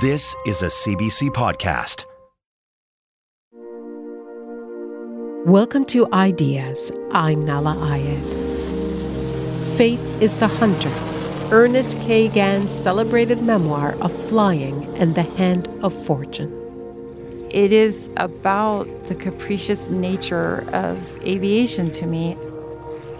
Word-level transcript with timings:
This 0.00 0.36
is 0.44 0.60
a 0.60 0.66
CBC 0.66 1.30
podcast. 1.30 2.04
Welcome 5.46 5.86
to 5.86 6.06
Ideas. 6.12 6.92
I'm 7.12 7.44
Nahlah 7.44 7.76
Ayed. 7.76 9.76
Fate 9.78 9.98
is 10.20 10.36
the 10.36 10.48
Hunter, 10.48 10.92
Ernest 11.50 11.98
K. 12.02 12.28
Gann's 12.28 12.74
celebrated 12.74 13.40
memoir 13.40 13.94
of 14.02 14.12
flying 14.28 14.84
and 14.96 15.14
the 15.14 15.22
hand 15.22 15.66
of 15.82 15.94
fortune. 16.04 16.52
It 17.50 17.72
is 17.72 18.10
about 18.18 18.84
the 19.04 19.14
capricious 19.14 19.88
nature 19.88 20.68
of 20.74 21.18
aviation 21.24 21.90
to 21.92 22.04
me. 22.04 22.36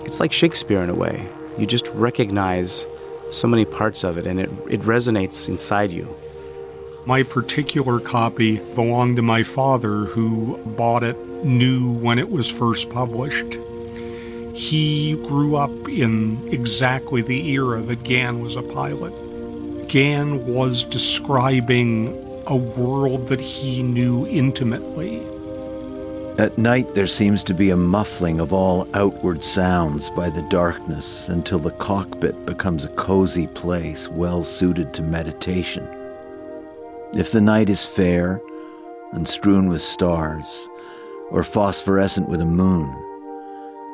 It's 0.04 0.20
like 0.20 0.30
Shakespeare 0.30 0.82
in 0.82 0.90
a 0.90 0.94
way. 0.94 1.26
You 1.56 1.64
just 1.64 1.88
recognize 1.94 2.86
so 3.30 3.48
many 3.48 3.64
parts 3.64 4.04
of 4.04 4.18
it 4.18 4.26
and 4.26 4.38
it, 4.38 4.50
it 4.68 4.82
resonates 4.82 5.48
inside 5.48 5.90
you. 5.90 6.14
My 7.06 7.22
particular 7.22 8.00
copy 8.00 8.58
belonged 8.74 9.14
to 9.14 9.22
my 9.22 9.44
father, 9.44 10.06
who 10.06 10.56
bought 10.76 11.04
it 11.04 11.16
new 11.44 11.92
when 11.92 12.18
it 12.18 12.28
was 12.28 12.50
first 12.50 12.90
published. 12.90 13.54
He 14.52 15.12
grew 15.28 15.54
up 15.54 15.70
in 15.88 16.36
exactly 16.52 17.22
the 17.22 17.48
era 17.50 17.80
that 17.82 18.02
Gann 18.02 18.40
was 18.40 18.56
a 18.56 18.62
pilot. 18.62 19.12
Gann 19.88 20.52
was 20.52 20.82
describing 20.82 22.08
a 22.48 22.56
world 22.56 23.28
that 23.28 23.40
he 23.40 23.84
knew 23.84 24.26
intimately. 24.26 25.20
At 26.38 26.58
night, 26.58 26.92
there 26.94 27.06
seems 27.06 27.44
to 27.44 27.54
be 27.54 27.70
a 27.70 27.76
muffling 27.76 28.40
of 28.40 28.52
all 28.52 28.88
outward 28.94 29.44
sounds 29.44 30.10
by 30.10 30.28
the 30.28 30.42
darkness 30.50 31.28
until 31.28 31.60
the 31.60 31.70
cockpit 31.70 32.46
becomes 32.46 32.84
a 32.84 32.94
cozy 32.96 33.46
place 33.46 34.08
well 34.08 34.42
suited 34.42 34.92
to 34.94 35.02
meditation. 35.02 35.95
If 37.14 37.32
the 37.32 37.40
night 37.40 37.70
is 37.70 37.84
fair 37.84 38.40
and 39.12 39.26
strewn 39.26 39.68
with 39.68 39.82
stars, 39.82 40.68
or 41.30 41.42
phosphorescent 41.42 42.28
with 42.28 42.40
a 42.40 42.46
moon, 42.46 42.94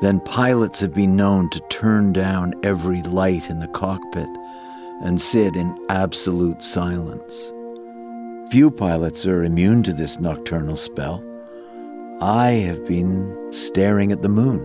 then 0.01 0.19
pilots 0.21 0.79
have 0.79 0.93
been 0.93 1.15
known 1.15 1.49
to 1.51 1.59
turn 1.69 2.13
down 2.13 2.53
every 2.63 3.01
light 3.03 3.49
in 3.49 3.59
the 3.59 3.67
cockpit 3.69 4.27
and 5.03 5.19
sit 5.19 5.55
in 5.55 5.77
absolute 5.89 6.61
silence. 6.61 7.51
Few 8.51 8.69
pilots 8.69 9.25
are 9.25 9.43
immune 9.43 9.83
to 9.83 9.93
this 9.93 10.19
nocturnal 10.19 10.75
spell. 10.75 11.23
I 12.21 12.51
have 12.51 12.85
been 12.85 13.35
staring 13.51 14.11
at 14.11 14.21
the 14.21 14.29
moon. 14.29 14.59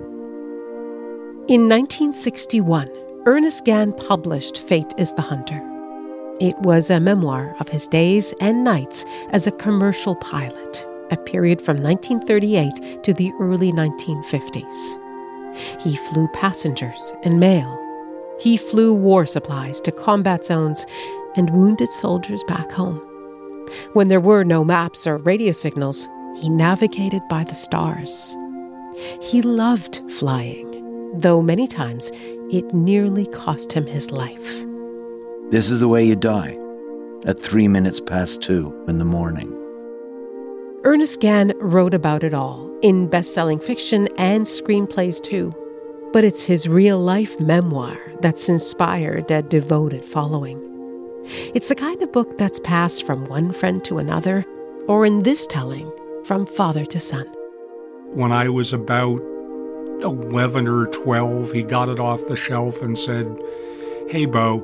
In 1.49 1.69
1961, 1.69 2.89
Ernest 3.25 3.65
Gann 3.65 3.93
published 3.93 4.59
Fate 4.59 4.93
is 4.99 5.13
the 5.15 5.23
Hunter. 5.23 5.63
It 6.41 6.57
was 6.61 6.89
a 6.89 7.01
memoir 7.01 7.57
of 7.59 7.69
his 7.69 7.89
days 7.89 8.33
and 8.41 8.63
nights 8.63 9.05
as 9.31 9.49
a 9.49 9.53
commercial 9.53 10.15
pilot, 10.15 10.87
a 11.11 11.17
period 11.17 11.61
from 11.61 11.83
1938 11.83 13.03
to 13.03 13.13
the 13.13 13.33
early 13.41 13.73
1950s. 13.73 15.81
He 15.81 15.97
flew 15.97 16.29
passengers 16.29 17.13
and 17.25 17.41
mail. 17.41 17.77
He 18.39 18.57
flew 18.57 18.95
war 18.95 19.27
supplies 19.27 19.81
to 19.81 19.91
combat 19.91 20.45
zones 20.45 20.87
and 21.35 21.51
wounded 21.51 21.89
soldiers 21.89 22.45
back 22.45 22.71
home. 22.71 23.01
When 23.95 24.07
there 24.07 24.21
were 24.21 24.45
no 24.45 24.63
maps 24.63 25.09
or 25.09 25.17
radio 25.17 25.51
signals, 25.51 26.09
he 26.37 26.49
navigated 26.49 27.23
by 27.29 27.43
the 27.43 27.57
stars. 27.57 28.37
He 29.21 29.43
loved 29.43 30.01
flying, 30.13 31.19
though 31.19 31.43
many 31.43 31.67
times 31.67 32.13
it 32.53 32.73
nearly 32.73 33.27
cost 33.27 33.73
him 33.73 33.87
his 33.87 34.13
life. 34.13 34.65
This 35.51 35.71
is 35.71 35.81
the 35.81 35.89
way 35.89 36.05
you 36.05 36.15
die 36.15 36.59
at 37.25 37.41
three 37.41 37.69
minutes 37.69 38.01
past 38.01 38.43
two 38.43 38.85
in 38.87 38.99
the 38.99 39.05
morning. 39.07 39.51
Ernest 40.85 41.21
Gann 41.21 41.55
wrote 41.59 41.95
about 41.95 42.23
it 42.23 42.35
all 42.35 42.71
in 42.83 43.09
best 43.09 43.33
selling 43.33 43.59
fiction 43.59 44.11
and 44.19 44.45
screenplays 44.45 45.23
too. 45.23 45.55
But 46.13 46.25
it's 46.25 46.45
his 46.45 46.69
real 46.69 46.99
life 46.99 47.41
memoir 47.41 47.97
that's 48.21 48.51
inspired 48.51 49.31
a 49.31 49.41
devoted 49.41 50.05
following. 50.05 50.61
It's 51.55 51.69
the 51.69 51.75
kind 51.75 52.03
of 52.03 52.13
book 52.13 52.37
that's 52.37 52.61
passed 52.61 53.07
from 53.07 53.25
one 53.25 53.53
friend 53.53 53.83
to 53.87 53.97
another, 53.97 54.45
or 54.87 55.07
in 55.07 55.23
this 55.23 55.47
telling, 55.47 55.91
from 56.25 56.45
father 56.45 56.85
to 56.85 57.01
son. 57.01 57.27
When 58.13 58.33
I 58.33 58.51
was 58.51 58.75
about 58.75 59.23
11 60.03 60.69
or 60.69 60.89
12, 60.89 61.53
he 61.53 61.63
got 61.63 61.89
it 61.89 61.99
off 61.99 62.27
the 62.29 62.37
shelf 62.37 62.83
and 62.83 62.99
said, 62.99 63.35
Hey, 64.09 64.27
Bo, 64.27 64.61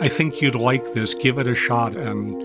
I 0.00 0.08
think 0.08 0.40
you'd 0.40 0.54
like 0.54 0.94
this. 0.94 1.12
Give 1.12 1.38
it 1.38 1.46
a 1.46 1.54
shot. 1.54 1.94
And 1.94 2.42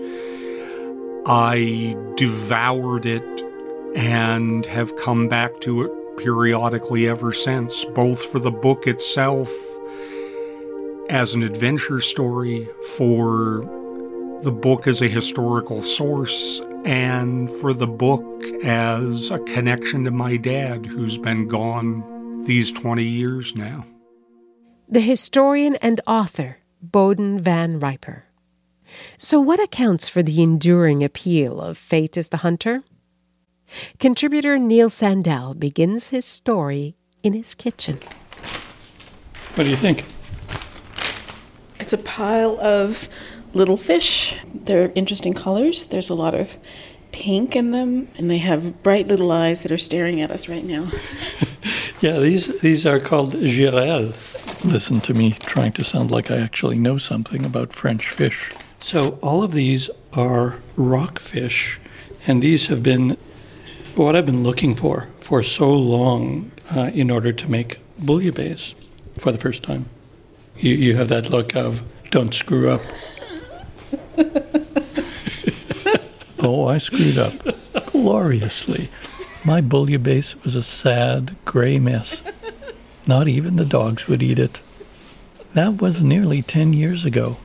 I 1.26 1.96
devoured 2.16 3.06
it 3.06 3.42
and 3.96 4.66
have 4.66 4.94
come 4.96 5.26
back 5.26 5.60
to 5.62 5.82
it 5.82 6.18
periodically 6.18 7.08
ever 7.08 7.32
since, 7.32 7.86
both 7.86 8.22
for 8.24 8.38
the 8.38 8.50
book 8.50 8.86
itself 8.86 9.50
as 11.08 11.34
an 11.34 11.42
adventure 11.42 12.00
story, 12.00 12.68
for 12.96 13.60
the 14.42 14.52
book 14.52 14.86
as 14.86 15.00
a 15.00 15.08
historical 15.08 15.80
source, 15.80 16.60
and 16.84 17.50
for 17.50 17.72
the 17.72 17.86
book 17.86 18.44
as 18.64 19.30
a 19.30 19.38
connection 19.40 20.04
to 20.04 20.10
my 20.10 20.36
dad, 20.36 20.84
who's 20.84 21.16
been 21.16 21.48
gone 21.48 22.44
these 22.44 22.70
20 22.70 23.02
years 23.02 23.54
now. 23.56 23.86
The 24.88 25.00
historian 25.00 25.76
and 25.76 26.02
author 26.06 26.58
Bowdoin 26.92 27.38
Van 27.38 27.78
Riper. 27.78 28.24
So, 29.16 29.40
what 29.40 29.62
accounts 29.62 30.08
for 30.08 30.22
the 30.22 30.42
enduring 30.42 31.02
appeal 31.02 31.60
of 31.60 31.76
Fate 31.76 32.16
is 32.16 32.28
the 32.28 32.38
Hunter? 32.38 32.84
Contributor 33.98 34.58
Neil 34.58 34.88
Sandell 34.88 35.58
begins 35.58 36.08
his 36.08 36.24
story 36.24 36.94
in 37.22 37.32
his 37.32 37.54
kitchen. 37.54 37.98
What 39.54 39.64
do 39.64 39.70
you 39.70 39.76
think? 39.76 40.04
It's 41.80 41.92
a 41.92 41.98
pile 41.98 42.60
of 42.60 43.08
little 43.54 43.76
fish. 43.76 44.36
They're 44.54 44.92
interesting 44.94 45.34
colors. 45.34 45.86
There's 45.86 46.10
a 46.10 46.14
lot 46.14 46.34
of 46.34 46.56
pink 47.12 47.56
in 47.56 47.70
them, 47.70 48.08
and 48.16 48.30
they 48.30 48.38
have 48.38 48.82
bright 48.82 49.08
little 49.08 49.32
eyes 49.32 49.62
that 49.62 49.72
are 49.72 49.78
staring 49.78 50.20
at 50.20 50.30
us 50.30 50.48
right 50.48 50.64
now. 50.64 50.90
yeah, 52.00 52.18
these 52.18 52.46
these 52.60 52.86
are 52.86 53.00
called 53.00 53.32
girelles. 53.32 54.35
Listen 54.64 55.00
to 55.02 55.14
me 55.14 55.32
trying 55.32 55.72
to 55.72 55.84
sound 55.84 56.10
like 56.10 56.30
I 56.30 56.38
actually 56.38 56.78
know 56.78 56.98
something 56.98 57.44
about 57.44 57.72
French 57.72 58.08
fish. 58.08 58.52
So 58.80 59.18
all 59.22 59.42
of 59.42 59.52
these 59.52 59.90
are 60.12 60.56
rockfish, 60.76 61.78
and 62.26 62.42
these 62.42 62.66
have 62.66 62.82
been 62.82 63.16
what 63.94 64.16
I've 64.16 64.26
been 64.26 64.42
looking 64.42 64.74
for 64.74 65.08
for 65.18 65.42
so 65.42 65.72
long 65.72 66.50
uh, 66.74 66.90
in 66.92 67.10
order 67.10 67.32
to 67.32 67.50
make 67.50 67.80
bouillabaisse 68.00 68.74
for 69.14 69.32
the 69.32 69.38
first 69.38 69.62
time. 69.62 69.88
You, 70.58 70.74
you 70.74 70.96
have 70.96 71.08
that 71.08 71.30
look 71.30 71.54
of 71.54 71.82
don't 72.10 72.32
screw 72.32 72.70
up. 72.70 72.82
oh, 76.40 76.66
I 76.66 76.78
screwed 76.78 77.18
up 77.18 77.34
gloriously. 77.86 78.88
My 79.44 79.60
bouillabaisse 79.60 80.42
was 80.44 80.54
a 80.54 80.62
sad, 80.62 81.36
gray 81.44 81.78
mess. 81.78 82.22
Not 83.06 83.28
even 83.28 83.56
the 83.56 83.64
dogs 83.64 84.08
would 84.08 84.22
eat 84.22 84.38
it. 84.38 84.60
That 85.54 85.80
was 85.80 86.02
nearly 86.02 86.42
10 86.42 86.72
years 86.72 87.04
ago. 87.04 87.36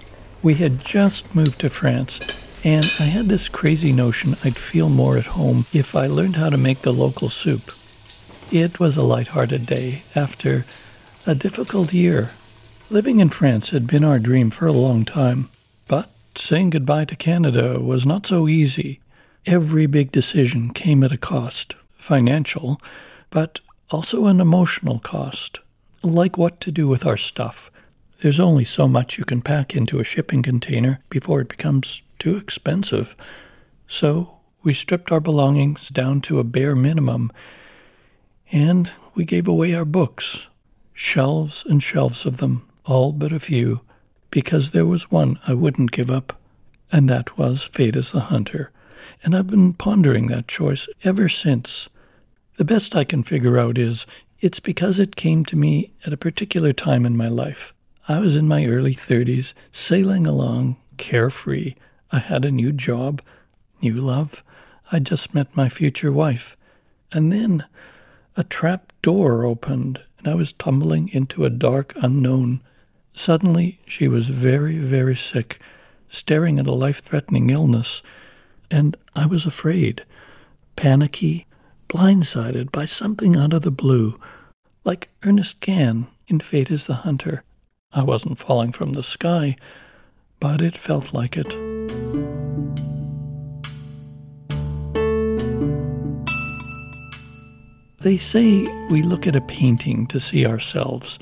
We 0.42 0.56
had 0.56 0.84
just 0.84 1.34
moved 1.36 1.60
to 1.60 1.69
France, 1.69 2.19
and 2.63 2.86
I 3.00 3.04
had 3.04 3.30
this 3.30 3.48
crazy 3.48 3.92
notion 3.92 4.38
I'd 4.44 4.58
feel 4.58 4.90
more 4.90 5.18
at 5.18 5.28
home 5.28 5.66
if 5.72 5.96
I 5.96 6.08
learned 6.08 6.36
how 6.36 6.50
to 6.50 6.58
make 6.58 6.81
the 6.81 6.92
local 6.92 7.30
soup. 7.30 7.72
It 8.52 8.80
was 8.80 8.98
a 8.98 9.04
light-hearted 9.04 9.66
day 9.66 10.04
after 10.16 10.66
a 11.25 11.36
difficult 11.36 11.94
year. 11.94 12.31
Living 12.90 13.19
in 13.19 13.30
France 13.30 13.69
had 13.69 13.88
been 13.88 14.04
our 14.04 14.19
dream 14.19 14.50
for 14.50 14.66
a 14.66 14.74
long 14.74 15.06
time, 15.06 15.50
but 15.88 16.10
saying 16.36 16.72
goodbye 16.72 17.06
to 17.06 17.16
Canada 17.16 17.80
was 17.80 18.06
not 18.06 18.25
so 18.25 18.48
easy. 18.48 19.00
Every 19.46 19.86
big 19.86 20.12
decision 20.12 20.74
came 20.74 21.04
at 21.04 21.12
a 21.12 21.18
cost, 21.18 21.75
financial, 21.98 22.81
but 23.30 23.60
also 23.92 24.28
an 24.28 24.40
emotional 24.40 25.00
cost, 25.00 25.60
like 26.02 26.38
what 26.38 26.60
to 26.62 26.72
do 26.72 26.88
with 26.88 27.06
our 27.06 27.18
stuff. 27.18 27.70
There's 28.22 28.40
only 28.40 28.66
so 28.66 28.88
much 28.88 29.18
you 29.18 29.26
can 29.26 29.42
pack 29.42 29.76
into 29.76 30.00
a 30.00 30.06
shipping 30.06 30.42
container 30.42 31.00
before 31.10 31.42
it 31.42 31.50
becomes 31.50 32.02
too 32.20 32.38
expensive. 32.38 33.16
So 33.88 34.38
we 34.64 34.74
stripped 34.74 35.12
our 35.12 35.20
belongings 35.20 35.90
down 35.90 36.22
to 36.22 36.40
a 36.40 36.44
bare 36.44 36.76
minimum, 36.76 37.32
and 38.52 38.92
we 39.16 39.26
gave 39.26 39.48
away 39.48 39.74
our 39.74 39.86
books, 39.86 40.48
shelves 40.94 41.64
and 41.68 41.82
shelves 41.82 42.26
of 42.26 42.38
them, 42.38 42.68
all 42.86 43.12
but 43.12 43.34
a 43.34 43.40
few, 43.40 43.82
because 44.30 44.72
there 44.72 44.86
was 44.86 45.12
one 45.12 45.40
I 45.48 45.54
wouldn't 45.54 45.92
give 45.92 46.10
up, 46.10 46.40
and 46.92 47.10
that 47.10 47.38
was 47.38 47.64
Fate 47.64 47.96
is 47.96 48.12
the 48.12 48.22
Hunter. 48.22 48.72
And 49.24 49.36
I've 49.36 49.48
been 49.48 49.74
pondering 49.74 50.28
that 50.28 50.48
choice 50.48 50.88
ever 51.04 51.28
since. 51.28 51.90
The 52.57 52.65
best 52.65 52.95
I 52.95 53.03
can 53.03 53.24
figure 53.24 53.57
out 53.57 53.77
is 53.77 54.06
it's 54.39 54.59
because 54.59 55.00
it 55.00 55.15
came 55.15 55.45
to 55.45 55.56
me 55.56 55.94
at 56.06 56.13
a 56.13 56.18
particular 56.18 56.74
time 56.74 57.06
in 57.06 57.15
my 57.15 57.27
life. 57.27 57.74
I 58.07 58.19
was 58.19 58.36
in 58.36 58.48
my 58.48 58.65
early 58.65 58.94
30s, 58.94 59.53
sailing 59.71 60.27
along, 60.27 60.77
carefree. 60.98 61.75
I 62.12 62.19
had 62.19 62.44
a 62.44 62.51
new 62.51 62.71
job, 62.71 63.21
new 63.81 63.94
love. 63.94 64.44
I'd 64.92 65.06
just 65.06 65.33
met 65.33 65.56
my 65.56 65.69
future 65.69 66.12
wife. 66.12 66.57
And 67.12 67.31
then 67.31 67.65
a 68.36 68.44
trap 68.44 68.92
door 69.01 69.45
opened, 69.45 70.01
and 70.18 70.27
I 70.27 70.36
was 70.36 70.54
tumbling 70.54 71.09
into 71.09 71.45
a 71.45 71.50
dark 71.50 71.94
unknown. 71.95 72.62
Suddenly, 73.13 73.80
she 73.86 74.07
was 74.07 74.27
very, 74.27 74.77
very 74.77 75.15
sick, 75.15 75.59
staring 76.09 76.59
at 76.59 76.68
a 76.68 76.74
life 76.74 77.01
threatening 77.01 77.50
illness, 77.50 78.01
and 78.69 78.97
I 79.15 79.25
was 79.25 79.45
afraid, 79.45 80.06
panicky, 80.75 81.45
blindsided 81.92 82.72
by 82.72 82.86
something 82.86 83.36
out 83.36 83.52
of 83.52 83.64
the 83.64 83.70
blue, 83.70 84.18
like 84.86 85.10
Ernest 85.24 85.60
Gann 85.60 86.08
in 86.26 86.40
Fate 86.40 86.72
is 86.72 86.88
the 86.88 86.94
Hunter. 86.94 87.44
I 87.92 88.02
wasn't 88.02 88.40
falling 88.40 88.72
from 88.72 88.94
the 88.94 89.04
sky, 89.04 89.58
but 90.40 90.62
it 90.62 90.78
felt 90.78 91.14
like 91.14 91.36
it. 91.36 91.50
They 98.00 98.18
say 98.18 98.64
we 98.88 99.02
look 99.02 99.28
at 99.28 99.36
a 99.36 99.42
painting 99.42 100.08
to 100.08 100.20
see 100.22 100.46
ourselves, 100.46 101.20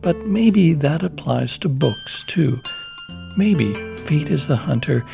but 0.00 0.16
maybe 0.18 0.74
that 0.74 1.02
applies 1.02 1.58
to 1.58 1.68
books 1.68 2.24
too. 2.28 2.60
Maybe 3.36 3.74
Fate 3.96 4.30
is 4.30 4.46
the 4.46 4.56
Hunter 4.56 5.04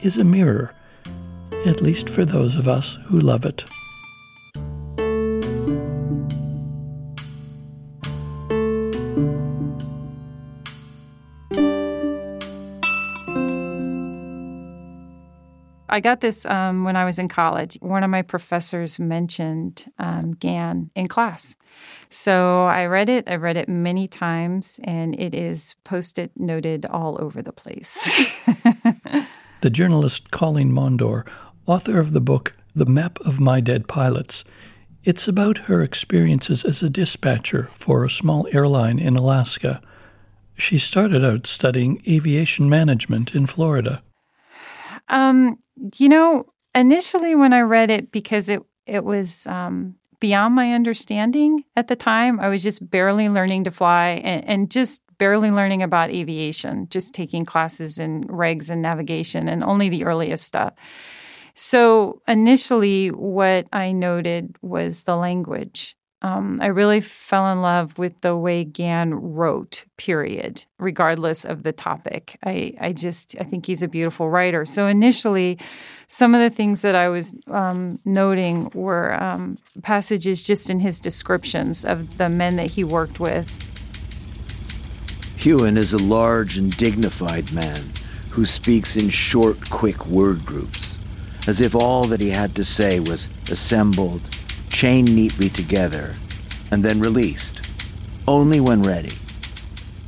is 0.00 0.18
a 0.18 0.24
mirror, 0.24 0.74
at 1.64 1.80
least 1.80 2.10
for 2.10 2.26
those 2.26 2.56
of 2.56 2.68
us 2.68 2.98
who 3.06 3.18
love 3.18 3.46
it. 3.46 3.64
I 15.94 16.00
got 16.00 16.20
this 16.20 16.44
um, 16.46 16.82
when 16.82 16.96
I 16.96 17.04
was 17.04 17.20
in 17.20 17.28
college. 17.28 17.78
One 17.80 18.02
of 18.02 18.10
my 18.10 18.22
professors 18.22 18.98
mentioned 18.98 19.86
um, 20.00 20.32
Gann 20.32 20.90
in 20.96 21.06
class. 21.06 21.54
So 22.10 22.64
I 22.64 22.86
read 22.86 23.08
it. 23.08 23.30
I 23.30 23.36
read 23.36 23.56
it 23.56 23.68
many 23.68 24.08
times, 24.08 24.80
and 24.82 25.14
it 25.20 25.36
is 25.36 25.76
post 25.84 26.18
it 26.18 26.32
noted 26.34 26.84
all 26.84 27.16
over 27.22 27.42
the 27.42 27.52
place. 27.52 28.06
the 29.60 29.70
journalist 29.70 30.32
Colleen 30.32 30.72
Mondor, 30.72 31.28
author 31.64 32.00
of 32.00 32.12
the 32.12 32.20
book 32.20 32.56
The 32.74 32.86
Map 32.86 33.20
of 33.20 33.38
My 33.38 33.60
Dead 33.60 33.86
Pilots, 33.86 34.42
it's 35.04 35.28
about 35.28 35.58
her 35.58 35.80
experiences 35.80 36.64
as 36.64 36.82
a 36.82 36.90
dispatcher 36.90 37.70
for 37.72 38.04
a 38.04 38.10
small 38.10 38.48
airline 38.50 38.98
in 38.98 39.14
Alaska. 39.14 39.80
She 40.56 40.76
started 40.76 41.24
out 41.24 41.46
studying 41.46 42.02
aviation 42.08 42.68
management 42.68 43.32
in 43.32 43.46
Florida. 43.46 44.02
Um, 45.08 45.58
you 45.98 46.08
know, 46.08 46.46
initially 46.74 47.34
when 47.34 47.52
I 47.52 47.60
read 47.60 47.90
it, 47.90 48.12
because 48.12 48.48
it 48.48 48.62
it 48.86 49.04
was 49.04 49.46
um, 49.46 49.96
beyond 50.20 50.54
my 50.54 50.72
understanding 50.72 51.64
at 51.76 51.88
the 51.88 51.96
time, 51.96 52.38
I 52.40 52.48
was 52.48 52.62
just 52.62 52.88
barely 52.90 53.28
learning 53.28 53.64
to 53.64 53.70
fly 53.70 54.20
and, 54.24 54.44
and 54.46 54.70
just 54.70 55.02
barely 55.18 55.50
learning 55.50 55.82
about 55.82 56.10
aviation, 56.10 56.88
just 56.90 57.14
taking 57.14 57.44
classes 57.44 57.98
in 57.98 58.24
regs 58.24 58.70
and 58.70 58.82
navigation 58.82 59.48
and 59.48 59.62
only 59.64 59.88
the 59.88 60.04
earliest 60.04 60.44
stuff. 60.44 60.74
So 61.54 62.20
initially, 62.26 63.08
what 63.08 63.66
I 63.72 63.92
noted 63.92 64.56
was 64.60 65.04
the 65.04 65.16
language 65.16 65.96
um, 66.24 66.58
I 66.62 66.68
really 66.68 67.02
fell 67.02 67.52
in 67.52 67.60
love 67.60 67.98
with 67.98 68.18
the 68.22 68.34
way 68.34 68.64
Gann 68.64 69.12
wrote, 69.12 69.84
period, 69.98 70.64
regardless 70.78 71.44
of 71.44 71.64
the 71.64 71.72
topic. 71.72 72.38
I, 72.42 72.72
I 72.80 72.94
just, 72.94 73.36
I 73.38 73.44
think 73.44 73.66
he's 73.66 73.82
a 73.82 73.88
beautiful 73.88 74.30
writer. 74.30 74.64
So 74.64 74.86
initially, 74.86 75.58
some 76.08 76.34
of 76.34 76.40
the 76.40 76.48
things 76.48 76.80
that 76.80 76.94
I 76.94 77.10
was 77.10 77.34
um, 77.48 77.98
noting 78.06 78.70
were 78.72 79.22
um, 79.22 79.58
passages 79.82 80.42
just 80.42 80.70
in 80.70 80.80
his 80.80 80.98
descriptions 80.98 81.84
of 81.84 82.16
the 82.16 82.30
men 82.30 82.56
that 82.56 82.68
he 82.68 82.84
worked 82.84 83.20
with. 83.20 83.46
Hewen 85.36 85.76
is 85.76 85.92
a 85.92 85.98
large 85.98 86.56
and 86.56 86.74
dignified 86.74 87.52
man 87.52 87.84
who 88.30 88.46
speaks 88.46 88.96
in 88.96 89.10
short, 89.10 89.68
quick 89.68 90.06
word 90.06 90.46
groups, 90.46 90.98
as 91.46 91.60
if 91.60 91.74
all 91.74 92.04
that 92.04 92.20
he 92.20 92.30
had 92.30 92.54
to 92.54 92.64
say 92.64 92.98
was 92.98 93.26
assembled 93.50 94.22
chained 94.74 95.14
neatly 95.14 95.48
together, 95.48 96.16
and 96.72 96.84
then 96.84 96.98
released, 96.98 97.60
only 98.26 98.58
when 98.58 98.82
ready. 98.82 99.12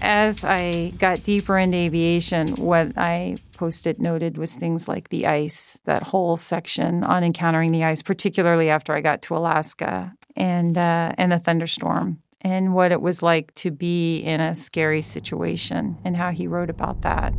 As 0.03 0.43
I 0.43 0.93
got 0.99 1.23
deeper 1.23 1.57
into 1.57 1.77
aviation, 1.77 2.49
what 2.57 2.99
I 2.99 3.37
posted 3.53 4.01
noted 4.01 4.37
was 4.37 4.57
things 4.57 4.89
like 4.89 5.09
the 5.09 5.29
ice, 5.29 5.79
that 5.85 6.03
whole 6.03 6.37
section 6.37 7.05
on 7.05 7.23
encountering 7.23 7.71
the 7.71 7.85
ice, 7.85 8.03
particularly 8.03 8.69
after 8.69 8.93
I 8.93 9.01
got 9.01 9.23
to 9.23 9.37
Alaska, 9.37 10.13
and 10.35 10.77
uh, 10.77 11.13
and 11.17 11.31
the 11.31 11.39
thunderstorm, 11.39 12.21
and 12.41 12.75
what 12.75 12.91
it 12.91 13.01
was 13.01 13.23
like 13.23 13.55
to 13.55 13.71
be 13.71 14.19
in 14.19 14.41
a 14.41 14.57
scary 14.57 15.01
situation, 15.01 15.97
and 16.05 16.17
how 16.17 16.33
he 16.33 16.49
wrote 16.49 16.71
about 16.71 17.03
that. 17.03 17.33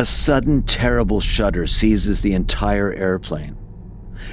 A 0.00 0.06
sudden, 0.06 0.62
terrible 0.62 1.20
shudder 1.20 1.66
seizes 1.66 2.22
the 2.22 2.32
entire 2.32 2.90
airplane. 2.90 3.58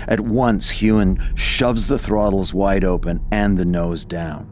At 0.08 0.22
once, 0.22 0.70
Hewen 0.70 1.20
shoves 1.36 1.90
the 1.90 2.00
throttles 2.00 2.54
wide 2.54 2.86
open 2.86 3.20
and 3.32 3.58
the 3.58 3.66
nose 3.66 4.06
down. 4.06 4.48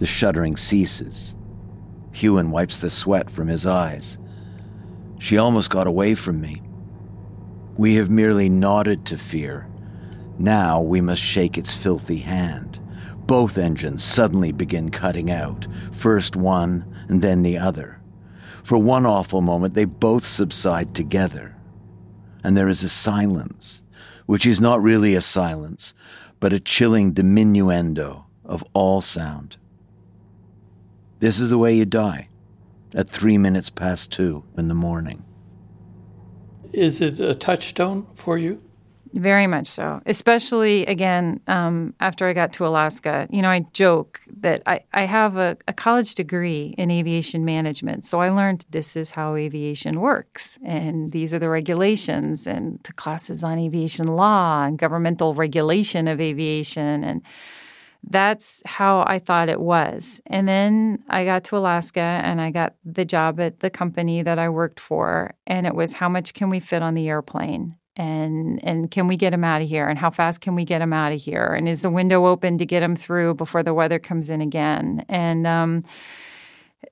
The 0.00 0.06
shuddering 0.06 0.56
ceases. 0.56 1.36
Hewen 2.10 2.50
wipes 2.50 2.80
the 2.80 2.90
sweat 2.90 3.30
from 3.30 3.46
his 3.46 3.64
eyes. 3.64 4.18
She 5.20 5.38
almost 5.38 5.70
got 5.70 5.86
away 5.86 6.16
from 6.16 6.40
me. 6.40 6.62
We 7.76 7.94
have 7.94 8.10
merely 8.10 8.48
nodded 8.48 9.06
to 9.06 9.18
fear. 9.18 9.68
Now 10.36 10.80
we 10.80 11.00
must 11.00 11.22
shake 11.22 11.58
its 11.58 11.72
filthy 11.72 12.18
hand. 12.18 12.80
Both 13.24 13.56
engines 13.56 14.02
suddenly 14.02 14.50
begin 14.50 14.90
cutting 14.90 15.30
out, 15.30 15.68
first 15.92 16.34
one 16.34 16.92
and 17.08 17.22
then 17.22 17.44
the 17.44 17.56
other. 17.56 17.99
For 18.64 18.78
one 18.78 19.06
awful 19.06 19.40
moment, 19.40 19.74
they 19.74 19.84
both 19.84 20.24
subside 20.24 20.94
together. 20.94 21.56
And 22.42 22.56
there 22.56 22.68
is 22.68 22.82
a 22.82 22.88
silence, 22.88 23.82
which 24.26 24.46
is 24.46 24.60
not 24.60 24.82
really 24.82 25.14
a 25.14 25.20
silence, 25.20 25.94
but 26.38 26.52
a 26.52 26.60
chilling 26.60 27.12
diminuendo 27.12 28.24
of 28.44 28.64
all 28.72 29.00
sound. 29.00 29.56
This 31.18 31.38
is 31.38 31.50
the 31.50 31.58
way 31.58 31.74
you 31.74 31.84
die 31.84 32.28
at 32.94 33.08
three 33.08 33.38
minutes 33.38 33.70
past 33.70 34.10
two 34.10 34.44
in 34.56 34.68
the 34.68 34.74
morning. 34.74 35.22
Is 36.72 37.00
it 37.00 37.20
a 37.20 37.34
touchstone 37.34 38.06
for 38.14 38.38
you? 38.38 38.62
Very 39.14 39.46
much 39.46 39.66
so. 39.66 40.00
Especially 40.06 40.86
again, 40.86 41.40
um, 41.48 41.94
after 41.98 42.28
I 42.28 42.32
got 42.32 42.52
to 42.54 42.66
Alaska. 42.66 43.26
You 43.30 43.42
know, 43.42 43.50
I 43.50 43.60
joke 43.72 44.20
that 44.38 44.62
I, 44.66 44.80
I 44.92 45.02
have 45.02 45.36
a, 45.36 45.56
a, 45.66 45.72
college 45.72 46.14
degree 46.14 46.74
in 46.78 46.90
aviation 46.90 47.44
management. 47.44 48.04
So 48.04 48.20
I 48.20 48.30
learned 48.30 48.66
this 48.70 48.96
is 48.96 49.10
how 49.10 49.34
aviation 49.34 50.00
works. 50.00 50.58
And 50.64 51.10
these 51.10 51.34
are 51.34 51.40
the 51.40 51.48
regulations 51.48 52.46
and 52.46 52.82
to 52.84 52.92
classes 52.92 53.42
on 53.42 53.58
aviation 53.58 54.06
law 54.06 54.64
and 54.64 54.78
governmental 54.78 55.34
regulation 55.34 56.06
of 56.06 56.20
aviation. 56.20 57.02
And 57.02 57.22
that's 58.04 58.62
how 58.64 59.04
I 59.06 59.18
thought 59.18 59.48
it 59.48 59.60
was. 59.60 60.20
And 60.26 60.46
then 60.46 61.02
I 61.08 61.24
got 61.24 61.44
to 61.44 61.56
Alaska 61.56 62.00
and 62.00 62.40
I 62.40 62.50
got 62.50 62.74
the 62.84 63.04
job 63.04 63.40
at 63.40 63.60
the 63.60 63.70
company 63.70 64.22
that 64.22 64.38
I 64.38 64.48
worked 64.48 64.80
for. 64.80 65.34
And 65.46 65.66
it 65.66 65.74
was 65.74 65.94
how 65.94 66.08
much 66.08 66.32
can 66.32 66.48
we 66.48 66.60
fit 66.60 66.82
on 66.82 66.94
the 66.94 67.08
airplane? 67.08 67.76
And 68.00 68.64
and 68.64 68.90
can 68.90 69.06
we 69.06 69.16
get 69.16 69.34
him 69.34 69.44
out 69.44 69.60
of 69.60 69.68
here 69.68 69.86
and 69.86 69.98
how 69.98 70.10
fast 70.10 70.40
can 70.40 70.54
we 70.54 70.64
get 70.64 70.80
him 70.80 70.92
out 70.92 71.12
of 71.12 71.20
here 71.20 71.54
and 71.54 71.68
is 71.68 71.82
the 71.82 71.90
window 71.90 72.26
open 72.26 72.56
to 72.56 72.64
get 72.64 72.82
him 72.82 72.96
through 72.96 73.34
before 73.34 73.62
the 73.62 73.74
weather 73.74 73.98
comes 73.98 74.30
in 74.30 74.40
again 74.40 75.04
and 75.08 75.46
um, 75.46 75.82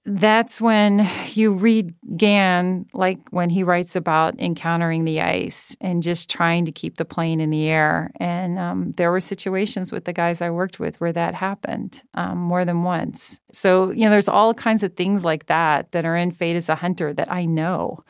that's 0.04 0.60
when 0.60 1.08
you 1.32 1.52
read 1.52 1.94
Gann, 2.16 2.86
like 2.92 3.18
when 3.30 3.48
he 3.48 3.62
writes 3.62 3.96
about 3.96 4.38
encountering 4.38 5.04
the 5.04 5.20
ice 5.20 5.76
and 5.80 6.02
just 6.02 6.28
trying 6.30 6.66
to 6.66 6.72
keep 6.72 6.96
the 6.96 7.04
plane 7.04 7.40
in 7.40 7.50
the 7.50 7.68
air. 7.68 8.10
And 8.16 8.58
um, 8.58 8.92
there 8.92 9.10
were 9.10 9.20
situations 9.20 9.90
with 9.90 10.04
the 10.04 10.12
guys 10.12 10.42
I 10.42 10.50
worked 10.50 10.78
with 10.78 11.00
where 11.00 11.12
that 11.12 11.34
happened 11.34 12.02
um, 12.14 12.38
more 12.38 12.64
than 12.64 12.82
once. 12.82 13.40
So, 13.52 13.90
you 13.90 14.04
know, 14.04 14.10
there's 14.10 14.28
all 14.28 14.52
kinds 14.54 14.82
of 14.82 14.94
things 14.94 15.24
like 15.24 15.46
that 15.46 15.92
that 15.92 16.04
are 16.04 16.16
in 16.16 16.32
Fate 16.32 16.56
as 16.56 16.68
a 16.68 16.74
Hunter 16.74 17.12
that 17.14 17.30
I 17.30 17.44
know 17.46 18.04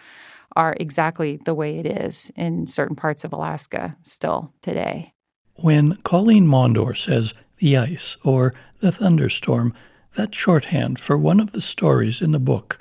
are 0.58 0.76
exactly 0.80 1.38
the 1.44 1.54
way 1.54 1.78
it 1.78 1.86
is 1.86 2.32
in 2.36 2.66
certain 2.66 2.96
parts 2.96 3.22
of 3.22 3.32
Alaska 3.32 3.96
still 4.02 4.52
today. 4.60 5.12
When 5.54 5.96
Colleen 6.02 6.46
Mondor 6.46 6.96
says 6.96 7.32
the 7.58 7.76
ice 7.76 8.16
or 8.24 8.54
the 8.80 8.90
thunderstorm, 8.90 9.72
that's 10.16 10.36
shorthand 10.36 10.98
for 10.98 11.16
one 11.16 11.38
of 11.38 11.52
the 11.52 11.60
stories 11.60 12.20
in 12.20 12.32
the 12.32 12.40
book, 12.40 12.78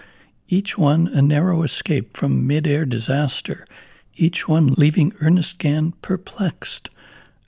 each 0.48 0.76
one 0.78 1.08
a 1.08 1.22
narrow 1.22 1.62
escape 1.62 2.18
from 2.18 2.48
mid-air 2.48 2.84
disaster, 2.84 3.68
each 4.16 4.48
one 4.48 4.74
leaving 4.78 5.14
Ernest 5.22 5.60
Gann 5.60 5.94
perplexed. 6.02 6.90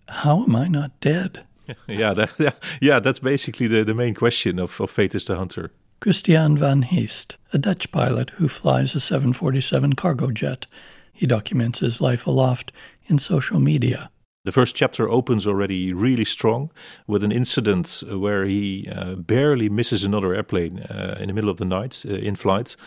How 0.08 0.44
am 0.44 0.56
I 0.56 0.68
not 0.68 1.00
dead? 1.00 1.44
yeah, 1.88 2.14
that, 2.14 2.56
yeah, 2.80 3.00
that's 3.00 3.20
basically 3.20 3.66
the, 3.66 3.84
the 3.84 3.96
main 3.96 4.14
question 4.14 4.60
of, 4.60 4.80
of 4.80 4.92
Fate 4.92 5.16
is 5.16 5.24
the 5.24 5.36
Hunter. 5.36 5.72
Christiaan 6.00 6.58
van 6.58 6.84
Heijst, 6.84 7.36
a 7.52 7.58
Dutch 7.58 7.92
pilot 7.92 8.30
who 8.38 8.48
flies 8.48 8.96
a 8.96 9.00
747 9.00 9.94
cargo 9.96 10.32
jet. 10.32 10.66
He 11.12 11.28
documents 11.28 11.80
his 11.80 12.00
life 12.00 12.26
aloft 12.26 12.72
in 13.08 13.20
social 13.20 13.60
media. 13.60 14.10
The 14.46 14.54
first 14.54 14.78
chapter 14.78 15.10
opens 15.10 15.46
already 15.46 15.94
really 15.94 16.24
strong 16.24 16.72
with 17.06 17.24
an 17.24 17.32
incident 17.32 18.02
where 18.10 18.46
he 18.46 18.88
uh, 18.90 19.16
barely 19.16 19.68
misses 19.68 20.06
another 20.06 20.34
airplane 20.34 20.80
uh, 20.80 21.18
in 21.20 21.28
the 21.28 21.34
middle 21.34 21.50
of 21.50 21.58
the 21.58 21.66
night 21.66 22.06
uh, 22.08 22.14
in 22.14 22.36
flight. 22.36 22.78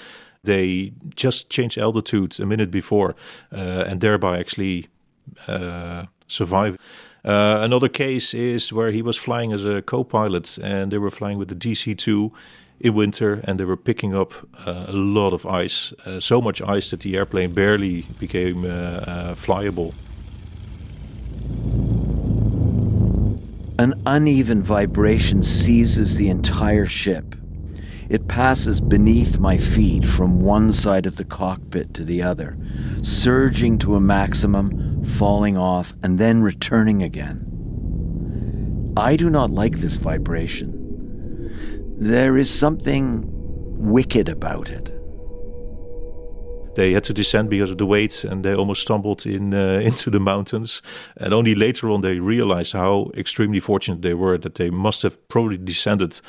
They 0.43 0.93
just 1.15 1.51
changed 1.51 1.77
altitude 1.77 2.41
a 2.41 2.47
minute 2.47 2.71
before 2.71 3.15
uh, 3.53 3.85
and 3.87 4.01
thereby 4.01 4.39
actually 4.39 4.89
uh, 5.47 6.07
survive. 6.27 6.79
Uh, 7.25 7.59
another 7.61 7.89
case 7.89 8.35
is 8.35 8.73
where 8.73 8.91
he 8.91 9.03
was 9.03 9.17
flying 9.17 9.53
as 9.53 9.65
a 9.65 9.83
co 9.83 10.03
pilot 10.03 10.59
and 10.59 10.91
they 10.91 10.99
were 10.99 11.11
flying 11.11 11.39
with 11.39 11.49
the 11.49 11.55
DC 11.55 11.97
2 11.97 12.33
in 12.83 12.95
winter 12.95 13.41
and 13.45 13.59
they 13.59 13.65
were 13.65 13.77
picking 13.77 14.15
up 14.15 14.35
uh, 14.67 14.87
a 14.89 14.93
lot 14.93 15.33
of 15.33 15.47
ice, 15.47 15.93
uh, 16.05 16.21
so 16.21 16.41
much 16.41 16.61
ice 16.63 16.91
that 16.91 17.01
the 17.01 17.17
airplane 17.17 17.53
barely 17.53 18.03
became 18.19 18.65
uh, 18.65 19.35
flyable. 19.35 19.95
An 23.79 24.01
uneven 24.05 24.63
vibration 24.63 25.43
seizes 25.43 26.17
the 26.17 26.29
entire 26.29 26.87
ship. 26.87 27.35
It 28.09 28.29
passes 28.29 28.81
beneath 28.81 29.39
my 29.39 29.57
feet 29.57 30.05
from 30.05 30.41
one 30.41 30.73
side 30.73 31.07
of 31.07 31.17
the 31.17 31.25
cockpit 31.25 31.95
to 31.95 32.05
the 32.05 32.21
other, 32.21 32.59
surging 33.03 33.79
to 33.79 33.95
a 33.95 34.01
maximum, 34.01 35.05
falling 35.05 35.57
off, 35.57 35.95
and 36.03 36.19
then 36.19 36.43
returning 36.43 37.03
again. 37.03 37.49
I 38.97 39.17
do 39.17 39.31
not 39.31 39.51
like 39.51 39.79
this 39.79 39.97
vibration. 39.97 40.82
There 42.03 42.37
is 42.37 42.51
something 42.51 43.23
wicked 43.79 44.29
about 44.29 44.71
it. 44.71 44.93
They 46.75 46.95
had 46.95 47.05
to 47.05 47.13
descend 47.13 47.49
because 47.49 47.71
of 47.71 47.79
the 47.79 47.87
weight, 47.87 48.25
and 48.25 48.45
they 48.45 48.57
almost 48.57 48.83
stumbled 48.83 49.25
in 49.25 49.55
uh, 49.55 49.81
into 49.85 50.11
the 50.11 50.19
mountains. 50.19 50.83
And 51.17 51.33
only 51.33 51.55
later 51.55 51.91
on 51.91 52.01
they 52.01 52.19
realized 52.19 52.73
how 52.73 53.13
extremely 53.15 53.61
fortunate 53.61 54.03
they 54.03 54.15
were 54.15 54.37
that 54.39 54.57
they 54.57 54.69
must 54.69 55.03
have 55.03 55.17
probably 55.29 55.59
descended 55.59 56.21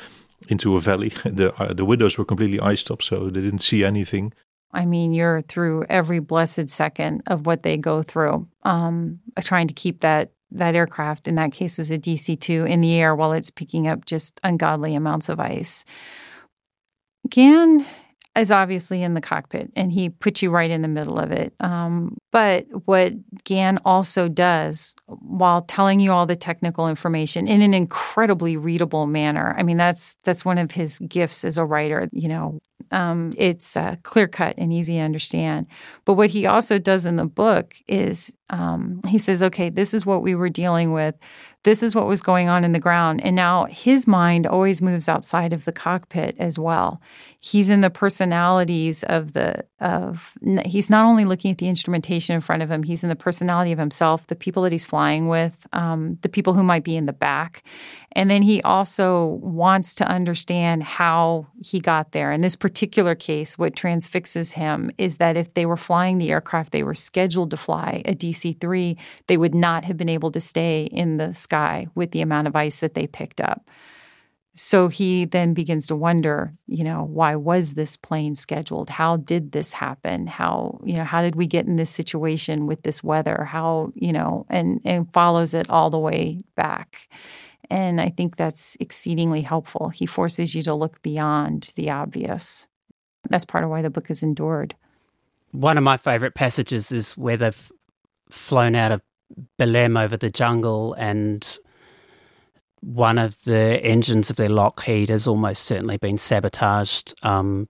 into 0.47 0.77
a 0.77 0.79
valley. 0.79 1.11
The 1.23 1.51
uh, 1.57 1.73
the 1.73 1.85
windows 1.85 2.19
were 2.19 2.25
completely 2.25 2.59
iced 2.59 2.91
up, 2.91 3.01
so 3.01 3.31
they 3.31 3.41
didn't 3.41 3.63
see 3.63 3.83
anything. 3.83 4.33
I 4.73 4.85
mean, 4.85 5.11
you're 5.11 5.41
through 5.41 5.85
every 5.89 6.19
blessed 6.19 6.69
second 6.69 7.23
of 7.25 7.47
what 7.47 7.63
they 7.63 7.77
go 7.77 8.03
through, 8.03 8.47
um, 8.61 9.21
trying 9.43 9.67
to 9.69 9.73
keep 9.73 10.01
that 10.01 10.32
that 10.53 10.75
aircraft, 10.75 11.27
in 11.27 11.35
that 11.35 11.51
case, 11.51 11.79
is 11.79 11.91
a 11.91 11.97
DC 11.97 12.39
two, 12.39 12.65
in 12.65 12.81
the 12.81 12.93
air 12.93 13.15
while 13.15 13.33
it's 13.33 13.51
picking 13.51 13.87
up 13.87 14.05
just 14.05 14.39
ungodly 14.43 14.95
amounts 14.95 15.29
of 15.29 15.39
ice. 15.39 15.85
Gann 17.29 17.85
is 18.35 18.51
obviously 18.51 19.03
in 19.03 19.13
the 19.13 19.21
cockpit 19.21 19.71
and 19.75 19.91
he 19.91 20.09
puts 20.09 20.41
you 20.41 20.49
right 20.49 20.71
in 20.71 20.81
the 20.81 20.87
middle 20.87 21.19
of 21.19 21.31
it. 21.31 21.53
Um, 21.59 22.17
but 22.31 22.65
what 22.85 23.13
Gann 23.43 23.79
also 23.85 24.27
does 24.27 24.95
while 25.05 25.61
telling 25.61 25.99
you 25.99 26.11
all 26.11 26.25
the 26.25 26.35
technical 26.35 26.87
information 26.87 27.47
in 27.47 27.61
an 27.61 27.73
incredibly 27.73 28.57
readable 28.57 29.05
manner, 29.05 29.55
I 29.57 29.63
mean, 29.63 29.77
that's 29.77 30.15
that's 30.23 30.43
one 30.43 30.57
of 30.57 30.71
his 30.71 30.99
gifts 31.07 31.45
as 31.45 31.57
a 31.57 31.65
writer. 31.65 32.09
You 32.11 32.27
know, 32.27 32.59
um, 32.91 33.33
it's 33.37 33.75
uh, 33.75 33.95
clear 34.03 34.27
cut 34.27 34.55
and 34.57 34.71
easy 34.71 34.95
to 34.95 35.01
understand. 35.01 35.67
But 36.05 36.13
what 36.13 36.29
he 36.29 36.45
also 36.45 36.77
does 36.77 37.05
in 37.05 37.15
the 37.15 37.25
book 37.25 37.75
is 37.87 38.33
um, 38.49 39.01
he 39.07 39.17
says, 39.17 39.41
okay, 39.41 39.69
this 39.69 39.93
is 39.93 40.05
what 40.05 40.21
we 40.21 40.35
were 40.35 40.49
dealing 40.49 40.93
with 40.93 41.15
this 41.63 41.81
is 41.81 41.95
what 41.95 42.07
was 42.07 42.21
going 42.21 42.49
on 42.49 42.63
in 42.63 42.73
the 42.73 42.79
ground. 42.79 43.21
And 43.23 43.35
now 43.35 43.65
his 43.65 44.05
mind 44.05 44.45
always 44.45 44.81
moves 44.81 45.07
outside 45.07 45.53
of 45.53 45.65
the 45.65 45.71
cockpit 45.71 46.35
as 46.37 46.59
well. 46.59 47.01
He's 47.39 47.69
in 47.69 47.81
the 47.81 47.89
personalities 47.89 49.03
of 49.03 49.33
the 49.33 49.65
of 49.79 50.33
he's 50.65 50.89
not 50.89 51.05
only 51.05 51.25
looking 51.25 51.51
at 51.51 51.57
the 51.57 51.67
instrumentation 51.67 52.35
in 52.35 52.41
front 52.41 52.63
of 52.63 52.71
him, 52.71 52.83
he's 52.83 53.03
in 53.03 53.09
the 53.09 53.15
personality 53.15 53.71
of 53.71 53.79
himself, 53.79 54.27
the 54.27 54.35
people 54.35 54.63
that 54.63 54.71
he's 54.71 54.85
flying 54.85 55.29
with, 55.29 55.65
um, 55.73 56.17
the 56.21 56.29
people 56.29 56.53
who 56.53 56.63
might 56.63 56.83
be 56.83 56.95
in 56.95 57.05
the 57.05 57.13
back. 57.13 57.63
And 58.13 58.29
then 58.29 58.43
he 58.43 58.61
also 58.61 59.39
wants 59.41 59.95
to 59.95 60.07
understand 60.07 60.83
how 60.83 61.47
he 61.63 61.79
got 61.79 62.11
there. 62.11 62.31
In 62.31 62.41
this 62.41 62.55
particular 62.55 63.15
case, 63.15 63.57
what 63.57 63.75
transfixes 63.75 64.53
him 64.53 64.91
is 64.97 65.17
that 65.17 65.35
if 65.35 65.53
they 65.55 65.65
were 65.65 65.77
flying 65.77 66.19
the 66.19 66.31
aircraft 66.31 66.71
they 66.71 66.83
were 66.83 66.93
scheduled 66.93 67.51
to 67.51 67.57
fly, 67.57 68.03
a 68.05 68.13
DC 68.13 68.59
3, 68.61 68.97
they 69.27 69.37
would 69.37 69.55
not 69.55 69.83
have 69.85 69.97
been 69.97 70.09
able 70.09 70.31
to 70.31 70.39
stay 70.39 70.83
in 70.85 71.17
the 71.17 71.33
sky 71.33 71.87
with 71.95 72.11
the 72.11 72.21
amount 72.21 72.47
of 72.47 72.55
ice 72.55 72.79
that 72.81 72.93
they 72.93 73.07
picked 73.07 73.41
up. 73.41 73.67
So 74.55 74.87
he 74.87 75.25
then 75.25 75.55
begins 75.55 75.87
to 75.87 75.95
wonder, 75.95 76.53
you 76.67 76.83
know, 76.83 77.03
why 77.03 77.35
was 77.35 77.73
this 77.73 77.97
plane 77.97 78.35
scheduled? 78.35 78.91
How 78.91 79.17
did 79.17 79.51
this 79.51 79.73
happen? 79.73 80.27
How, 80.27 80.79
you 80.83 80.95
know, 80.95 81.03
how 81.03 81.23
did 81.23 81.35
we 81.35 81.47
get 81.47 81.65
in 81.65 81.75
this 81.75 81.89
situation 81.89 82.67
with 82.67 82.83
this 82.83 83.03
weather? 83.03 83.45
How, 83.45 83.91
you 83.95 84.13
know, 84.13 84.45
and 84.49 84.79
and 84.85 85.11
follows 85.11 85.55
it 85.55 85.67
all 85.71 85.89
the 85.89 85.97
way 85.97 86.41
back. 86.55 87.09
And 87.73 87.99
I 87.99 88.09
think 88.09 88.35
that's 88.35 88.77
exceedingly 88.79 89.41
helpful. 89.41 89.89
He 89.89 90.05
forces 90.05 90.53
you 90.53 90.61
to 90.61 90.75
look 90.75 91.01
beyond 91.01 91.73
the 91.75 91.89
obvious. 91.89 92.67
That's 93.29 93.45
part 93.45 93.63
of 93.63 93.71
why 93.71 93.81
the 93.81 93.89
book 93.89 94.11
is 94.11 94.21
endured. 94.21 94.75
One 95.53 95.79
of 95.79 95.83
my 95.83 95.97
favorite 95.97 96.35
passages 96.35 96.91
is 96.91 97.13
where 97.17 97.35
they've 97.35 97.71
flown 98.29 98.75
out 98.75 98.91
of 98.91 99.01
Belém 99.59 99.99
over 99.99 100.15
the 100.15 100.29
jungle 100.29 100.93
and 100.93 101.57
one 102.81 103.17
of 103.17 103.43
the 103.43 103.79
engines 103.83 104.29
of 104.29 104.35
their 104.35 104.49
Lockheed 104.49 105.09
has 105.09 105.25
almost 105.25 105.63
certainly 105.63 105.97
been 105.97 106.19
sabotaged. 106.19 107.15
Um, 107.23 107.67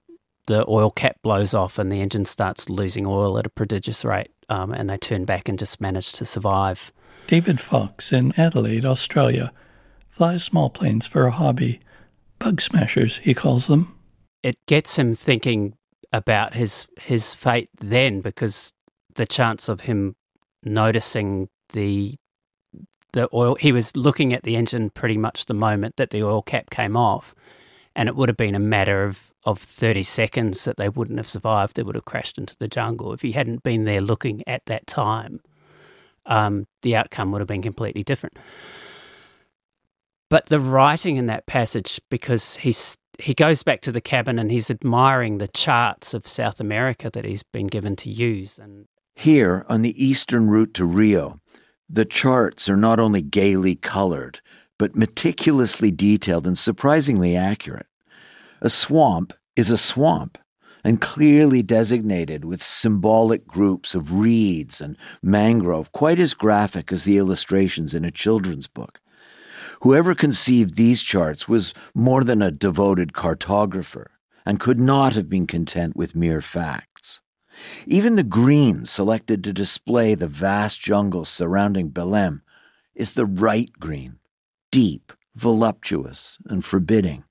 the 0.47 0.65
oil 0.67 0.91
cap 0.91 1.15
blows 1.23 1.53
off 1.53 1.79
and 1.79 1.89
the 1.89 2.01
engine 2.01 2.25
starts 2.25 2.69
losing 2.69 3.05
oil 3.05 3.37
at 3.37 3.45
a 3.45 3.49
prodigious 3.49 4.03
rate, 4.03 4.31
um, 4.49 4.73
and 4.73 4.89
they 4.89 4.97
turn 4.97 5.23
back 5.23 5.47
and 5.47 5.57
just 5.57 5.79
manage 5.79 6.11
to 6.13 6.25
survive. 6.25 6.91
David 7.27 7.61
Fox 7.61 8.11
in 8.11 8.33
Adelaide, 8.37 8.85
Australia, 8.85 9.53
flies 10.13 10.43
small 10.43 10.69
planes 10.69 11.07
for 11.07 11.25
a 11.25 11.31
hobby. 11.31 11.79
Bug 12.39 12.61
smashers, 12.61 13.17
he 13.17 13.33
calls 13.33 13.67
them. 13.67 13.97
It 14.43 14.57
gets 14.67 14.95
him 14.95 15.15
thinking 15.15 15.73
about 16.11 16.53
his 16.53 16.87
his 17.01 17.33
fate 17.33 17.69
then, 17.79 18.21
because 18.21 18.71
the 19.15 19.25
chance 19.25 19.67
of 19.67 19.81
him 19.81 20.15
noticing 20.63 21.49
the 21.73 22.15
the 23.13 23.29
oil 23.33 23.55
he 23.55 23.71
was 23.71 23.95
looking 23.95 24.33
at 24.33 24.43
the 24.43 24.55
engine 24.55 24.89
pretty 24.89 25.17
much 25.17 25.45
the 25.45 25.53
moment 25.53 25.95
that 25.97 26.11
the 26.11 26.23
oil 26.23 26.41
cap 26.41 26.69
came 26.69 26.95
off 26.95 27.35
and 27.95 28.09
it 28.09 28.15
would 28.15 28.29
have 28.29 28.37
been 28.37 28.55
a 28.55 28.59
matter 28.59 29.03
of 29.03 29.31
of 29.45 29.59
30 29.59 30.03
seconds 30.03 30.63
that 30.63 30.77
they 30.77 30.89
wouldn't 30.89 31.19
have 31.19 31.27
survived 31.27 31.75
they 31.75 31.83
would 31.83 31.95
have 31.95 32.05
crashed 32.05 32.37
into 32.37 32.55
the 32.59 32.67
jungle 32.67 33.13
if 33.13 33.21
he 33.21 33.33
hadn't 33.33 33.61
been 33.61 33.83
there 33.83 34.01
looking 34.01 34.41
at 34.47 34.65
that 34.65 34.87
time 34.87 35.41
um, 36.25 36.65
the 36.81 36.95
outcome 36.95 37.31
would 37.31 37.41
have 37.41 37.47
been 37.47 37.61
completely 37.61 38.03
different 38.03 38.37
but 40.29 40.47
the 40.47 40.59
writing 40.59 41.17
in 41.17 41.27
that 41.27 41.45
passage 41.45 41.99
because 42.09 42.57
he's 42.57 42.95
he 43.19 43.35
goes 43.35 43.61
back 43.61 43.81
to 43.81 43.91
the 43.91 44.01
cabin 44.01 44.39
and 44.39 44.51
he's 44.51 44.71
admiring 44.71 45.37
the 45.37 45.47
charts 45.47 46.15
of 46.15 46.27
South 46.27 46.59
America 46.59 47.11
that 47.11 47.25
he's 47.25 47.43
been 47.43 47.67
given 47.67 47.95
to 47.95 48.09
use 48.09 48.57
and 48.57 48.85
here 49.15 49.65
on 49.69 49.83
the 49.83 50.03
eastern 50.03 50.49
route 50.49 50.73
to 50.73 50.85
Rio 50.85 51.39
the 51.93 52.05
charts 52.05 52.67
are 52.67 52.77
not 52.77 52.99
only 52.99 53.21
gaily 53.21 53.75
colored, 53.75 54.41
but 54.79 54.95
meticulously 54.95 55.91
detailed 55.91 56.47
and 56.47 56.57
surprisingly 56.57 57.35
accurate. 57.35 57.85
A 58.61 58.69
swamp 58.69 59.33
is 59.55 59.69
a 59.69 59.77
swamp 59.77 60.39
and 60.83 60.99
clearly 60.99 61.61
designated 61.61 62.45
with 62.45 62.63
symbolic 62.63 63.45
groups 63.45 63.93
of 63.93 64.13
reeds 64.13 64.81
and 64.81 64.97
mangrove, 65.21 65.91
quite 65.91 66.19
as 66.19 66.33
graphic 66.33 66.91
as 66.91 67.03
the 67.03 67.17
illustrations 67.17 67.93
in 67.93 68.03
a 68.03 68.11
children's 68.11 68.67
book. 68.67 68.99
Whoever 69.83 70.15
conceived 70.15 70.75
these 70.75 71.01
charts 71.01 71.49
was 71.49 71.73
more 71.93 72.23
than 72.23 72.41
a 72.41 72.51
devoted 72.51 73.11
cartographer. 73.11 74.07
and 74.45 74.59
could 74.59 74.79
not 74.79 75.13
have 75.13 75.29
been 75.29 75.47
content 75.47 75.95
with 75.95 76.15
mere 76.15 76.41
facts. 76.41 77.21
Even 77.85 78.15
the 78.15 78.23
green 78.23 78.85
selected 78.85 79.43
to 79.43 79.53
display 79.53 80.15
the 80.15 80.27
vast 80.27 80.81
jungle 80.81 81.23
surrounding 81.23 81.89
Belém 81.89 82.41
is 82.93 83.13
the 83.13 83.25
right 83.25 83.71
green, 83.79 84.19
deep, 84.71 85.13
voluptuous, 85.35 86.37
and 86.45 86.65
forbidding. 86.65 87.23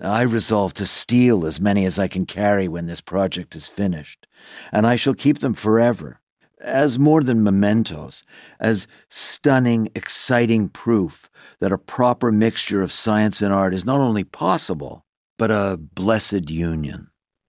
I 0.00 0.22
resolve 0.22 0.72
to 0.74 0.86
steal 0.86 1.44
as 1.44 1.60
many 1.60 1.84
as 1.84 1.98
I 1.98 2.08
can 2.08 2.24
carry 2.24 2.68
when 2.68 2.86
this 2.86 3.02
project 3.02 3.54
is 3.54 3.68
finished, 3.68 4.26
and 4.72 4.86
I 4.86 4.96
shall 4.96 5.14
keep 5.14 5.40
them 5.40 5.54
forever, 5.54 6.20
as 6.60 6.98
more 6.98 7.22
than 7.22 7.42
mementos, 7.42 8.22
as 8.60 8.86
stunning, 9.08 9.90
exciting 9.94 10.68
proof 10.68 11.30
that 11.60 11.72
a 11.72 11.78
proper 11.78 12.32
mixture 12.32 12.82
of 12.82 12.92
science 12.92 13.42
and 13.42 13.52
art 13.52 13.74
is 13.74 13.84
not 13.84 14.00
only 14.00 14.24
possible, 14.24 15.04
but 15.38 15.50
a 15.50 15.76
blessed 15.78 16.50
union. 16.50 17.08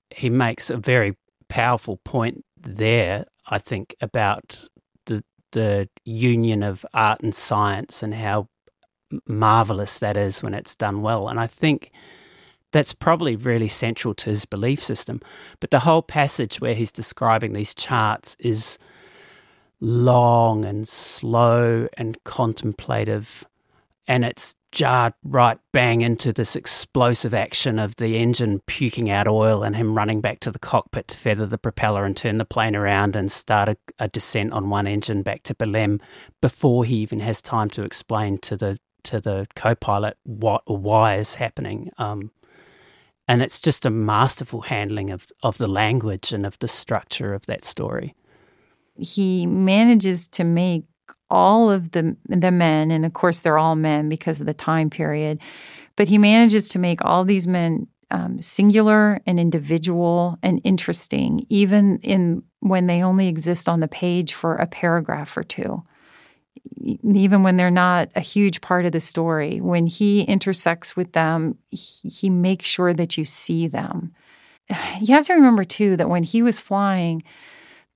He 0.10 0.30
makes 0.30 0.70
a 0.70 0.78
very 0.78 1.18
powerful 1.48 1.98
point 2.04 2.44
there, 2.58 3.26
I 3.48 3.58
think, 3.58 3.96
about 4.02 4.66
the 5.06 5.24
the 5.52 5.90
union 6.06 6.62
of 6.62 6.86
art 6.94 7.22
and 7.22 7.34
science 7.34 8.04
and 8.04 8.14
how 8.14 8.48
marvelous 9.28 10.00
that 10.00 10.16
is 10.16 10.44
when 10.44 10.54
it's 10.54 10.76
done 10.76 11.02
well. 11.02 11.28
And 11.28 11.40
I 11.40 11.48
think 11.48 11.92
that's 12.72 12.94
probably 12.94 13.36
really 13.36 13.68
central 13.68 14.14
to 14.14 14.30
his 14.30 14.46
belief 14.46 14.84
system. 14.84 15.22
But 15.60 15.72
the 15.72 15.80
whole 15.80 16.04
passage 16.04 16.62
where 16.62 16.76
he's 16.76 16.92
describing 16.92 17.54
these 17.54 17.74
charts 17.74 18.36
is 18.40 18.78
long 19.82 20.66
and 20.66 20.88
slow 20.88 21.88
and 21.98 22.22
contemplative, 22.24 23.46
and 24.08 24.26
it's 24.26 24.56
jarred 24.72 25.14
right 25.24 25.58
bang 25.72 26.02
into 26.02 26.32
this 26.32 26.56
explosive 26.56 27.34
action 27.34 27.80
of 27.80 27.96
the 27.96 28.18
engine 28.18 28.62
puking 28.68 29.10
out 29.10 29.28
oil 29.28 29.64
and 29.64 29.76
him 29.76 29.96
running 29.96 30.22
back 30.22 30.40
to 30.40 30.52
the 30.52 30.60
cockpit 30.60 31.08
to 31.08 31.18
feather 31.18 31.48
the 31.48 31.58
propeller 31.58 32.06
and 32.06 32.16
turn 32.16 32.38
the 32.38 32.46
plane 32.46 32.76
around 32.76 33.16
and 33.16 33.32
start 33.32 33.68
a, 33.68 33.78
a 33.98 34.08
descent 34.08 34.54
on 34.54 34.70
one 34.70 34.86
engine 34.86 35.24
back 35.24 35.42
to 35.44 35.56
Belém 35.56 36.00
before 36.40 36.86
he 36.86 36.98
even 36.98 37.20
has 37.20 37.42
time 37.42 37.70
to 37.70 37.84
explain 37.84 38.38
to 38.38 38.56
the 38.56 38.78
to 39.02 39.20
the 39.20 39.48
co-pilot 39.56 40.18
what 40.24 40.62
or 40.66 40.78
why 40.78 41.16
is 41.16 41.36
happening. 41.36 41.90
Um, 41.98 42.32
and 43.28 43.42
it's 43.42 43.62
just 43.62 43.86
a 43.86 43.90
masterful 43.90 44.62
handling 44.62 45.10
of, 45.10 45.26
of 45.42 45.58
the 45.58 45.68
language 45.68 46.34
and 46.34 46.46
of 46.46 46.60
the 46.60 46.68
structure 46.68 47.34
of 47.34 47.46
that 47.46 47.64
story. 47.64 48.14
He 49.00 49.46
manages 49.46 50.28
to 50.30 50.44
make 50.44 50.84
all 51.30 51.72
of 51.72 51.92
the 51.92 52.16
the 52.28 52.52
men, 52.52 52.92
and 52.92 53.06
of 53.06 53.14
course 53.14 53.40
they're 53.40 53.58
all 53.58 53.76
men 53.76 54.10
because 54.10 54.40
of 54.40 54.48
the 54.48 54.54
time 54.54 54.90
period, 54.90 55.40
but 55.96 56.08
he 56.08 56.18
manages 56.18 56.70
to 56.70 56.80
make 56.80 57.04
all 57.06 57.24
these 57.24 57.48
men 57.48 57.88
um, 58.12 58.42
singular 58.42 59.22
and 59.26 59.40
individual 59.40 60.38
and 60.42 60.62
interesting, 60.64 61.46
even 61.50 62.00
in 62.00 62.44
when 62.60 62.88
they 62.88 63.04
only 63.04 63.28
exist 63.28 63.70
on 63.70 63.80
the 63.80 63.88
page 63.88 64.34
for 64.34 64.56
a 64.56 64.68
paragraph 64.68 65.38
or 65.38 65.44
two. 65.44 65.84
Even 67.04 67.44
when 67.44 67.58
they're 67.58 67.72
not 67.72 68.10
a 68.16 68.22
huge 68.22 68.62
part 68.62 68.86
of 68.86 68.92
the 68.92 69.00
story, 69.00 69.62
when 69.62 69.88
he 69.88 70.24
intersects 70.24 70.96
with 70.96 71.14
them, 71.14 71.58
he, 71.70 72.10
he 72.10 72.30
makes 72.30 72.66
sure 72.66 72.94
that 72.94 73.18
you 73.18 73.26
see 73.26 73.68
them. 73.68 74.14
You 75.02 75.16
have 75.16 75.26
to 75.28 75.34
remember 75.34 75.64
too 75.64 75.96
that 75.98 76.10
when 76.10 76.24
he 76.24 76.42
was 76.42 76.60
flying, 76.60 77.24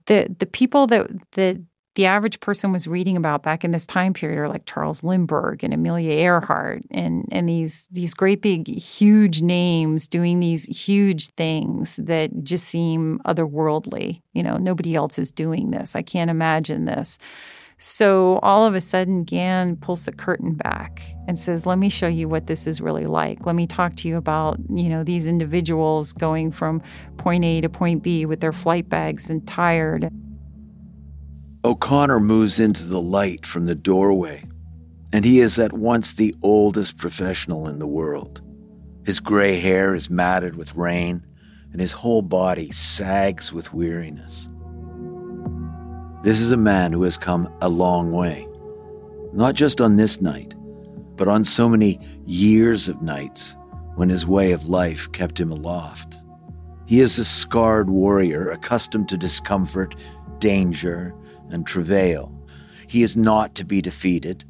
the 0.06 0.34
the 0.40 0.46
people 0.46 0.88
that 0.88 1.08
that 1.34 1.58
the 1.96 2.06
average 2.08 2.40
person 2.40 2.72
was 2.72 2.88
reading 2.88 3.16
about 3.16 3.44
back 3.44 3.64
in 3.64 3.72
this 3.72 3.86
time 3.86 4.14
period 4.14 4.40
are 4.40 4.48
like 4.48 4.66
Charles 4.66 5.04
Lindbergh 5.04 5.64
and 5.64 5.74
Amelia 5.74 6.12
Earhart 6.12 6.82
and 6.90 7.26
and 7.32 7.48
these 7.48 7.88
these 7.92 8.14
great 8.14 8.42
big 8.42 8.68
huge 8.68 9.42
names 9.42 10.08
doing 10.08 10.40
these 10.40 10.66
huge 10.66 11.28
things 11.36 11.98
that 11.98 12.44
just 12.44 12.68
seem 12.68 13.20
otherworldly. 13.26 14.22
You 14.34 14.44
know, 14.44 14.58
nobody 14.58 14.96
else 14.96 15.20
is 15.20 15.32
doing 15.32 15.72
this. 15.72 15.96
I 15.96 16.02
can't 16.02 16.32
imagine 16.32 16.86
this. 16.86 17.18
So 17.80 18.40
all 18.44 18.66
of 18.66 18.76
a 18.76 18.82
sudden, 18.82 19.24
Gann 19.24 19.76
pulls 19.76 20.06
the 20.06 20.12
curtain 20.14 20.54
back 20.54 21.02
and 21.28 21.38
says, 21.38 21.66
"Let 21.66 21.80
me 21.80 21.90
show 21.90 22.08
you 22.08 22.30
what 22.30 22.48
this 22.48 22.66
is 22.66 22.80
really 22.80 23.06
like. 23.06 23.46
Let 23.46 23.56
me 23.56 23.68
talk 23.68 23.96
to 23.96 24.08
you 24.08 24.16
about, 24.16 24.58
you 24.70 24.88
know, 24.88 25.04
these 25.04 25.28
individuals 25.28 26.14
going 26.14 26.52
from 26.52 26.82
point 27.18 27.44
A 27.44 27.62
to 27.62 27.70
point 27.70 28.02
B 28.04 28.26
with 28.26 28.40
their 28.40 28.54
flight 28.54 28.90
bags 28.90 29.30
and 29.30 29.46
tired." 29.46 30.10
O'Connor 31.66 32.20
moves 32.20 32.60
into 32.60 32.84
the 32.84 33.02
light 33.02 33.46
from 33.46 33.66
the 33.66 33.76
doorway, 33.76 34.44
and 35.12 35.26
he 35.26 35.40
is 35.42 35.60
at 35.60 35.74
once 35.74 36.14
the 36.14 36.36
oldest 36.42 36.98
professional 36.98 37.68
in 37.68 37.80
the 37.80 37.88
world. 37.88 38.42
His 39.06 39.20
gray 39.20 39.60
hair 39.60 39.94
is 39.94 40.10
matted 40.10 40.56
with 40.56 40.76
rain, 40.76 41.26
and 41.72 41.82
his 41.82 41.92
whole 41.92 42.22
body 42.22 42.72
sags 42.72 43.52
with 43.52 43.74
weariness. 43.74 44.48
This 46.24 46.40
is 46.40 46.54
a 46.54 46.58
man 46.58 46.94
who 46.94 47.04
has 47.04 47.18
come 47.18 47.54
a 47.62 47.68
long 47.68 48.14
way, 48.14 48.48
not 49.34 49.56
just 49.56 49.82
on 49.82 49.98
this 49.98 50.22
night, 50.22 50.56
but 51.18 51.28
on 51.28 51.44
so 51.44 51.68
many 51.68 52.00
years 52.26 52.88
of 52.88 53.02
nights 53.02 53.58
when 53.96 54.08
his 54.08 54.26
way 54.26 54.54
of 54.54 54.70
life 54.70 55.12
kept 55.12 55.38
him 55.38 55.52
aloft. 55.52 56.22
He 56.86 57.02
is 57.02 57.20
a 57.20 57.26
scarred 57.26 57.90
warrior 57.90 58.50
accustomed 58.52 59.10
to 59.10 59.18
discomfort, 59.18 59.96
danger, 60.40 61.14
and 61.50 61.68
travail. 61.68 62.32
He 62.88 63.04
is 63.04 63.18
not 63.18 63.54
to 63.56 63.66
be 63.66 63.82
defeated. 63.82 64.46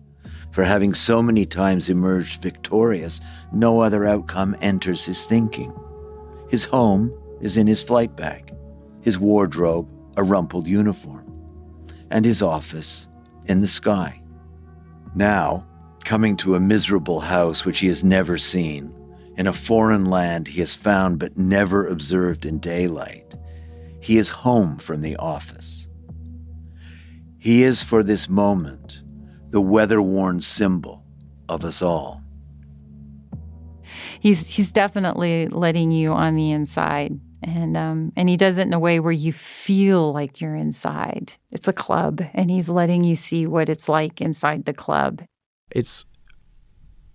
For 0.52 0.64
having 0.64 0.94
so 0.94 1.24
many 1.24 1.48
times 1.48 1.90
emerged 1.90 2.40
victorious, 2.40 3.20
no 3.52 3.80
other 3.80 4.06
outcome 4.06 4.56
enters 4.62 5.06
his 5.06 5.26
thinking. 5.26 5.74
His 6.50 6.66
home 6.66 7.12
is 7.42 7.58
in 7.58 7.66
his 7.66 7.82
flight 7.82 8.16
bag, 8.16 8.54
his 9.02 9.18
wardrobe, 9.18 9.90
a 10.18 10.24
rumpled 10.24 10.68
uniform, 10.68 11.23
and 12.14 12.24
his 12.24 12.44
office 12.44 13.10
in 13.46 13.60
the 13.60 13.68
sky. 13.68 14.22
Now, 15.16 15.66
coming 16.06 16.38
to 16.38 16.56
a 16.56 16.60
miserable 16.60 17.20
house 17.20 17.66
which 17.66 17.80
he 17.80 17.88
has 17.88 18.04
never 18.04 18.38
seen, 18.38 18.94
in 19.36 19.48
a 19.48 19.54
foreign 19.54 20.06
land 20.06 20.48
he 20.48 20.60
has 20.60 20.76
found 20.76 21.18
but 21.18 21.36
never 21.36 21.88
observed 21.88 22.46
in 22.46 22.60
daylight, 22.60 23.36
he 24.00 24.18
is 24.18 24.30
home 24.30 24.78
from 24.78 25.02
the 25.02 25.16
office. 25.16 25.90
He 27.40 27.64
is 27.64 27.82
for 27.82 28.04
this 28.04 28.30
moment 28.30 29.02
the 29.50 29.62
weather 29.62 30.02
worn 30.02 30.40
symbol 30.40 31.04
of 31.50 31.66
us 31.66 31.82
all. 31.82 32.22
He's 34.20 34.48
he's 34.48 34.72
definitely 34.72 35.48
letting 35.48 35.92
you 35.92 36.12
on 36.12 36.36
the 36.36 36.52
inside, 36.52 37.20
and 37.44 37.78
um, 37.78 38.14
and 38.16 38.30
he 38.30 38.38
does 38.38 38.58
it 38.58 38.68
in 38.68 38.74
a 38.74 38.80
way 38.80 39.00
where 39.00 39.12
you 39.12 39.34
feel 39.34 40.14
like 40.14 40.42
you're 40.42 40.56
inside. 40.56 41.34
It's 41.52 41.68
a 41.68 41.74
club, 41.74 42.22
and 42.34 42.50
he's 42.50 42.70
letting 42.70 43.04
you 43.04 43.16
see 43.16 43.48
what 43.48 43.70
it's 43.70 43.88
like 43.88 44.22
inside 44.22 44.66
the 44.66 44.74
club. 44.74 45.22
It's 45.72 46.06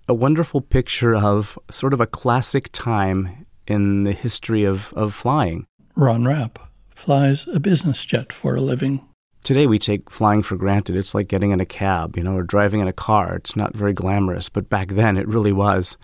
a 0.08 0.14
wonderful 0.14 0.60
picture 0.60 1.14
of 1.14 1.58
sort 1.70 1.92
of 1.92 2.00
a 2.00 2.06
classic 2.06 2.70
time 2.72 3.46
in 3.66 4.04
the 4.04 4.12
history 4.12 4.64
of, 4.64 4.92
of 4.94 5.14
flying. 5.14 5.66
Ron 5.94 6.24
Rapp 6.24 6.58
flies 6.94 7.46
a 7.52 7.60
business 7.60 8.04
jet 8.04 8.32
for 8.32 8.56
a 8.56 8.60
living. 8.60 9.04
Today 9.44 9.66
we 9.66 9.78
take 9.78 10.10
flying 10.10 10.42
for 10.42 10.56
granted. 10.56 10.96
It's 10.96 11.14
like 11.14 11.28
getting 11.28 11.50
in 11.50 11.60
a 11.60 11.66
cab, 11.66 12.16
you 12.16 12.24
know, 12.24 12.34
or 12.34 12.42
driving 12.42 12.80
in 12.80 12.88
a 12.88 12.92
car. 12.92 13.36
It's 13.36 13.56
not 13.56 13.74
very 13.74 13.92
glamorous, 13.92 14.48
but 14.48 14.68
back 14.68 14.88
then 14.88 15.16
it 15.16 15.28
really 15.28 15.52
was. 15.52 15.96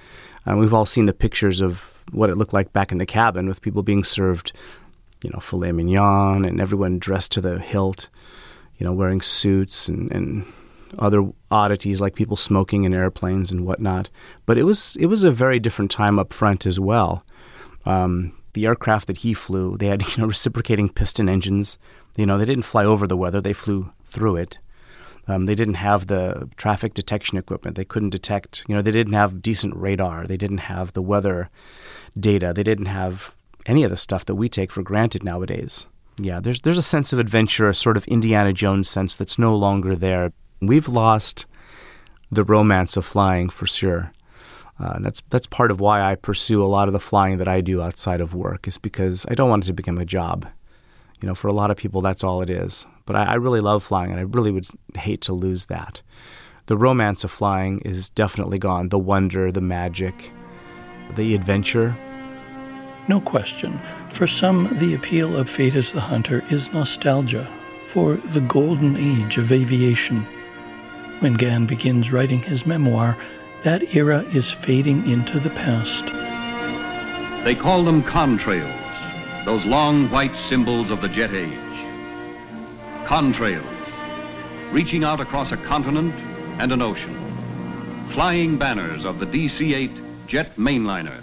Uh, 0.47 0.57
we've 0.57 0.75
all 0.75 0.87
seen 0.87 1.07
the 1.07 1.13
pictures 1.13 1.61
of 1.61 1.94
what 2.13 2.31
it 2.31 2.37
looked 2.37 2.53
like 2.53 2.73
back 2.73 2.93
in 2.93 2.99
the 2.99 3.07
cabin 3.07 3.47
with 3.47 3.63
people 3.63 3.83
being 3.83 4.05
served, 4.05 4.53
you 5.23 5.31
know, 5.31 5.41
filet 5.41 5.73
mignon 5.73 6.45
and 6.45 6.61
everyone 6.61 6.99
dressed 6.99 7.33
to 7.33 7.41
the 7.41 7.59
hilt, 7.59 8.09
you 8.79 8.85
know, 8.85 8.93
wearing 8.93 9.21
suits 9.21 9.89
and, 9.89 10.11
and 10.13 10.45
other 10.99 11.25
oddities 11.51 12.01
like 12.01 12.15
people 12.15 12.37
smoking 12.37 12.85
in 12.85 12.95
airplanes 12.95 13.51
and 13.51 13.67
whatnot. 13.67 14.11
But 14.47 14.59
it 14.59 14.65
was 14.65 14.97
it 14.97 15.07
was 15.07 15.25
a 15.25 15.33
very 15.33 15.59
different 15.59 15.91
time 15.91 16.19
up 16.19 16.33
front 16.33 16.67
as 16.67 16.79
well. 16.79 17.25
Um, 17.87 18.33
the 18.53 18.67
aircraft 18.67 19.07
that 19.09 19.19
he 19.19 19.35
flew, 19.35 19.77
they 19.77 19.87
had 19.87 20.03
you 20.17 20.23
know 20.23 20.29
reciprocating 20.29 20.89
piston 20.89 21.29
engines. 21.29 21.79
You 22.17 22.27
know, 22.27 22.39
they 22.39 22.45
didn't 22.45 22.65
fly 22.65 22.85
over 22.85 23.07
the 23.07 23.17
weather; 23.17 23.41
they 23.41 23.53
flew 23.53 23.91
through 24.05 24.37
it. 24.37 24.59
Um, 25.27 25.47
they 25.47 25.55
didn't 25.55 25.75
have 25.75 26.07
the 26.07 26.49
traffic 26.57 26.95
detection 26.95 27.39
equipment. 27.39 27.77
They 27.77 27.85
couldn't 27.85 28.11
detect. 28.11 28.65
You 28.69 28.75
know, 28.75 28.83
they 28.83 28.91
didn't 28.91 29.15
have 29.15 29.41
decent 29.41 29.75
radar. 29.75 30.27
They 30.27 30.37
didn't 30.37 30.59
have 30.59 30.93
the 30.93 31.03
weather 31.03 31.51
data. 32.19 32.53
They 32.55 32.63
didn't 32.63 32.87
have 32.87 33.35
any 33.67 33.85
of 33.85 33.91
the 33.91 33.97
stuff 33.97 34.25
that 34.27 34.35
we 34.35 34.49
take 34.49 34.71
for 34.71 34.83
granted 34.83 35.25
nowadays. 35.25 35.87
Yeah, 36.19 36.41
there's 36.41 36.61
there's 36.61 36.79
a 36.79 36.83
sense 36.83 37.13
of 37.13 37.19
adventure, 37.19 37.69
a 37.69 37.75
sort 37.75 37.97
of 37.97 38.07
Indiana 38.07 38.53
Jones 38.53 38.89
sense 38.89 39.17
that's 39.17 39.39
no 39.39 39.57
longer 39.57 39.97
there. 39.97 40.33
We've 40.61 40.89
lost 40.89 41.47
the 42.31 42.45
romance 42.45 42.97
of 42.97 43.05
flying 43.05 43.49
for 43.49 43.67
sure. 43.67 44.13
Uh, 44.79 44.99
that's 45.01 45.23
that's 45.31 45.47
part 45.47 45.71
of 45.71 45.81
why 45.81 46.03
I 46.03 46.15
pursue 46.17 46.63
a 46.63 46.67
lot 46.67 46.89
of 46.89 46.93
the 46.93 47.01
flying 47.01 47.39
that 47.39 47.49
I 47.49 47.61
do 47.61 47.81
outside 47.81 48.21
of 48.21 48.35
work 48.35 48.69
is 48.69 48.79
because 48.79 49.25
I 49.29 49.35
don't 49.35 49.51
want 49.51 49.65
it 49.65 49.69
to 49.69 49.73
become 49.73 49.99
a 49.99 50.05
job. 50.05 50.47
You 51.21 51.29
know, 51.29 51.35
for 51.35 51.49
a 51.49 51.55
lot 51.55 51.71
of 51.71 51.77
people, 51.77 52.01
that's 52.01 52.25
all 52.25 52.43
it 52.43 52.51
is. 52.51 52.87
But 53.07 53.17
I, 53.17 53.25
I 53.25 53.35
really 53.35 53.61
love 53.61 53.83
flying, 53.83 54.11
and 54.11 54.21
I 54.21 54.25
really 54.25 54.51
would 54.51 54.67
hate 54.95 55.21
to 55.23 55.33
lose 55.33 55.67
that. 55.67 56.03
The 56.67 56.77
romance 56.77 57.25
of 57.25 57.31
flying 57.31 57.81
is 57.81 58.09
definitely 58.09 58.59
gone. 58.59 58.89
The 58.89 58.99
wonder, 58.99 59.53
the 59.53 59.61
magic, 59.61 60.33
the 61.15 61.35
adventure. 61.35 61.97
No 63.07 63.21
question, 63.21 63.79
for 64.11 64.27
some, 64.27 64.79
the 64.79 64.95
appeal 64.95 65.37
of 65.37 65.51
Fate 65.51 65.75
as 65.75 65.93
the 65.93 66.01
Hunter 66.01 66.43
is 66.49 66.73
nostalgia 66.73 67.47
for 67.89 68.15
the 68.17 68.41
golden 68.41 68.97
age 68.97 69.37
of 69.37 69.53
aviation. 69.53 70.27
When 71.21 71.35
Gann 71.35 71.67
begins 71.67 72.11
writing 72.11 72.43
his 72.43 72.65
memoir, 72.65 73.17
that 73.63 73.95
era 73.95 74.23
is 74.33 74.51
fading 74.51 75.09
into 75.09 75.39
the 75.39 75.51
past. 75.51 76.07
They 77.45 77.55
call 77.55 77.85
them 77.85 78.03
contrails, 78.03 79.45
those 79.45 79.65
long 79.67 80.11
white 80.11 80.35
symbols 80.49 80.91
of 80.91 81.03
the 81.03 81.09
jet 81.09 81.33
age. 81.33 81.64
Contrails, 83.05 83.63
reaching 84.73 85.05
out 85.05 85.21
across 85.21 85.53
a 85.53 85.59
continent 85.59 86.15
and 86.59 86.73
an 86.73 86.81
ocean. 86.81 87.15
Flying 88.13 88.57
banners 88.57 89.05
of 89.05 89.19
the 89.19 89.27
DC-8 89.27 89.91
jet 90.27 90.57
mainliner. 90.57 91.21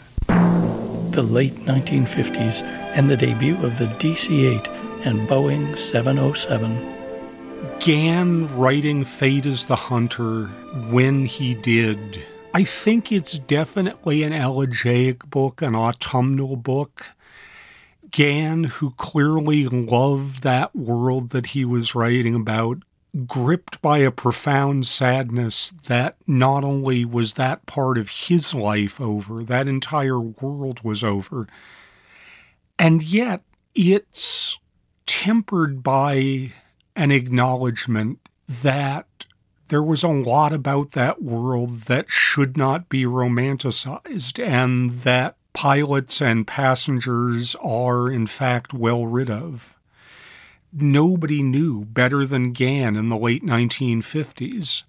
The 1.11 1.23
late 1.23 1.55
1950s 1.55 2.61
and 2.95 3.09
the 3.09 3.17
debut 3.17 3.57
of 3.63 3.79
the 3.79 3.87
DC-8 3.87 5.05
and 5.05 5.27
Boeing 5.27 5.77
707. 5.77 7.79
Gann 7.79 8.55
writing 8.55 9.03
Fate 9.03 9.47
as 9.47 9.65
the 9.65 9.75
Hunter 9.75 10.45
when 10.91 11.25
he 11.25 11.55
did. 11.55 12.21
I 12.53 12.63
think 12.63 13.11
it's 13.11 13.39
definitely 13.39 14.21
an 14.21 14.33
elegiac 14.33 15.27
book, 15.29 15.61
an 15.61 15.75
autumnal 15.75 16.57
book. 16.57 17.07
Gann, 18.12 18.65
who 18.65 18.91
clearly 18.91 19.67
loved 19.67 20.43
that 20.43 20.76
world 20.76 21.30
that 21.30 21.47
he 21.47 21.65
was 21.65 21.95
writing 21.95 22.36
about, 22.36 22.84
gripped 23.26 23.82
by 23.82 24.00
a 24.00 24.12
profound 24.12 24.88
sadness 24.88 25.74
that 25.88 26.17
not 26.28 26.63
only 26.63 27.04
was 27.04 27.34
that 27.34 27.65
part 27.65 27.97
of 27.97 28.10
his 28.10 28.54
life 28.54 29.02
over, 29.02 29.43
that 29.43 29.67
entire 29.67 30.19
world 30.19 30.82
was 30.84 31.04
over, 31.04 31.47
and 32.80 33.04
yet 33.04 33.43
it's 33.76 34.58
tempered 35.06 35.84
by 35.84 36.52
an 36.95 37.12
acknowledgement 37.12 38.19
that 38.47 39.08
there 39.69 39.84
was 39.84 40.04
a 40.04 40.10
lot 40.10 40.52
about 40.52 40.91
that 40.91 41.21
world 41.21 41.82
that 41.82 42.12
should 42.12 42.58
not 42.58 42.89
be 42.89 43.06
romanticized 43.06 44.38
and 44.38 44.91
that 45.02 45.38
pilots 45.53 46.21
and 46.21 46.47
passengers 46.47 47.55
are, 47.61 48.11
in 48.11 48.27
fact, 48.27 48.73
well 48.73 49.05
rid 49.05 49.29
of. 49.29 49.77
Nobody 50.73 51.43
knew 51.43 51.85
better 51.85 52.25
than 52.25 52.53
Gann 52.53 52.95
in 52.95 53.09
the 53.09 53.17
late 53.17 53.43
1950s 53.43 54.83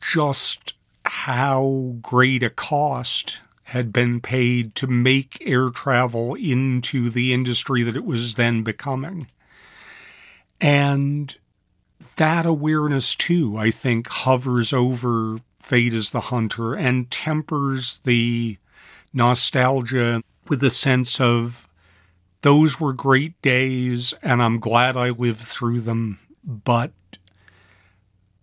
just 0.00 0.74
how 1.04 1.96
great 2.02 2.42
a 2.42 2.50
cost 2.50 3.38
had 3.64 3.92
been 3.92 4.20
paid 4.20 4.74
to 4.74 4.86
make 4.86 5.38
air 5.46 5.70
travel 5.70 6.34
into 6.34 7.08
the 7.08 7.32
industry 7.32 7.82
that 7.82 7.96
it 7.96 8.04
was 8.04 8.34
then 8.34 8.62
becoming. 8.62 9.28
And 10.60 11.36
that 12.16 12.44
awareness, 12.44 13.14
too, 13.14 13.56
I 13.56 13.70
think, 13.70 14.08
hovers 14.08 14.72
over 14.72 15.38
Fate 15.60 15.94
as 15.94 16.10
the 16.10 16.22
Hunter 16.22 16.74
and 16.74 17.10
tempers 17.10 18.00
the 18.04 18.56
nostalgia 19.12 20.22
with 20.48 20.62
a 20.64 20.70
sense 20.70 21.20
of 21.20 21.68
those 22.42 22.80
were 22.80 22.92
great 22.92 23.40
days 23.42 24.14
and 24.22 24.42
I'm 24.42 24.58
glad 24.58 24.96
I 24.96 25.10
lived 25.10 25.40
through 25.40 25.80
them, 25.80 26.18
but 26.44 26.92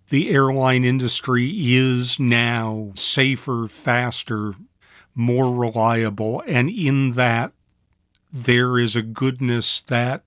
the 0.10 0.30
airline 0.30 0.86
industry 0.86 1.75
is 1.75 2.19
now 2.19 2.91
safer, 2.95 3.67
faster, 3.67 4.53
more 5.13 5.53
reliable, 5.53 6.43
and 6.47 6.69
in 6.69 7.12
that 7.13 7.51
there 8.32 8.77
is 8.77 8.95
a 8.95 9.01
goodness 9.01 9.82
that 9.82 10.23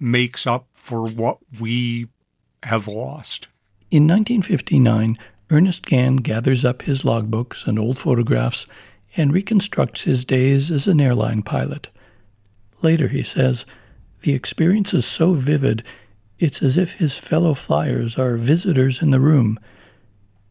makes 0.00 0.46
up 0.46 0.66
for 0.72 1.06
what 1.06 1.38
we 1.60 2.08
have 2.62 2.88
lost. 2.88 3.48
In 3.90 4.04
1959, 4.04 5.16
Ernest 5.50 5.82
Gann 5.86 6.16
gathers 6.16 6.64
up 6.64 6.82
his 6.82 7.02
logbooks 7.02 7.66
and 7.66 7.78
old 7.78 7.98
photographs 7.98 8.66
and 9.16 9.32
reconstructs 9.32 10.02
his 10.02 10.24
days 10.24 10.70
as 10.70 10.86
an 10.86 11.00
airline 11.00 11.42
pilot. 11.42 11.90
Later, 12.82 13.08
he 13.08 13.22
says, 13.22 13.64
the 14.22 14.34
experience 14.34 14.92
is 14.92 15.06
so 15.06 15.34
vivid, 15.34 15.84
it's 16.38 16.62
as 16.62 16.76
if 16.76 16.94
his 16.94 17.14
fellow 17.14 17.54
flyers 17.54 18.18
are 18.18 18.36
visitors 18.36 19.00
in 19.00 19.10
the 19.10 19.20
room. 19.20 19.58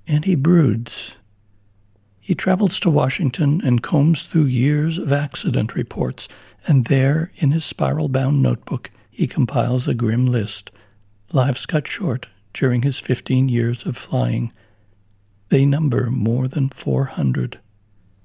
And 0.07 0.25
he 0.25 0.35
broods. 0.35 1.15
He 2.19 2.33
travels 2.33 2.79
to 2.79 2.89
Washington 2.89 3.61
and 3.63 3.83
combs 3.83 4.23
through 4.23 4.45
years 4.45 4.97
of 4.97 5.13
accident 5.13 5.75
reports, 5.75 6.27
and 6.65 6.85
there, 6.85 7.31
in 7.35 7.51
his 7.51 7.65
spiral 7.65 8.07
bound 8.07 8.41
notebook, 8.41 8.89
he 9.11 9.27
compiles 9.27 9.87
a 9.87 9.93
grim 9.93 10.25
list. 10.25 10.71
Lives 11.31 11.65
cut 11.65 11.87
short 11.87 12.27
during 12.53 12.81
his 12.81 12.99
15 12.99 13.49
years 13.49 13.85
of 13.85 13.95
flying. 13.97 14.51
They 15.49 15.65
number 15.65 16.09
more 16.09 16.47
than 16.47 16.69
400. 16.69 17.59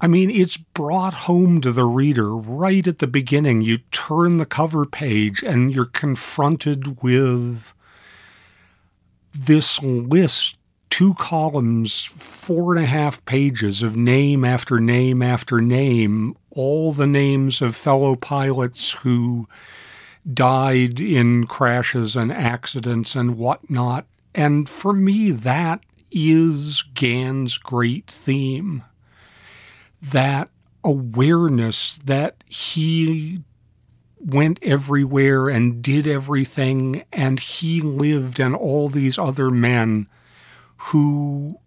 I 0.03 0.07
mean, 0.07 0.31
it's 0.31 0.57
brought 0.57 1.13
home 1.13 1.61
to 1.61 1.73
the 1.73 1.85
reader 1.85 2.35
right 2.35 2.87
at 2.87 3.01
the 3.01 3.07
beginning. 3.07 3.61
You 3.61 3.79
turn 3.91 4.39
the 4.39 4.47
cover 4.47 4.87
page 4.87 5.43
and 5.43 5.75
you're 5.75 5.85
confronted 5.85 7.03
with 7.03 7.75
this 9.35 9.83
list, 9.83 10.57
two 10.89 11.13
columns, 11.15 12.03
four 12.05 12.75
and 12.75 12.83
a 12.83 12.89
half 12.89 13.23
pages 13.27 13.83
of 13.83 13.95
name 13.95 14.43
after 14.43 14.81
name 14.81 15.21
after 15.21 15.61
name, 15.61 16.35
all 16.51 16.93
the 16.93 17.07
names 17.07 17.61
of 17.61 17.77
fellow 17.77 18.17
pilots 18.17 18.93
who 18.93 19.47
died 20.33 20.99
in 20.99 21.47
crashes 21.47 22.17
and 22.17 22.33
accidents 22.33 23.15
and 23.15 23.37
whatnot. 23.37 24.07
And 24.35 24.67
for 24.67 24.95
me, 24.95 25.31
that 25.31 25.81
is 26.11 26.83
Gann's 26.95 27.59
great 27.59 28.07
theme 28.07 28.83
that 30.03 30.49
awareness 30.85 31.97
that 32.05 32.43
he 32.47 33.43
went 34.19 34.59
everywhere 34.63 35.49
and 35.49 35.83
did 35.83 36.07
everything, 36.07 37.05
and 37.13 37.41
he 37.41 37.81
lived, 37.81 38.39
and 38.39 38.55
all 38.55 38.89
these 38.89 39.19
other 39.19 39.51
men 39.51 40.07
who 40.77 41.59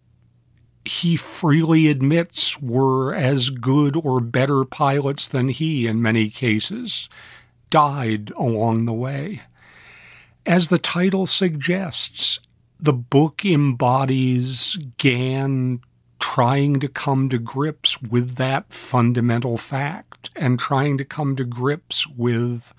he 0.86 1.16
freely 1.16 1.88
admits 1.88 2.62
were 2.62 3.14
as 3.14 3.50
good 3.50 3.96
or 3.96 4.20
better 4.20 4.66
pilots 4.66 5.28
than 5.28 5.50
he 5.50 5.88
in 5.88 6.02
many 6.02 6.30
cases, 6.30 7.08
died 7.70 8.32
along 8.36 8.86
the 8.86 8.94
way. 8.94 9.42
As 10.46 10.68
the 10.68 10.78
title 10.78 11.26
suggests, 11.26 12.40
the 12.80 12.94
book 12.94 13.46
embodies 13.46 14.78
Gann 14.98 15.80
trying 16.24 16.80
to 16.80 16.88
come 16.88 17.28
to 17.28 17.38
grips 17.38 18.02
with 18.02 18.36
that 18.38 18.72
fundamental 18.72 19.58
fact 19.58 20.30
and 20.38 20.58
trying 20.58 20.98
to 20.98 21.04
come 21.04 21.36
to 21.36 21.44
grips 21.44 22.08
with 22.08 22.74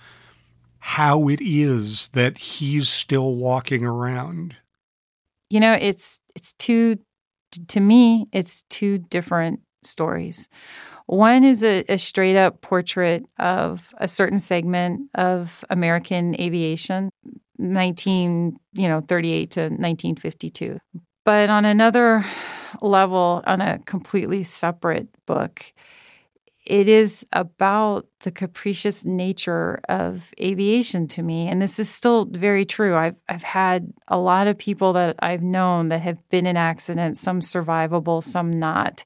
how 0.78 1.28
it 1.28 1.42
is 1.42 2.08
that 2.14 2.38
he's 2.38 2.88
still 2.88 3.34
walking 3.34 3.84
around. 3.84 4.56
You 5.50 5.60
know, 5.60 5.76
it's 5.78 6.22
it's 6.34 6.54
two 6.54 6.98
to 7.68 7.80
me, 7.80 8.28
it's 8.32 8.62
two 8.70 8.96
different 8.96 9.60
stories. 9.82 10.48
One 11.04 11.44
is 11.44 11.62
a, 11.62 11.84
a, 11.86 11.98
straight 11.98 12.38
up 12.38 12.62
portrait 12.62 13.26
of 13.38 13.94
a 13.98 14.08
certain 14.08 14.38
segment 14.38 15.10
of 15.14 15.62
American 15.68 16.34
aviation, 16.40 17.10
19, 17.58 18.56
you 18.72 18.88
know, 18.88 19.02
38 19.02 19.50
to 19.50 19.60
1952. 19.60 20.78
But 21.26 21.50
on 21.50 21.66
another 21.66 22.24
level, 22.80 23.42
on 23.46 23.60
a 23.60 23.78
completely 23.80 24.42
separate 24.42 25.08
book, 25.26 25.72
it 26.66 26.88
is 26.88 27.26
about 27.32 28.06
the 28.20 28.30
capricious 28.30 29.04
nature 29.04 29.80
of 29.88 30.32
aviation 30.40 31.06
to 31.08 31.22
me. 31.22 31.46
And 31.46 31.60
this 31.60 31.78
is 31.78 31.90
still 31.90 32.24
very 32.24 32.64
true. 32.64 32.96
I've, 32.96 33.16
I've 33.28 33.42
had 33.42 33.92
a 34.08 34.18
lot 34.18 34.46
of 34.46 34.56
people 34.56 34.94
that 34.94 35.16
I've 35.18 35.42
known 35.42 35.88
that 35.88 36.00
have 36.00 36.26
been 36.30 36.46
in 36.46 36.56
accidents, 36.56 37.20
some 37.20 37.40
survivable, 37.40 38.22
some 38.22 38.50
not 38.50 39.04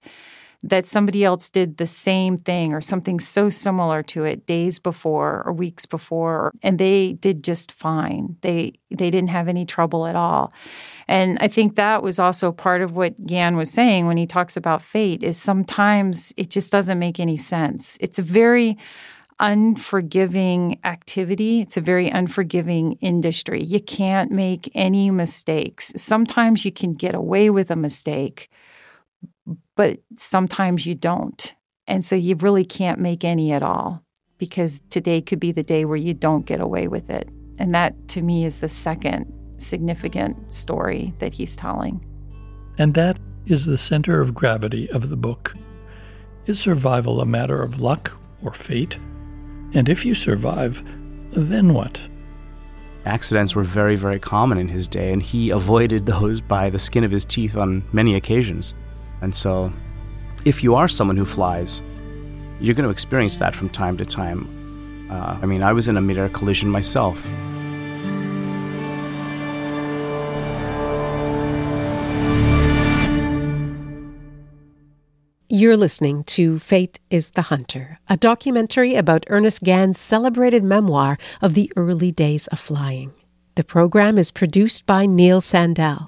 that 0.63 0.87
somebody 0.87 1.25
else 1.25 1.51
did 1.51 1.77
the 1.77 1.87
same 1.87 2.37
thing 2.37 2.73
or 2.73 2.81
something 2.81 3.21
so 3.21 3.49
similar 3.49 4.03
to 4.03 4.25
it 4.25 4.47
days 4.47 4.79
before 4.79 5.43
or 5.47 5.53
weeks 5.53 5.87
before 5.87 6.53
and 6.63 6.79
they 6.79 7.13
did 7.15 7.45
just 7.45 7.71
fine 7.71 8.37
they 8.41 8.73
they 8.91 9.11
didn't 9.11 9.31
have 9.31 9.49
any 9.49 9.65
trouble 9.65 10.07
at 10.07 10.17
all 10.17 10.53
and 11.07 11.39
i 11.41 11.49
think 11.49 11.77
that 11.77 12.03
was 12.03 12.19
also 12.19 12.51
part 12.51 12.83
of 12.83 12.97
what 12.97 13.27
Gann 13.27 13.57
was 13.57 13.71
saying 13.71 14.07
when 14.07 14.17
he 14.17 14.27
talks 14.27 14.57
about 14.57 14.83
fate 14.83 15.23
is 15.23 15.37
sometimes 15.37 16.33
it 16.37 16.51
just 16.51 16.73
doesn't 16.73 16.99
make 16.99 17.21
any 17.21 17.37
sense 17.37 17.97
it's 18.01 18.19
a 18.19 18.23
very 18.23 18.77
unforgiving 19.41 20.79
activity. 20.85 21.61
It's 21.61 21.77
a 21.77 21.81
very 21.81 22.09
unforgiving 22.09 22.95
industry. 22.95 23.63
You 23.63 23.81
can't 23.81 24.31
make 24.31 24.71
any 24.75 25.11
mistakes. 25.11 25.93
Sometimes 25.97 26.65
you 26.65 26.73
can 26.73 26.95
get 26.95 27.15
away 27.15 27.51
with 27.51 27.71
a 27.71 27.77
mistake, 27.77 28.51
but 29.77 29.99
sometimes 30.17 30.87
you 30.87 30.95
don't. 30.95 31.55
And 31.87 32.05
so 32.05 32.15
you 32.15 32.35
really 32.37 32.65
can't 32.65 33.01
make 33.01 33.25
any 33.25 33.53
at 33.53 33.63
all. 33.63 34.05
because 34.39 34.81
today 34.91 35.21
could 35.21 35.41
be 35.41 35.53
the 35.53 35.63
day 35.63 35.85
where 35.85 35.97
you 35.97 36.15
don't 36.15 36.47
get 36.47 36.61
away 36.61 36.89
with 36.89 37.11
it. 37.11 37.29
And 37.59 37.75
that 37.75 38.09
to 38.09 38.23
me 38.23 38.45
is 38.45 38.61
the 38.61 38.69
second 38.69 39.33
significant 39.59 40.53
story 40.53 41.13
that 41.19 41.33
he's 41.33 41.57
telling. 41.57 42.05
And 42.79 42.95
that 42.95 43.19
is 43.47 43.67
the 43.67 43.77
center 43.77 44.21
of 44.21 44.35
gravity 44.35 44.89
of 44.91 45.09
the 45.11 45.17
book. 45.17 45.55
Is 46.47 46.61
survival 46.61 47.21
a 47.21 47.27
matter 47.27 47.61
of 47.61 47.81
luck 47.81 48.13
or 48.43 48.55
fate? 48.55 48.99
And 49.75 49.89
if 49.89 50.05
you 50.05 50.15
survive, 50.15 50.83
then 51.33 51.75
what? 51.75 52.01
Accidents 53.05 53.57
were 53.57 53.65
very, 53.65 53.97
very 53.97 54.21
common 54.21 54.59
in 54.59 54.69
his 54.69 54.87
day, 54.87 55.13
and 55.13 55.23
he 55.23 55.51
avoided 55.51 56.07
those 56.07 56.41
by 56.41 56.71
the 56.71 56.79
skin 56.79 57.05
of 57.05 57.11
his 57.11 57.25
teeth 57.25 57.57
on 57.57 57.83
many 57.93 58.15
occasions. 58.15 58.75
And 59.21 59.35
so, 59.35 59.73
if 60.45 60.63
you 60.63 60.75
are 60.75 60.89
someone 60.89 61.17
who 61.17 61.25
flies, 61.25 61.83
you're 62.61 62.75
going 62.75 62.85
to 62.85 62.91
experience 62.91 63.39
that 63.39 63.55
from 63.55 63.69
time 63.69 63.97
to 63.99 64.05
time. 64.05 64.49
Uh, 65.11 65.39
I 65.41 65.47
mean, 65.47 65.63
I 65.63 65.73
was 65.73 65.89
in 65.89 65.97
a 65.97 66.01
mid-air 66.01 66.29
collision 66.29 66.71
myself. 66.71 67.27
You're 75.51 75.79
listening 75.79 76.25
to 76.25 76.59
Fate 76.59 77.01
is 77.09 77.31
the 77.31 77.43
Hunter, 77.43 77.99
a 78.07 78.19
documentary 78.19 78.95
about 78.95 79.25
Ernest 79.29 79.63
Gann's 79.63 79.99
celebrated 79.99 80.63
memoir 80.63 81.17
of 81.41 81.55
the 81.55 81.73
early 81.75 82.13
days 82.13 82.49
of 82.49 82.61
flying. 82.61 83.13
The 83.55 83.65
program 83.65 84.19
is 84.19 84.31
produced 84.31 84.85
by 84.85 85.07
Neil 85.07 85.41
Sandell. 85.41 86.07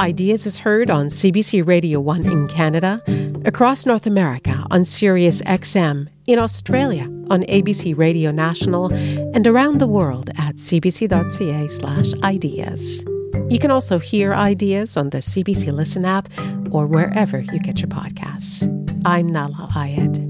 Ideas 0.00 0.46
is 0.46 0.56
heard 0.56 0.88
on 0.88 1.08
CBC 1.08 1.66
Radio 1.66 2.00
1 2.00 2.24
in 2.24 2.48
Canada, 2.48 3.02
across 3.44 3.84
North 3.84 4.06
America 4.06 4.64
on 4.70 4.82
Sirius 4.82 5.42
XM, 5.42 6.08
in 6.26 6.38
Australia 6.38 7.04
on 7.28 7.42
ABC 7.42 7.94
Radio 7.94 8.30
National, 8.30 8.90
and 9.34 9.46
around 9.46 9.76
the 9.76 9.86
world 9.86 10.30
at 10.38 10.56
cbc.ca/slash 10.56 12.14
ideas. 12.22 13.04
You 13.50 13.58
can 13.58 13.70
also 13.70 13.98
hear 13.98 14.32
ideas 14.32 14.96
on 14.96 15.10
the 15.10 15.18
CBC 15.18 15.70
Listen 15.70 16.06
app 16.06 16.30
or 16.70 16.86
wherever 16.86 17.38
you 17.38 17.58
get 17.58 17.80
your 17.80 17.88
podcasts. 17.88 18.64
I'm 19.04 19.28
Nahlah 19.28 19.70
Ayed. 19.72 20.29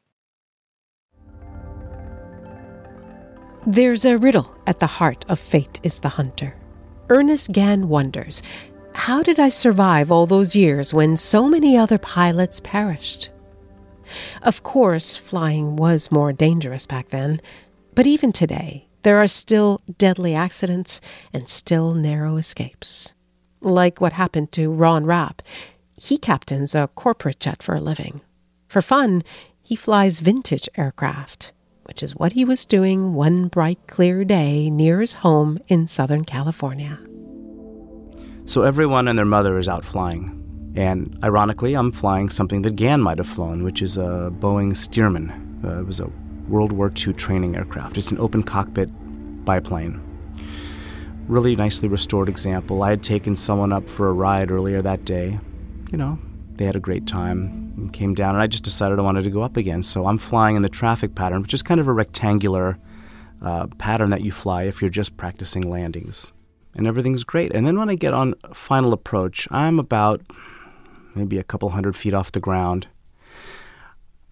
There's 3.67 4.05
a 4.05 4.17
riddle 4.17 4.55
at 4.65 4.79
the 4.79 4.87
heart 4.87 5.23
of 5.29 5.39
Fate 5.39 5.79
is 5.83 5.99
the 5.99 6.09
Hunter. 6.09 6.55
Ernest 7.09 7.51
Gann 7.51 7.89
wonders 7.89 8.41
how 8.93 9.23
did 9.23 9.39
I 9.39 9.49
survive 9.49 10.11
all 10.11 10.25
those 10.25 10.55
years 10.55 10.93
when 10.93 11.15
so 11.15 11.47
many 11.47 11.77
other 11.77 11.97
pilots 11.97 12.59
perished? 12.59 13.29
Of 14.41 14.63
course, 14.63 15.15
flying 15.15 15.75
was 15.75 16.11
more 16.11 16.33
dangerous 16.33 16.85
back 16.85 17.09
then, 17.09 17.39
but 17.95 18.05
even 18.05 18.33
today, 18.33 18.87
there 19.03 19.17
are 19.17 19.27
still 19.27 19.81
deadly 19.97 20.35
accidents 20.35 20.99
and 21.31 21.47
still 21.47 21.93
narrow 21.93 22.37
escapes. 22.37 23.13
Like 23.61 24.01
what 24.01 24.13
happened 24.13 24.51
to 24.53 24.71
Ron 24.71 25.05
Rapp. 25.05 25.41
He 25.95 26.17
captains 26.17 26.75
a 26.75 26.89
corporate 26.95 27.39
jet 27.39 27.63
for 27.63 27.75
a 27.75 27.81
living. 27.81 28.21
For 28.67 28.81
fun, 28.81 29.21
he 29.61 29.75
flies 29.75 30.19
vintage 30.19 30.67
aircraft 30.75 31.53
which 31.91 32.03
is 32.03 32.15
what 32.15 32.31
he 32.31 32.45
was 32.45 32.63
doing 32.63 33.15
one 33.15 33.49
bright, 33.49 33.77
clear 33.85 34.23
day 34.23 34.69
near 34.69 35.01
his 35.01 35.11
home 35.11 35.57
in 35.67 35.85
Southern 35.85 36.23
California. 36.23 36.97
So 38.45 38.61
everyone 38.61 39.09
and 39.09 39.17
their 39.19 39.25
mother 39.25 39.57
is 39.57 39.67
out 39.67 39.83
flying. 39.83 40.71
And 40.73 41.19
ironically, 41.21 41.73
I'm 41.73 41.91
flying 41.91 42.29
something 42.29 42.61
that 42.61 42.77
Gann 42.77 43.01
might 43.01 43.17
have 43.17 43.27
flown, 43.27 43.65
which 43.65 43.81
is 43.81 43.97
a 43.97 44.31
Boeing 44.39 44.71
Stearman. 44.71 45.65
Uh, 45.65 45.81
it 45.81 45.85
was 45.85 45.99
a 45.99 46.09
World 46.47 46.71
War 46.71 46.93
II 46.95 47.11
training 47.11 47.57
aircraft. 47.57 47.97
It's 47.97 48.09
an 48.09 48.19
open 48.19 48.41
cockpit 48.41 48.89
biplane. 49.43 49.99
Really 51.27 51.57
nicely 51.57 51.89
restored 51.89 52.29
example. 52.29 52.83
I 52.83 52.91
had 52.91 53.03
taken 53.03 53.35
someone 53.35 53.73
up 53.73 53.89
for 53.89 54.07
a 54.07 54.13
ride 54.13 54.49
earlier 54.49 54.81
that 54.81 55.03
day. 55.03 55.41
You 55.91 55.97
know, 55.97 56.19
they 56.61 56.67
had 56.67 56.75
a 56.75 56.79
great 56.79 57.07
time 57.07 57.73
and 57.75 57.91
came 57.91 58.13
down, 58.13 58.35
and 58.35 58.43
I 58.43 58.45
just 58.45 58.63
decided 58.63 58.99
I 58.99 59.01
wanted 59.01 59.23
to 59.23 59.31
go 59.31 59.41
up 59.41 59.57
again. 59.57 59.81
So 59.81 60.05
I'm 60.05 60.19
flying 60.19 60.55
in 60.55 60.61
the 60.61 60.69
traffic 60.69 61.15
pattern, 61.15 61.41
which 61.41 61.55
is 61.55 61.63
kind 61.63 61.79
of 61.79 61.87
a 61.87 61.91
rectangular 61.91 62.77
uh, 63.41 63.65
pattern 63.79 64.11
that 64.11 64.21
you 64.21 64.31
fly 64.31 64.63
if 64.63 64.79
you're 64.79 64.89
just 64.89 65.17
practicing 65.17 65.67
landings. 65.67 66.31
And 66.75 66.85
everything's 66.85 67.23
great. 67.23 67.51
And 67.51 67.65
then 67.65 67.79
when 67.79 67.89
I 67.89 67.95
get 67.95 68.13
on 68.13 68.35
final 68.53 68.93
approach, 68.93 69.47
I'm 69.49 69.79
about 69.79 70.21
maybe 71.15 71.39
a 71.39 71.43
couple 71.43 71.69
hundred 71.69 71.97
feet 71.97 72.13
off 72.13 72.31
the 72.31 72.39
ground. 72.39 72.87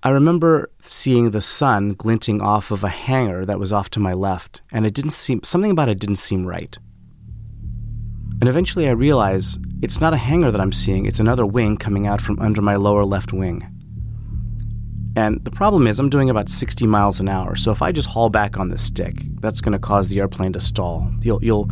I 0.03 0.09
remember 0.09 0.69
seeing 0.81 1.31
the 1.31 1.41
sun 1.41 1.95
glinting 1.95 2.41
off 2.41 2.69
of 2.69 2.83
a 2.83 2.89
hangar 2.89 3.43
that 3.43 3.59
was 3.59 3.73
off 3.73 3.89
to 3.91 3.99
my 3.99 4.13
left, 4.13 4.61
and 4.71 4.85
it 4.85 4.93
didn't 4.93 5.11
seem 5.11 5.41
something 5.43 5.71
about 5.71 5.89
it 5.89 5.99
didn't 5.99 6.17
seem 6.17 6.45
right. 6.45 6.77
And 8.39 8.47
eventually 8.47 8.87
I 8.87 8.91
realize 8.91 9.57
it's 9.81 9.99
not 9.99 10.13
a 10.13 10.17
hanger 10.17 10.51
that 10.51 10.61
I'm 10.61 10.71
seeing, 10.71 11.05
it's 11.05 11.19
another 11.19 11.45
wing 11.45 11.77
coming 11.77 12.07
out 12.07 12.21
from 12.21 12.39
under 12.39 12.61
my 12.61 12.75
lower 12.75 13.03
left 13.03 13.33
wing. 13.33 13.67
And 15.15 15.43
the 15.43 15.51
problem 15.51 15.87
is, 15.87 15.99
I'm 15.99 16.09
doing 16.09 16.29
about 16.29 16.49
60 16.49 16.87
miles 16.87 17.19
an 17.19 17.27
hour, 17.27 17.55
so 17.55 17.71
if 17.71 17.81
I 17.81 17.91
just 17.91 18.07
haul 18.07 18.29
back 18.29 18.57
on 18.57 18.69
the 18.69 18.77
stick, 18.77 19.23
that's 19.41 19.59
going 19.59 19.73
to 19.73 19.79
cause 19.79 20.07
the 20.07 20.19
airplane 20.19 20.53
to 20.53 20.61
stall. 20.61 21.11
You'll, 21.21 21.43
you'll, 21.43 21.69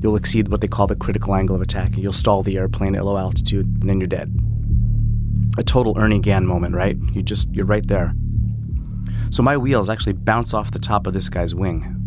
you'll 0.00 0.14
exceed 0.14 0.48
what 0.48 0.60
they 0.60 0.68
call 0.68 0.86
the 0.86 0.94
critical 0.94 1.34
angle 1.34 1.56
of 1.56 1.62
attack, 1.62 1.94
and 1.94 1.98
you'll 1.98 2.12
stall 2.12 2.42
the 2.42 2.56
airplane 2.56 2.94
at 2.94 3.04
low 3.04 3.16
altitude, 3.16 3.66
and 3.80 3.88
then 3.88 3.98
you're 3.98 4.06
dead. 4.06 4.32
A 5.56 5.64
total 5.64 5.98
Ernie 5.98 6.20
Gann 6.20 6.46
moment, 6.46 6.76
right? 6.76 6.96
You 7.12 7.22
just, 7.22 7.52
you're 7.52 7.66
right 7.66 7.86
there. 7.88 8.14
So 9.30 9.42
my 9.42 9.56
wheels 9.56 9.88
actually 9.88 10.12
bounce 10.12 10.54
off 10.54 10.70
the 10.70 10.78
top 10.78 11.08
of 11.08 11.14
this 11.14 11.28
guy's 11.28 11.56
wing. 11.56 11.97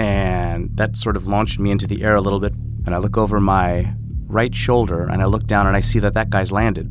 And 0.00 0.74
that 0.78 0.96
sort 0.96 1.14
of 1.18 1.26
launched 1.26 1.60
me 1.60 1.70
into 1.70 1.86
the 1.86 2.02
air 2.02 2.14
a 2.14 2.22
little 2.22 2.40
bit. 2.40 2.54
And 2.86 2.94
I 2.94 2.98
look 2.98 3.18
over 3.18 3.38
my 3.38 3.94
right 4.28 4.54
shoulder 4.54 5.04
and 5.04 5.20
I 5.20 5.26
look 5.26 5.46
down 5.46 5.66
and 5.66 5.76
I 5.76 5.80
see 5.80 5.98
that 5.98 6.14
that 6.14 6.30
guy's 6.30 6.50
landed. 6.50 6.90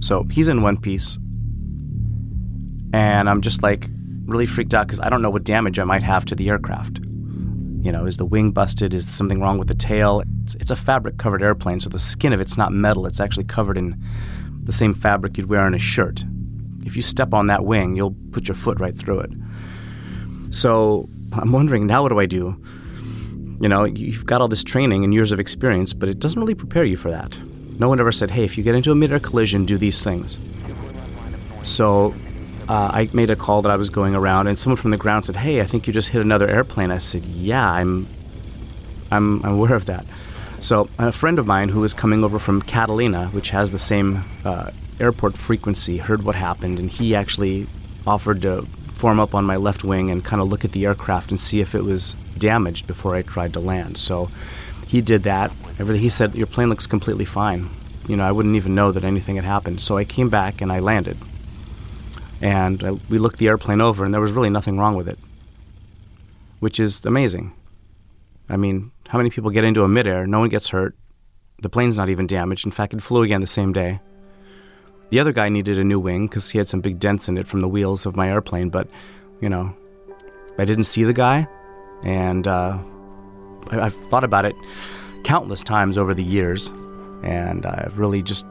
So 0.00 0.24
he's 0.24 0.48
in 0.48 0.60
one 0.60 0.76
piece. 0.76 1.16
And 2.92 3.30
I'm 3.30 3.40
just 3.40 3.62
like 3.62 3.88
really 4.26 4.44
freaked 4.44 4.74
out 4.74 4.86
because 4.86 5.00
I 5.00 5.08
don't 5.08 5.22
know 5.22 5.30
what 5.30 5.44
damage 5.44 5.78
I 5.78 5.84
might 5.84 6.02
have 6.02 6.26
to 6.26 6.34
the 6.34 6.50
aircraft. 6.50 6.98
You 6.98 7.90
know, 7.92 8.04
is 8.04 8.18
the 8.18 8.26
wing 8.26 8.50
busted? 8.50 8.92
Is 8.92 9.10
something 9.10 9.40
wrong 9.40 9.56
with 9.56 9.68
the 9.68 9.74
tail? 9.74 10.22
It's, 10.44 10.54
it's 10.56 10.70
a 10.70 10.76
fabric 10.76 11.16
covered 11.16 11.42
airplane, 11.42 11.80
so 11.80 11.88
the 11.88 11.98
skin 11.98 12.34
of 12.34 12.40
it's 12.42 12.58
not 12.58 12.72
metal. 12.72 13.06
It's 13.06 13.20
actually 13.20 13.44
covered 13.44 13.78
in 13.78 13.98
the 14.64 14.70
same 14.70 14.92
fabric 14.92 15.38
you'd 15.38 15.48
wear 15.48 15.62
on 15.62 15.74
a 15.74 15.78
shirt. 15.78 16.26
If 16.84 16.94
you 16.94 17.00
step 17.00 17.32
on 17.32 17.46
that 17.46 17.64
wing, 17.64 17.96
you'll 17.96 18.14
put 18.32 18.48
your 18.48 18.54
foot 18.54 18.78
right 18.78 18.94
through 18.94 19.20
it. 19.20 19.30
So 20.50 21.08
I'm 21.32 21.52
wondering 21.52 21.86
now 21.86 22.02
what 22.02 22.10
do 22.10 22.20
I 22.20 22.26
do? 22.26 22.56
You 23.60 23.68
know, 23.68 23.84
you've 23.84 24.26
got 24.26 24.40
all 24.40 24.48
this 24.48 24.64
training 24.64 25.04
and 25.04 25.14
years 25.14 25.32
of 25.32 25.38
experience, 25.38 25.92
but 25.92 26.08
it 26.08 26.18
doesn't 26.18 26.40
really 26.40 26.54
prepare 26.54 26.84
you 26.84 26.96
for 26.96 27.10
that. 27.10 27.38
No 27.78 27.88
one 27.88 28.00
ever 28.00 28.12
said, 28.12 28.30
hey, 28.30 28.44
if 28.44 28.58
you 28.58 28.64
get 28.64 28.74
into 28.74 28.90
a 28.90 28.94
mid-air 28.94 29.20
collision, 29.20 29.64
do 29.64 29.78
these 29.78 30.02
things. 30.02 30.38
So 31.62 32.14
uh, 32.68 32.90
I 32.92 33.08
made 33.12 33.30
a 33.30 33.36
call 33.36 33.62
that 33.62 33.70
I 33.70 33.76
was 33.76 33.88
going 33.88 34.14
around, 34.14 34.48
and 34.48 34.58
someone 34.58 34.76
from 34.76 34.90
the 34.90 34.96
ground 34.96 35.24
said, 35.24 35.36
hey, 35.36 35.60
I 35.60 35.64
think 35.64 35.86
you 35.86 35.92
just 35.92 36.08
hit 36.10 36.20
another 36.20 36.48
airplane. 36.48 36.90
I 36.90 36.98
said, 36.98 37.24
yeah, 37.24 37.70
I'm, 37.70 38.06
I'm, 39.10 39.44
I'm 39.44 39.54
aware 39.54 39.74
of 39.74 39.86
that. 39.86 40.04
So 40.60 40.88
a 40.98 41.12
friend 41.12 41.38
of 41.38 41.46
mine 41.46 41.68
who 41.68 41.80
was 41.80 41.94
coming 41.94 42.24
over 42.24 42.38
from 42.38 42.62
Catalina, 42.62 43.26
which 43.28 43.50
has 43.50 43.70
the 43.70 43.78
same 43.78 44.22
uh, 44.44 44.70
airport 45.00 45.36
frequency, 45.36 45.96
heard 45.98 46.24
what 46.24 46.34
happened, 46.34 46.78
and 46.78 46.90
he 46.90 47.14
actually 47.14 47.66
offered 48.06 48.42
to 48.42 48.66
form 48.94 49.18
up 49.18 49.34
on 49.34 49.44
my 49.44 49.56
left 49.56 49.84
wing 49.84 50.10
and 50.10 50.24
kind 50.24 50.40
of 50.40 50.48
look 50.48 50.64
at 50.64 50.72
the 50.72 50.86
aircraft 50.86 51.30
and 51.30 51.40
see 51.40 51.60
if 51.60 51.74
it 51.74 51.82
was 51.84 52.14
damaged 52.38 52.86
before 52.86 53.14
I 53.14 53.22
tried 53.22 53.52
to 53.54 53.60
land. 53.60 53.98
So 53.98 54.28
he 54.86 55.00
did 55.00 55.22
that. 55.22 55.50
Everything 55.78 56.00
he 56.00 56.08
said, 56.08 56.34
your 56.34 56.46
plane 56.46 56.68
looks 56.68 56.86
completely 56.86 57.24
fine. 57.24 57.68
You 58.08 58.16
know, 58.16 58.24
I 58.24 58.32
wouldn't 58.32 58.56
even 58.56 58.74
know 58.74 58.92
that 58.92 59.04
anything 59.04 59.36
had 59.36 59.44
happened. 59.44 59.80
So 59.80 59.96
I 59.96 60.04
came 60.04 60.28
back 60.28 60.60
and 60.60 60.72
I 60.72 60.80
landed. 60.80 61.16
And 62.40 62.82
I, 62.82 62.90
we 63.08 63.18
looked 63.18 63.38
the 63.38 63.48
airplane 63.48 63.80
over, 63.80 64.04
and 64.04 64.12
there 64.12 64.20
was 64.20 64.32
really 64.32 64.50
nothing 64.50 64.76
wrong 64.76 64.96
with 64.96 65.08
it, 65.08 65.18
which 66.58 66.80
is 66.80 67.06
amazing. 67.06 67.52
I 68.48 68.56
mean, 68.56 68.90
How 69.12 69.18
many 69.18 69.28
people 69.28 69.50
get 69.50 69.64
into 69.64 69.84
a 69.84 69.88
midair? 69.88 70.26
No 70.26 70.40
one 70.40 70.48
gets 70.48 70.68
hurt. 70.68 70.96
The 71.60 71.68
plane's 71.68 71.98
not 71.98 72.08
even 72.08 72.26
damaged. 72.26 72.64
In 72.64 72.72
fact, 72.72 72.94
it 72.94 73.02
flew 73.02 73.22
again 73.22 73.42
the 73.42 73.46
same 73.46 73.74
day. 73.74 74.00
The 75.12 75.20
other 75.20 75.34
guy 75.34 75.50
needed 75.50 75.78
a 75.78 75.84
new 75.84 76.00
wing 76.00 76.26
because 76.26 76.48
he 76.48 76.56
had 76.56 76.66
some 76.66 76.80
big 76.80 76.98
dents 76.98 77.28
in 77.28 77.36
it 77.36 77.46
from 77.46 77.60
the 77.60 77.68
wheels 77.68 78.06
of 78.06 78.16
my 78.16 78.30
airplane, 78.30 78.70
but, 78.70 78.88
you 79.42 79.50
know, 79.50 79.76
I 80.56 80.64
didn't 80.64 80.84
see 80.84 81.04
the 81.04 81.12
guy, 81.12 81.46
and 82.02 82.48
uh, 82.48 82.78
I've 83.70 83.92
thought 83.92 84.24
about 84.24 84.46
it 84.46 84.56
countless 85.22 85.62
times 85.62 85.98
over 85.98 86.14
the 86.14 86.24
years, 86.24 86.68
and 87.22 87.66
I've 87.66 87.98
really 87.98 88.22
just 88.22 88.46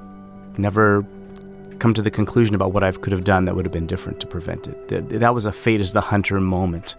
never 0.59 1.03
come 1.79 1.95
to 1.95 2.01
the 2.03 2.11
conclusion 2.11 2.53
about 2.53 2.73
what 2.73 2.83
I 2.83 2.91
could 2.91 3.11
have 3.11 3.23
done 3.23 3.45
that 3.45 3.55
would 3.55 3.65
have 3.65 3.73
been 3.73 3.87
different 3.87 4.19
to 4.19 4.27
prevent 4.27 4.67
it. 4.67 5.09
That 5.19 5.33
was 5.33 5.47
a 5.47 5.51
fate 5.51 5.81
as 5.81 5.93
the 5.93 6.01
hunter 6.01 6.39
moment. 6.39 6.95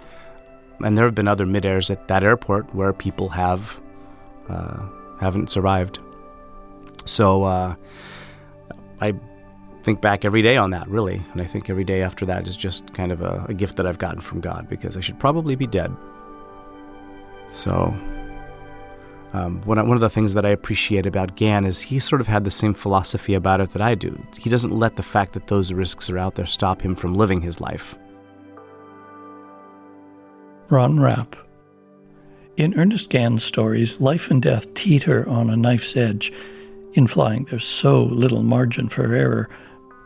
And 0.81 0.98
there 0.98 1.05
have 1.05 1.14
been 1.14 1.29
other 1.29 1.46
midairs 1.46 1.88
at 1.88 2.09
that 2.09 2.25
airport 2.25 2.75
where 2.75 2.92
people 2.92 3.29
have 3.29 3.81
uh, 4.48 4.83
haven't 5.20 5.53
survived. 5.53 6.01
So 7.05 7.44
uh, 7.44 7.77
I 9.01 9.14
think 9.82 10.00
back 10.00 10.24
every 10.24 10.42
day 10.42 10.56
on 10.56 10.70
that, 10.70 10.88
really. 10.88 11.22
And 11.32 11.40
I 11.40 11.44
think 11.44 11.68
every 11.68 11.84
day 11.84 12.02
after 12.02 12.24
that 12.26 12.46
is 12.46 12.56
just 12.56 12.92
kind 12.94 13.12
of 13.12 13.22
a, 13.22 13.46
a 13.48 13.54
gift 13.54 13.76
that 13.76 13.86
I've 13.86 13.98
gotten 13.98 14.20
from 14.20 14.40
God 14.40 14.68
because 14.68 14.96
I 14.96 15.00
should 15.00 15.18
probably 15.18 15.56
be 15.56 15.66
dead. 15.66 15.94
So 17.52 17.94
um, 19.32 19.62
one, 19.62 19.78
one 19.88 19.96
of 19.96 20.00
the 20.00 20.10
things 20.10 20.34
that 20.34 20.44
I 20.44 20.50
appreciate 20.50 21.06
about 21.06 21.36
Gann 21.36 21.64
is 21.64 21.80
he 21.80 21.98
sort 21.98 22.20
of 22.20 22.26
had 22.26 22.44
the 22.44 22.50
same 22.50 22.74
philosophy 22.74 23.34
about 23.34 23.60
it 23.60 23.72
that 23.72 23.80
I 23.80 23.94
do. 23.94 24.20
He 24.38 24.50
doesn't 24.50 24.78
let 24.78 24.96
the 24.96 25.02
fact 25.02 25.32
that 25.32 25.46
those 25.46 25.72
risks 25.72 26.10
are 26.10 26.18
out 26.18 26.34
there 26.34 26.46
stop 26.46 26.82
him 26.82 26.94
from 26.94 27.14
living 27.14 27.40
his 27.40 27.60
life. 27.60 27.96
Ron 30.68 31.00
Rapp. 31.00 31.36
In 32.58 32.78
Ernest 32.78 33.08
Gann's 33.08 33.42
stories, 33.42 34.00
life 34.00 34.30
and 34.30 34.42
death 34.42 34.72
teeter 34.74 35.26
on 35.28 35.48
a 35.48 35.56
knife's 35.56 35.96
edge. 35.96 36.30
In 36.92 37.06
flying, 37.06 37.44
there's 37.44 37.66
so 37.66 38.04
little 38.04 38.42
margin 38.42 38.90
for 38.90 39.14
error. 39.14 39.48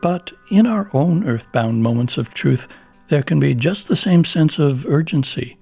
But 0.02 0.32
in 0.50 0.66
our 0.66 0.90
own 0.92 1.26
earthbound 1.26 1.82
moments 1.82 2.16
of 2.16 2.34
truth, 2.34 2.68
there 3.08 3.22
can 3.22 3.40
be 3.40 3.54
just 3.54 3.88
the 3.88 3.96
same 3.96 4.24
sense 4.24 4.58
of 4.58 4.86
urgency. 4.86 5.56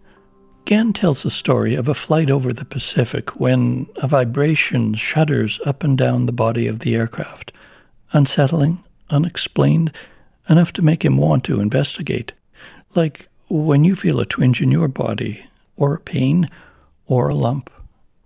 Gann 0.64 0.94
tells 0.94 1.22
the 1.22 1.30
story 1.30 1.74
of 1.74 1.88
a 1.88 1.94
flight 1.94 2.30
over 2.30 2.52
the 2.52 2.64
Pacific 2.64 3.38
when 3.38 3.86
a 3.96 4.08
vibration 4.08 4.94
shudders 4.94 5.60
up 5.66 5.84
and 5.84 5.96
down 5.96 6.24
the 6.24 6.32
body 6.32 6.66
of 6.66 6.78
the 6.78 6.94
aircraft, 6.94 7.52
unsettling, 8.12 8.82
unexplained, 9.10 9.92
enough 10.48 10.72
to 10.72 10.82
make 10.82 11.04
him 11.04 11.18
want 11.18 11.44
to 11.44 11.60
investigate. 11.60 12.32
Like 12.94 13.28
when 13.48 13.84
you 13.84 13.94
feel 13.94 14.20
a 14.20 14.26
twinge 14.26 14.62
in 14.62 14.70
your 14.70 14.88
body, 14.88 15.44
or 15.76 15.94
a 15.94 16.00
pain, 16.00 16.48
or 17.06 17.28
a 17.28 17.34
lump, 17.34 17.70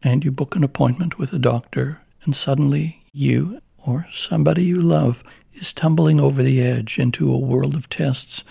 and 0.03 0.25
you 0.25 0.31
book 0.31 0.55
an 0.55 0.62
appointment 0.62 1.18
with 1.18 1.33
a 1.33 1.38
doctor, 1.38 2.01
and 2.23 2.37
suddenly 2.37 3.05
you, 3.12 3.61
or 3.85 4.07
somebody 4.12 4.62
you 4.62 4.81
love, 4.81 5.25
is 5.55 5.73
tumbling 5.73 6.21
over 6.21 6.43
the 6.43 6.61
edge 6.61 6.99
into 6.99 7.33
a 7.33 7.39
world 7.39 7.75
of 7.75 7.89
tests, 7.89 8.45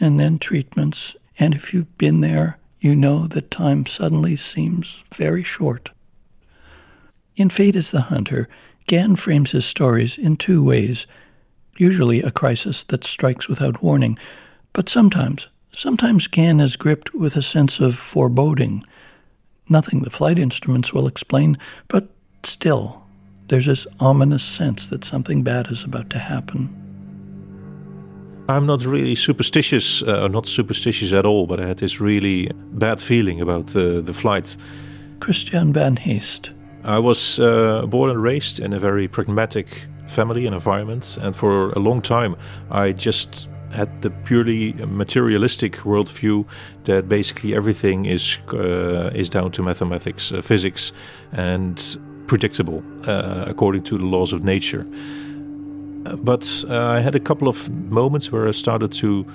and 0.00 0.18
then 0.18 0.38
treatments, 0.38 1.14
and 1.38 1.54
if 1.54 1.72
you've 1.72 1.96
been 1.98 2.20
there, 2.20 2.58
you 2.80 2.94
know 2.94 3.26
that 3.28 3.50
time 3.50 3.86
suddenly 3.86 4.36
seems 4.36 5.02
very 5.14 5.42
short. 5.42 5.90
In 7.36 7.50
Fate 7.50 7.76
is 7.76 7.90
the 7.90 8.02
Hunter, 8.02 8.48
Gann 8.86 9.16
frames 9.16 9.52
his 9.52 9.64
stories 9.64 10.18
in 10.18 10.36
two 10.36 10.62
ways 10.62 11.06
usually 11.76 12.22
a 12.22 12.30
crisis 12.30 12.84
that 12.84 13.04
strikes 13.04 13.48
without 13.48 13.82
warning, 13.82 14.18
but 14.72 14.88
sometimes, 14.88 15.48
sometimes 15.72 16.26
Gann 16.26 16.60
is 16.60 16.76
gripped 16.76 17.14
with 17.14 17.36
a 17.36 17.42
sense 17.42 17.80
of 17.80 17.96
foreboding. 17.96 18.82
Nothing 19.68 20.00
the 20.00 20.10
flight 20.10 20.38
instruments 20.38 20.92
will 20.92 21.06
explain, 21.06 21.58
but 21.88 22.08
still, 22.44 23.03
there's 23.54 23.66
this 23.66 23.86
ominous 24.00 24.42
sense 24.42 24.88
that 24.88 25.04
something 25.04 25.44
bad 25.44 25.70
is 25.70 25.84
about 25.84 26.10
to 26.10 26.18
happen. 26.18 26.68
I'm 28.48 28.66
not 28.66 28.84
really 28.84 29.14
superstitious, 29.14 30.02
uh, 30.02 30.26
not 30.26 30.46
superstitious 30.46 31.12
at 31.12 31.24
all, 31.24 31.46
but 31.46 31.60
I 31.60 31.66
had 31.66 31.76
this 31.76 32.00
really 32.00 32.50
bad 32.72 33.00
feeling 33.00 33.40
about 33.40 33.76
uh, 33.76 34.00
the 34.00 34.12
flight. 34.12 34.56
Christiaan 35.20 35.72
van 35.72 35.96
Heijst. 35.96 36.50
I 36.82 36.98
was 36.98 37.38
uh, 37.38 37.86
born 37.86 38.10
and 38.10 38.20
raised 38.20 38.58
in 38.58 38.72
a 38.72 38.80
very 38.80 39.06
pragmatic 39.06 39.86
family 40.08 40.46
and 40.46 40.54
environment, 40.54 41.16
and 41.22 41.36
for 41.36 41.70
a 41.74 41.78
long 41.78 42.02
time 42.02 42.34
I 42.72 42.90
just 42.92 43.50
had 43.70 43.88
the 44.02 44.10
purely 44.10 44.72
materialistic 44.86 45.84
worldview 45.84 46.44
that 46.84 47.08
basically 47.08 47.54
everything 47.54 48.06
is 48.06 48.38
uh, 48.52 49.10
is 49.14 49.28
down 49.28 49.50
to 49.52 49.62
mathematics, 49.62 50.32
uh, 50.32 50.42
physics, 50.42 50.92
and 51.32 51.98
predictable 52.26 52.82
uh, 53.06 53.44
according 53.46 53.82
to 53.84 53.98
the 53.98 54.04
laws 54.04 54.32
of 54.32 54.44
nature. 54.44 54.86
But 56.22 56.64
uh, 56.68 56.76
I 56.76 57.00
had 57.00 57.14
a 57.14 57.20
couple 57.20 57.48
of 57.48 57.70
moments 57.90 58.30
where 58.30 58.46
I 58.46 58.52
started 58.52 58.92
to 58.92 59.26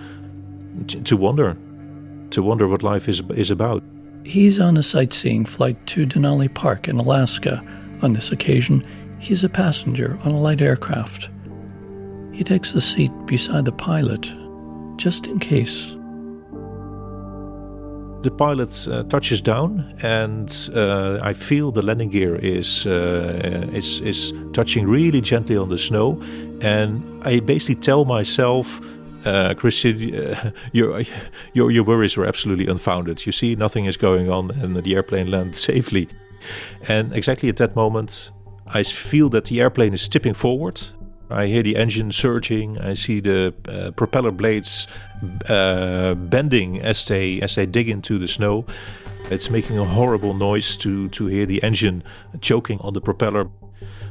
to 1.03 1.17
wonder, 1.17 1.57
to 2.29 2.43
wonder 2.43 2.67
what 2.67 2.83
life 2.83 3.09
is 3.09 3.21
is 3.35 3.51
about. 3.51 3.83
He's 4.23 4.59
on 4.59 4.77
a 4.77 4.83
sightseeing 4.83 5.45
flight 5.45 5.77
to 5.87 6.05
Denali 6.05 6.53
Park 6.53 6.87
in 6.87 6.99
Alaska. 6.99 7.63
On 8.01 8.13
this 8.13 8.31
occasion, 8.31 8.85
he's 9.19 9.43
a 9.43 9.49
passenger 9.49 10.17
on 10.23 10.31
a 10.31 10.39
light 10.39 10.61
aircraft. 10.61 11.29
He 12.31 12.43
takes 12.43 12.73
a 12.73 12.81
seat 12.81 13.11
beside 13.25 13.65
the 13.65 13.71
pilot, 13.71 14.31
just 14.97 15.27
in 15.27 15.39
case. 15.39 15.95
The 18.21 18.31
pilot 18.31 18.87
uh, 18.87 19.03
touches 19.03 19.39
down, 19.39 19.95
and 20.03 20.49
uh, 20.75 21.19
I 21.21 21.31
feel 21.31 21.71
the 21.71 21.81
landing 21.81 22.09
gear 22.09 22.35
is 22.35 22.85
uh, 22.85 23.69
is 23.71 24.01
is 24.01 24.33
touching 24.51 24.89
really 24.89 25.21
gently 25.21 25.55
on 25.55 25.69
the 25.69 25.77
snow, 25.77 26.21
and 26.61 27.01
I 27.23 27.39
basically 27.39 27.75
tell 27.75 28.03
myself, 28.03 28.81
uh, 29.25 29.53
Christiaan, 29.55 30.53
your, 30.73 31.01
your 31.53 31.71
your 31.71 31.85
worries 31.85 32.17
were 32.17 32.25
absolutely 32.25 32.67
unfounded. 32.67 33.25
You 33.25 33.31
see, 33.31 33.55
nothing 33.55 33.85
is 33.85 33.95
going 33.95 34.29
on, 34.29 34.51
and 34.51 34.75
the 34.75 34.95
airplane 34.95 35.31
landed 35.31 35.55
safely. 35.69 36.09
And 36.89 37.13
exactly 37.13 37.47
at 37.47 37.55
that 37.57 37.75
moment, 37.75 38.31
I 38.67 38.83
feel 38.83 39.29
that 39.29 39.45
the 39.45 39.61
airplane 39.61 39.93
is 39.93 40.07
tipping 40.09 40.33
forward. 40.33 40.81
I 41.29 41.45
hear 41.45 41.63
the 41.63 41.75
engine 41.75 42.11
surging. 42.11 42.77
I 42.79 42.95
see 42.95 43.19
the 43.19 43.53
uh, 43.67 43.91
propeller 43.91 44.31
blades 44.31 44.87
uh, 45.47 46.15
bending 46.15 46.81
as 46.81 47.05
they 47.05 47.39
as 47.41 47.55
they 47.55 47.65
dig 47.65 47.89
into 47.89 48.17
the 48.17 48.27
snow. 48.27 48.65
It's 49.29 49.49
making 49.49 49.77
a 49.77 49.85
horrible 49.85 50.33
noise 50.33 50.75
to 50.77 51.07
to 51.09 51.27
hear 51.27 51.45
the 51.45 51.61
engine 51.63 52.03
choking 52.41 52.79
on 52.81 52.93
the 52.93 53.01
propeller. 53.01 53.49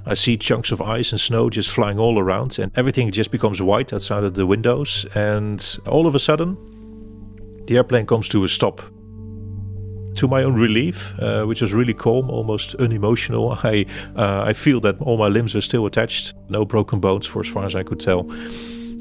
I 0.07 0.15
see 0.15 0.37
chunks 0.37 0.73
of 0.73 0.81
ice 0.81 1.13
and 1.13 1.21
snow 1.21 1.51
just 1.51 1.71
flying 1.71 1.99
all 1.99 2.19
around, 2.19 2.59
and 2.59 2.71
everything 2.77 3.11
just 3.11 3.31
becomes 3.31 3.61
white 3.61 3.93
outside 3.93 4.25
of 4.25 4.35
the 4.35 4.47
windows. 4.47 5.05
And 5.15 5.79
all 5.87 6.07
of 6.07 6.15
a 6.15 6.19
sudden, 6.19 6.57
the 7.67 7.77
airplane 7.77 8.07
comes 8.07 8.29
to 8.29 8.45
a 8.45 8.49
stop. 8.49 8.81
To 10.19 10.27
my 10.27 10.43
own 10.43 10.57
relief, 10.57 11.15
uh, 11.21 11.45
which 11.45 11.63
was 11.63 11.73
really 11.73 11.95
calm, 11.95 12.29
almost 12.29 12.75
unemotional, 12.81 13.53
I 13.63 13.87
uh, 14.17 14.43
I 14.51 14.53
feel 14.53 14.81
that 14.81 15.01
all 15.01 15.17
my 15.17 15.29
limbs 15.29 15.55
are 15.55 15.61
still 15.61 15.87
attached, 15.87 16.35
no 16.49 16.65
broken 16.65 16.99
bones, 16.99 17.25
for 17.25 17.39
as 17.39 17.47
far 17.47 17.65
as 17.65 17.77
I 17.77 17.85
could 17.85 18.01
tell. 18.01 18.29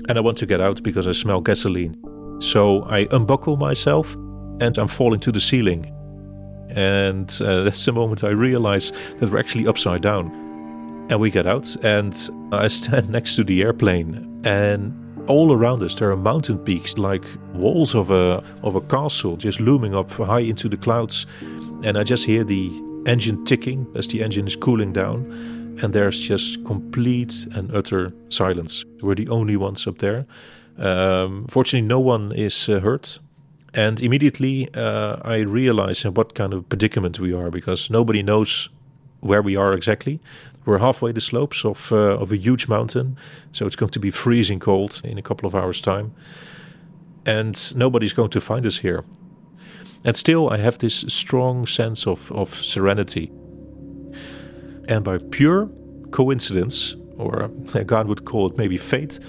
And 0.09 0.11
I 0.11 0.19
want 0.19 0.37
to 0.37 0.45
get 0.45 0.61
out 0.61 0.83
because 0.83 1.07
I 1.07 1.13
smell 1.13 1.41
gasoline. 1.41 1.95
So 2.39 2.83
I 2.83 3.07
unbuckle 3.11 3.57
myself, 3.57 4.13
and 4.61 4.77
I'm 4.77 4.87
falling 4.87 5.19
to 5.21 5.31
the 5.31 5.41
ceiling. 5.41 5.91
And 6.69 7.35
uh, 7.41 7.63
that's 7.65 7.83
the 7.83 7.93
moment 7.93 8.23
I 8.23 8.29
realize 8.29 8.91
that 9.17 9.31
we're 9.31 9.39
actually 9.39 9.65
upside 9.65 10.03
down. 10.03 10.27
And 11.09 11.19
we 11.19 11.31
get 11.31 11.47
out, 11.47 11.75
and 11.83 12.13
I 12.51 12.67
stand 12.67 13.09
next 13.17 13.37
to 13.37 13.43
the 13.43 13.63
airplane, 13.63 14.39
and 14.45 14.93
all 15.27 15.51
around 15.51 15.81
us 15.81 15.95
there 15.95 16.11
are 16.11 16.15
mountain 16.15 16.57
peaks 16.59 16.97
like 16.97 17.25
walls 17.57 17.95
of 17.95 18.11
a 18.11 18.43
of 18.63 18.75
a 18.75 18.81
castle 18.81 19.37
just 19.37 19.59
looming 19.59 19.95
up 19.95 20.11
high 20.11 20.39
into 20.39 20.69
the 20.69 20.77
clouds. 20.77 21.25
And 21.83 21.97
i 21.97 22.03
just 22.03 22.25
hear 22.25 22.43
the 22.43 22.71
engine 23.05 23.45
ticking 23.45 23.87
as 23.95 24.07
the 24.07 24.23
engine 24.23 24.47
is 24.47 24.55
cooling 24.55 24.93
down. 24.93 25.25
And 25.81 25.93
there's 25.93 26.19
just 26.19 26.65
complete 26.65 27.45
and 27.55 27.71
utter 27.75 28.11
silence. 28.29 28.85
We're 29.01 29.15
the 29.15 29.29
only 29.29 29.57
ones 29.57 29.87
up 29.87 29.99
there. 29.99 30.25
Um, 30.77 31.45
fortunately 31.47 31.87
no 31.87 31.99
one 31.99 32.31
is 32.31 32.69
uh, 32.69 32.79
hurt. 32.79 33.19
And 33.73 34.01
immediately 34.01 34.69
uh, 34.73 35.17
i 35.23 35.37
realize 35.39 36.07
in 36.07 36.13
what 36.13 36.33
kind 36.33 36.53
of 36.53 36.67
predicament 36.69 37.19
we 37.19 37.33
are 37.33 37.51
because 37.51 37.89
nobody 37.91 38.23
knows 38.23 38.69
where 39.21 39.41
we 39.41 39.55
are 39.55 39.73
exactly. 39.73 40.19
We're 40.65 40.79
halfway 40.79 41.13
the 41.13 41.21
slopes 41.21 41.63
of 41.63 41.91
uh, 41.91 42.17
of 42.21 42.31
a 42.31 42.37
huge 42.37 42.67
mountain, 42.67 43.15
so 43.53 43.65
it's 43.65 43.75
going 43.75 43.91
to 43.91 43.99
be 43.99 44.11
freezing 44.11 44.59
cold 44.59 45.01
in 45.03 45.17
a 45.17 45.21
couple 45.21 45.47
of 45.47 45.55
hours' 45.55 45.81
time, 45.81 46.11
and 47.27 47.75
nobody's 47.75 48.13
going 48.13 48.29
to 48.31 48.41
find 48.41 48.65
us 48.65 48.79
here. 48.79 49.03
And 50.03 50.15
still, 50.15 50.49
I 50.49 50.57
have 50.57 50.77
this 50.77 51.05
strong 51.07 51.65
sense 51.67 52.07
of 52.07 52.31
of 52.31 52.49
serenity. 52.55 53.31
And 54.89 55.03
by 55.03 55.17
pure 55.31 55.69
coincidence, 56.11 56.95
or 57.17 57.47
God 57.85 58.07
would 58.07 58.25
call 58.25 58.47
it 58.47 58.57
maybe 58.57 58.77
fate, 58.77 59.19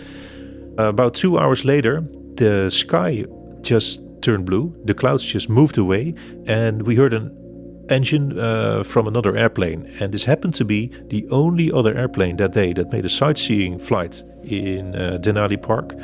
about 0.79 1.15
two 1.15 1.39
hours 1.39 1.65
later, 1.65 2.05
the 2.37 2.71
sky 2.71 3.25
just 3.63 4.01
turned 4.23 4.47
blue, 4.47 4.75
the 4.85 4.95
clouds 4.95 5.25
just 5.25 5.49
moved 5.49 5.79
away, 5.79 6.15
and 6.47 6.87
we 6.87 6.95
heard 6.95 7.13
an 7.13 7.35
engine 7.91 8.39
uh, 8.39 8.83
from 8.85 9.09
another 9.09 9.37
airplane. 9.37 9.91
And 10.01 10.13
this 10.13 10.25
happened 10.25 10.55
to 10.55 10.65
be 10.65 10.93
the 11.09 11.27
only 11.31 11.73
other 11.73 11.97
airplane 11.97 12.37
that 12.37 12.53
day 12.53 12.73
that 12.75 12.93
made 12.93 13.05
a 13.05 13.09
sightseeing 13.09 13.79
flight 13.79 14.23
in 14.45 14.95
uh, 14.95 15.19
Denali 15.21 15.61
Park. 15.61 15.95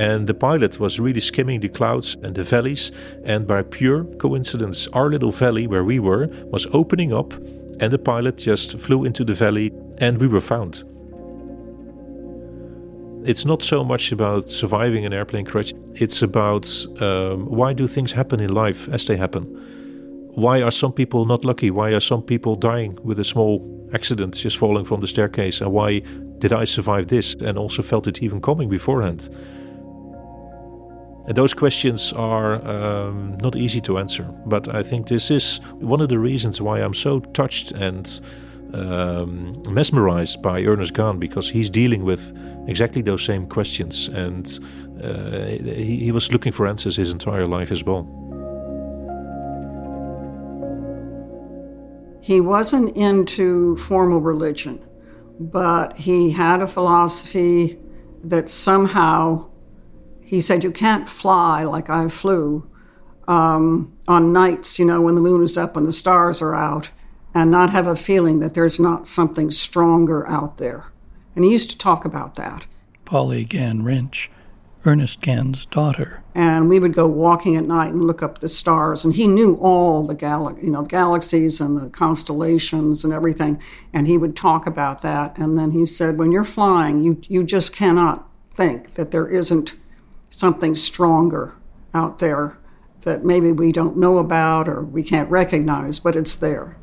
And 0.00 0.26
the 0.26 0.32
pilot 0.32 0.80
was 0.80 0.98
really 0.98 1.20
skimming 1.20 1.60
the 1.60 1.68
clouds 1.68 2.16
and 2.22 2.34
the 2.34 2.42
valleys. 2.42 2.90
And 3.24 3.46
by 3.46 3.60
pure 3.60 4.04
coincidence, 4.16 4.88
our 4.94 5.10
little 5.10 5.30
valley 5.30 5.66
where 5.66 5.84
we 5.84 5.98
were 5.98 6.28
was 6.44 6.66
opening 6.72 7.12
up, 7.12 7.34
and 7.80 7.92
the 7.92 7.98
pilot 7.98 8.38
just 8.38 8.78
flew 8.78 9.04
into 9.04 9.24
the 9.24 9.34
valley, 9.34 9.70
and 9.98 10.16
we 10.16 10.26
were 10.26 10.40
found. 10.40 10.84
It's 13.28 13.44
not 13.44 13.62
so 13.62 13.84
much 13.84 14.10
about 14.10 14.48
surviving 14.48 15.04
an 15.04 15.12
airplane 15.12 15.44
crash, 15.44 15.74
it's 15.92 16.22
about 16.22 16.66
um, 17.02 17.44
why 17.44 17.74
do 17.74 17.86
things 17.86 18.10
happen 18.12 18.40
in 18.40 18.54
life 18.54 18.88
as 18.88 19.04
they 19.04 19.18
happen? 19.18 19.44
Why 20.34 20.62
are 20.62 20.70
some 20.70 20.94
people 20.94 21.26
not 21.26 21.44
lucky? 21.44 21.70
Why 21.70 21.90
are 21.90 22.00
some 22.00 22.22
people 22.22 22.56
dying 22.56 22.98
with 23.04 23.20
a 23.20 23.24
small 23.24 23.60
accident, 23.92 24.34
just 24.34 24.56
falling 24.56 24.86
from 24.86 25.00
the 25.02 25.08
staircase? 25.08 25.60
And 25.60 25.70
why 25.72 26.00
did 26.38 26.54
I 26.54 26.64
survive 26.64 27.08
this 27.08 27.34
and 27.34 27.58
also 27.58 27.82
felt 27.82 28.06
it 28.06 28.22
even 28.22 28.40
coming 28.40 28.70
beforehand? 28.70 29.28
Those 31.28 31.54
questions 31.54 32.12
are 32.12 32.54
um, 32.66 33.36
not 33.38 33.54
easy 33.54 33.80
to 33.82 33.98
answer, 33.98 34.24
but 34.46 34.74
I 34.74 34.82
think 34.82 35.06
this 35.06 35.30
is 35.30 35.60
one 35.78 36.00
of 36.00 36.08
the 36.08 36.18
reasons 36.18 36.60
why 36.60 36.80
I'm 36.80 36.94
so 36.94 37.20
touched 37.20 37.72
and 37.72 38.20
um, 38.72 39.62
mesmerized 39.68 40.42
by 40.42 40.62
Ernest 40.64 40.94
Gann 40.94 41.18
because 41.18 41.48
he's 41.48 41.68
dealing 41.68 42.04
with 42.04 42.36
exactly 42.66 43.02
those 43.02 43.24
same 43.24 43.46
questions 43.46 44.08
and 44.08 44.58
uh, 45.02 45.44
he, 45.44 45.98
he 46.04 46.12
was 46.12 46.32
looking 46.32 46.52
for 46.52 46.66
answers 46.66 46.96
his 46.96 47.12
entire 47.12 47.46
life 47.46 47.70
as 47.70 47.84
well. 47.84 48.08
He 52.20 52.40
wasn't 52.40 52.96
into 52.96 53.76
formal 53.76 54.20
religion, 54.20 54.86
but 55.38 55.96
he 55.96 56.30
had 56.30 56.62
a 56.62 56.66
philosophy 56.66 57.78
that 58.24 58.48
somehow 58.48 59.49
he 60.30 60.40
said, 60.40 60.62
You 60.62 60.70
can't 60.70 61.08
fly 61.08 61.64
like 61.64 61.90
I 61.90 62.06
flew 62.06 62.70
um, 63.26 63.98
on 64.06 64.32
nights, 64.32 64.78
you 64.78 64.84
know, 64.84 65.00
when 65.00 65.16
the 65.16 65.20
moon 65.20 65.42
is 65.42 65.58
up 65.58 65.76
and 65.76 65.84
the 65.84 65.92
stars 65.92 66.40
are 66.40 66.54
out, 66.54 66.90
and 67.34 67.50
not 67.50 67.70
have 67.70 67.88
a 67.88 67.96
feeling 67.96 68.38
that 68.38 68.54
there's 68.54 68.78
not 68.78 69.08
something 69.08 69.50
stronger 69.50 70.24
out 70.28 70.58
there. 70.58 70.92
And 71.34 71.44
he 71.44 71.50
used 71.50 71.70
to 71.70 71.78
talk 71.78 72.04
about 72.04 72.36
that. 72.36 72.66
Polly 73.04 73.44
Gann 73.44 73.82
Wrench, 73.82 74.30
Ernest 74.84 75.20
Gann's 75.20 75.66
daughter. 75.66 76.22
And 76.32 76.68
we 76.68 76.78
would 76.78 76.94
go 76.94 77.08
walking 77.08 77.56
at 77.56 77.64
night 77.64 77.92
and 77.92 78.06
look 78.06 78.22
up 78.22 78.38
the 78.38 78.48
stars, 78.48 79.04
and 79.04 79.16
he 79.16 79.26
knew 79.26 79.54
all 79.54 80.04
the 80.04 80.14
gal- 80.14 80.56
you 80.62 80.70
know, 80.70 80.82
the 80.82 80.88
galaxies 80.88 81.60
and 81.60 81.76
the 81.76 81.88
constellations 81.88 83.02
and 83.02 83.12
everything. 83.12 83.60
And 83.92 84.06
he 84.06 84.16
would 84.16 84.36
talk 84.36 84.64
about 84.64 85.02
that. 85.02 85.36
And 85.36 85.58
then 85.58 85.72
he 85.72 85.84
said, 85.86 86.18
when 86.18 86.30
you're 86.30 86.44
flying, 86.44 87.02
you 87.02 87.20
you 87.26 87.42
just 87.42 87.72
cannot 87.72 88.28
think 88.52 88.92
that 88.94 89.10
there 89.10 89.26
isn't 89.26 89.74
something 90.30 90.74
stronger 90.74 91.54
out 91.92 92.18
there 92.18 92.56
that 93.02 93.24
maybe 93.24 93.52
we 93.52 93.72
don't 93.72 93.96
know 93.96 94.18
about 94.18 94.68
or 94.68 94.82
we 94.82 95.02
can't 95.02 95.30
recognize, 95.30 95.98
but 95.98 96.16
it's 96.16 96.34
there. 96.36 96.76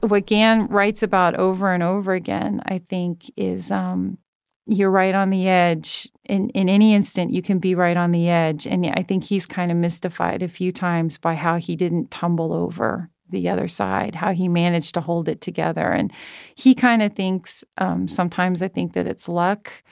What 0.00 0.26
Gann 0.26 0.66
writes 0.66 1.02
about 1.02 1.36
over 1.36 1.72
and 1.72 1.82
over 1.82 2.12
again, 2.12 2.60
I 2.66 2.78
think, 2.78 3.30
is 3.36 3.70
um, 3.70 4.18
you're 4.66 4.90
right 4.90 5.14
on 5.14 5.30
the 5.30 5.48
edge. 5.48 6.08
In 6.24 6.50
in 6.50 6.68
any 6.68 6.94
instant, 6.94 7.32
you 7.32 7.40
can 7.40 7.58
be 7.58 7.74
right 7.74 7.96
on 7.96 8.10
the 8.10 8.28
edge, 8.28 8.66
and 8.66 8.84
I 8.86 9.02
think 9.02 9.24
he's 9.24 9.46
kind 9.46 9.70
of 9.70 9.76
mystified 9.76 10.42
a 10.42 10.48
few 10.48 10.72
times 10.72 11.18
by 11.18 11.34
how 11.34 11.56
he 11.56 11.76
didn't 11.76 12.10
tumble 12.10 12.52
over 12.52 13.10
the 13.28 13.48
other 13.48 13.68
side, 13.68 14.16
how 14.16 14.32
he 14.32 14.48
managed 14.48 14.94
to 14.94 15.00
hold 15.00 15.28
it 15.28 15.40
together, 15.40 15.92
and 15.92 16.12
he 16.56 16.74
kind 16.74 17.02
of 17.02 17.14
thinks 17.14 17.62
um, 17.78 18.08
sometimes 18.08 18.60
I 18.60 18.68
think 18.68 18.94
that 18.94 19.06
it's 19.06 19.28
luck 19.28 19.84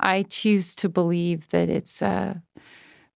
I 0.00 0.22
choose 0.22 0.74
to 0.76 0.88
believe 0.88 1.48
that 1.50 1.68
it's 1.68 2.02
uh, 2.02 2.34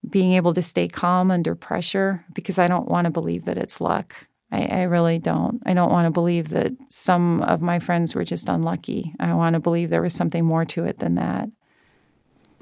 being 0.08 0.32
able 0.32 0.54
to 0.54 0.62
stay 0.62 0.88
calm 0.88 1.30
under 1.30 1.54
pressure 1.54 2.24
because 2.32 2.58
I 2.58 2.66
don't 2.66 2.88
want 2.88 3.04
to 3.04 3.10
believe 3.10 3.44
that 3.44 3.58
it's 3.58 3.80
luck. 3.80 4.26
I, 4.50 4.64
I 4.64 4.82
really 4.82 5.18
don't. 5.18 5.62
I 5.64 5.74
don't 5.74 5.90
want 5.90 6.06
to 6.06 6.10
believe 6.10 6.50
that 6.50 6.72
some 6.88 7.42
of 7.42 7.62
my 7.62 7.78
friends 7.78 8.14
were 8.14 8.24
just 8.24 8.48
unlucky. 8.48 9.14
I 9.18 9.32
want 9.34 9.54
to 9.54 9.60
believe 9.60 9.90
there 9.90 10.02
was 10.02 10.14
something 10.14 10.44
more 10.44 10.64
to 10.66 10.84
it 10.84 10.98
than 10.98 11.14
that. 11.14 11.48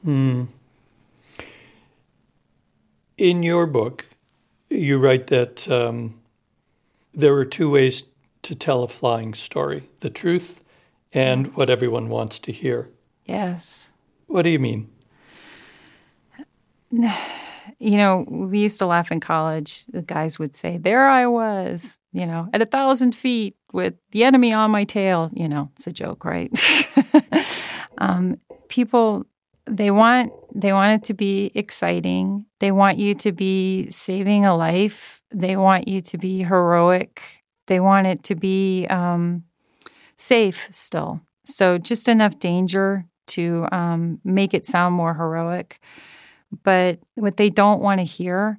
Mm. 0.07 0.49
In 3.19 3.43
your 3.43 3.67
book, 3.67 4.07
you 4.69 4.99
write 4.99 5.27
that 5.27 5.69
um, 5.69 6.21
there 7.13 7.35
are 7.35 7.45
two 7.45 7.71
ways 7.71 8.05
to 8.43 8.55
tell 8.55 8.83
a 8.83 8.89
flying 8.89 9.35
story 9.35 9.89
the 10.01 10.11
truth 10.11 10.63
and 11.13 11.55
what 11.57 11.69
everyone 11.69 12.09
wants 12.09 12.39
to 12.39 12.53
hear. 12.53 12.89
Yes. 13.27 13.90
What 14.31 14.43
do 14.43 14.51
you 14.51 14.61
mean? 14.61 14.89
You 17.79 17.97
know, 17.97 18.27
we 18.29 18.61
used 18.61 18.79
to 18.81 18.87
laugh 18.87 19.11
in 19.11 19.21
college. 19.21 19.87
The 19.87 20.03
guys 20.03 20.39
would 20.39 20.55
say, 20.55 20.77
There 20.77 21.09
I 21.09 21.27
was, 21.27 21.99
you 22.13 22.27
know, 22.27 22.49
at 22.53 22.61
a 22.61 22.67
thousand 22.67 23.15
feet 23.15 23.57
with 23.73 23.95
the 24.11 24.25
enemy 24.25 24.53
on 24.53 24.71
my 24.71 24.85
tail. 24.85 25.31
You 25.33 25.49
know, 25.49 25.71
it's 25.77 25.87
a 25.87 25.93
joke, 25.93 26.27
right? 26.27 26.51
um, 27.99 28.39
people, 28.69 29.25
they 29.65 29.91
want 29.91 30.33
they 30.55 30.75
want 30.75 31.01
it 31.01 31.07
to 31.07 31.15
be 31.15 31.53
exciting. 31.55 32.45
They 32.59 32.71
want 32.71 32.99
you 32.99 33.15
to 33.15 33.33
be 33.33 33.89
saving 33.89 34.45
a 34.45 34.55
life. 34.55 35.23
They 35.31 35.57
want 35.57 35.89
you 35.89 36.03
to 36.03 36.19
be 36.19 36.43
heroic. 36.43 37.23
They 37.67 37.81
want 37.81 38.09
it 38.09 38.25
to 38.25 38.35
be 38.35 38.87
um, 38.89 39.45
safe 40.19 40.69
still. 40.71 41.23
So 41.45 41.79
just 41.79 42.09
enough 42.09 42.39
danger 42.39 43.07
to 43.31 43.67
um, 43.73 44.21
make 44.25 44.55
it 44.55 44.67
sound 44.67 44.95
more 44.95 45.15
heroic. 45.15 45.81
But 46.63 47.01
what 47.15 47.37
they 47.37 47.51
don't 47.51 47.81
want 47.81 48.01
to 48.01 48.05
hear 48.05 48.59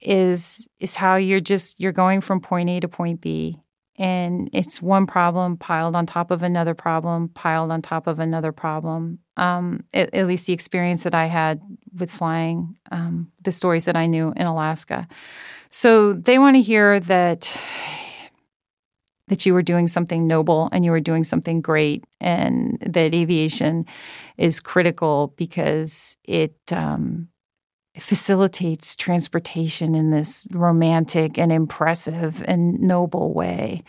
is 0.00 0.66
is 0.80 0.96
how 0.96 1.16
you're 1.16 1.40
just 1.40 1.78
you're 1.78 1.92
going 1.92 2.20
from 2.20 2.40
point 2.40 2.68
A 2.68 2.80
to 2.80 2.88
point 2.88 3.20
B 3.20 3.62
and 3.96 4.48
it's 4.52 4.80
one 4.80 5.06
problem 5.06 5.56
piled 5.56 5.94
on 5.94 6.06
top 6.06 6.30
of 6.30 6.42
another 6.42 6.74
problem 6.74 7.28
piled 7.28 7.70
on 7.70 7.82
top 7.82 8.06
of 8.06 8.18
another 8.18 8.52
problem 8.52 9.18
um, 9.36 9.84
at, 9.94 10.12
at, 10.14 10.26
least 10.26 10.46
the 10.46 10.52
experience 10.52 11.04
that 11.04 11.14
i 11.14 11.26
had 11.26 11.60
with 11.98 12.10
flying 12.10 12.76
um, 12.90 13.30
the 13.42 13.52
stories 13.52 13.84
that 13.84 13.96
i 13.96 14.06
knew 14.06 14.32
in 14.36 14.46
alaska 14.46 15.06
so 15.70 16.12
they 16.14 16.38
want 16.38 16.56
to 16.56 16.62
hear 16.62 17.00
that 17.00 17.56
that 19.32 19.46
you 19.46 19.54
were 19.54 19.62
doing 19.62 19.88
something 19.88 20.26
noble 20.26 20.68
and 20.72 20.84
you 20.84 20.90
were 20.90 21.00
doing 21.00 21.24
something 21.24 21.62
great, 21.62 22.04
and 22.20 22.76
that 22.84 23.14
aviation 23.14 23.86
is 24.36 24.60
critical 24.60 25.32
because 25.38 26.18
it 26.24 26.54
um, 26.70 27.28
facilitates 27.98 28.94
transportation 28.94 29.94
in 29.94 30.10
this 30.10 30.46
romantic 30.50 31.38
and 31.38 31.50
impressive 31.50 32.44
and 32.46 32.78
noble 32.78 33.32
way. 33.32 33.82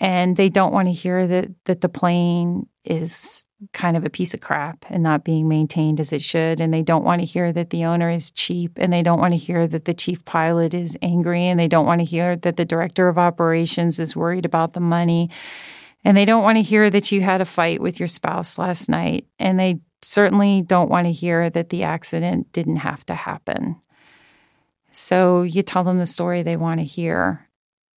And 0.00 0.36
they 0.36 0.48
don't 0.48 0.72
want 0.72 0.88
to 0.88 0.92
hear 0.92 1.26
that 1.26 1.50
that 1.66 1.80
the 1.80 1.88
plane 1.88 2.66
is 2.84 3.46
kind 3.72 3.96
of 3.96 4.04
a 4.04 4.10
piece 4.10 4.34
of 4.34 4.40
crap 4.40 4.84
and 4.88 5.02
not 5.02 5.24
being 5.24 5.48
maintained 5.48 6.00
as 6.00 6.12
it 6.12 6.20
should. 6.20 6.60
And 6.60 6.72
they 6.72 6.82
don't 6.82 7.04
want 7.04 7.20
to 7.20 7.26
hear 7.26 7.52
that 7.52 7.70
the 7.70 7.84
owner 7.84 8.10
is 8.10 8.30
cheap 8.30 8.72
and 8.76 8.92
they 8.92 9.02
don't 9.02 9.20
want 9.20 9.32
to 9.32 9.38
hear 9.38 9.66
that 9.66 9.84
the 9.84 9.94
chief 9.94 10.24
pilot 10.24 10.74
is 10.74 10.98
angry 11.00 11.46
and 11.46 11.58
they 11.58 11.68
don't 11.68 11.86
want 11.86 12.00
to 12.00 12.04
hear 12.04 12.36
that 12.36 12.56
the 12.56 12.64
director 12.64 13.08
of 13.08 13.18
operations 13.18 13.98
is 13.98 14.16
worried 14.16 14.44
about 14.44 14.74
the 14.74 14.80
money. 14.80 15.30
And 16.04 16.16
they 16.16 16.26
don't 16.26 16.42
want 16.42 16.56
to 16.56 16.62
hear 16.62 16.90
that 16.90 17.10
you 17.10 17.22
had 17.22 17.40
a 17.40 17.46
fight 17.46 17.80
with 17.80 17.98
your 17.98 18.08
spouse 18.08 18.58
last 18.58 18.90
night. 18.90 19.26
And 19.38 19.58
they 19.58 19.80
certainly 20.02 20.60
don't 20.60 20.90
want 20.90 21.06
to 21.06 21.12
hear 21.12 21.48
that 21.48 21.70
the 21.70 21.84
accident 21.84 22.52
didn't 22.52 22.76
have 22.76 23.06
to 23.06 23.14
happen. 23.14 23.76
So 24.90 25.42
you 25.42 25.62
tell 25.62 25.82
them 25.82 25.98
the 25.98 26.06
story 26.06 26.42
they 26.42 26.56
want 26.56 26.80
to 26.80 26.84
hear. 26.84 27.43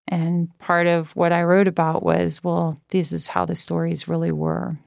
And 0.09 0.57
part 0.59 0.87
of 0.87 1.15
what 1.17 1.33
I 1.33 1.43
wrote 1.43 1.69
about 1.69 2.03
was 2.03 2.43
well, 2.45 2.81
this 2.91 3.13
is 3.13 3.29
how 3.29 3.45
the 3.45 3.55
stories 3.55 4.09
really 4.09 4.33
were. 4.33 4.79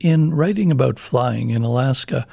In 0.00 0.34
writing 0.34 0.72
about 0.72 0.98
flying 0.98 1.50
in 1.50 1.62
Alaska, 1.62 2.26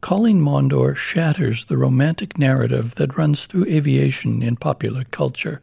Colleen 0.00 0.40
Mondor 0.40 0.94
shatters 0.96 1.64
the 1.64 1.76
romantic 1.76 2.38
narrative 2.38 2.94
that 2.94 3.16
runs 3.18 3.46
through 3.46 3.66
aviation 3.66 4.42
in 4.42 4.56
popular 4.56 5.04
culture. 5.10 5.60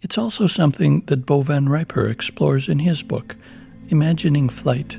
It's 0.00 0.16
also 0.16 0.46
something 0.46 1.02
that 1.06 1.26
Bo 1.26 1.42
Van 1.42 1.68
Riper 1.68 2.06
explores 2.06 2.68
in 2.68 2.78
his 2.78 3.02
book, 3.02 3.36
Imagining 3.88 4.48
Flight. 4.48 4.96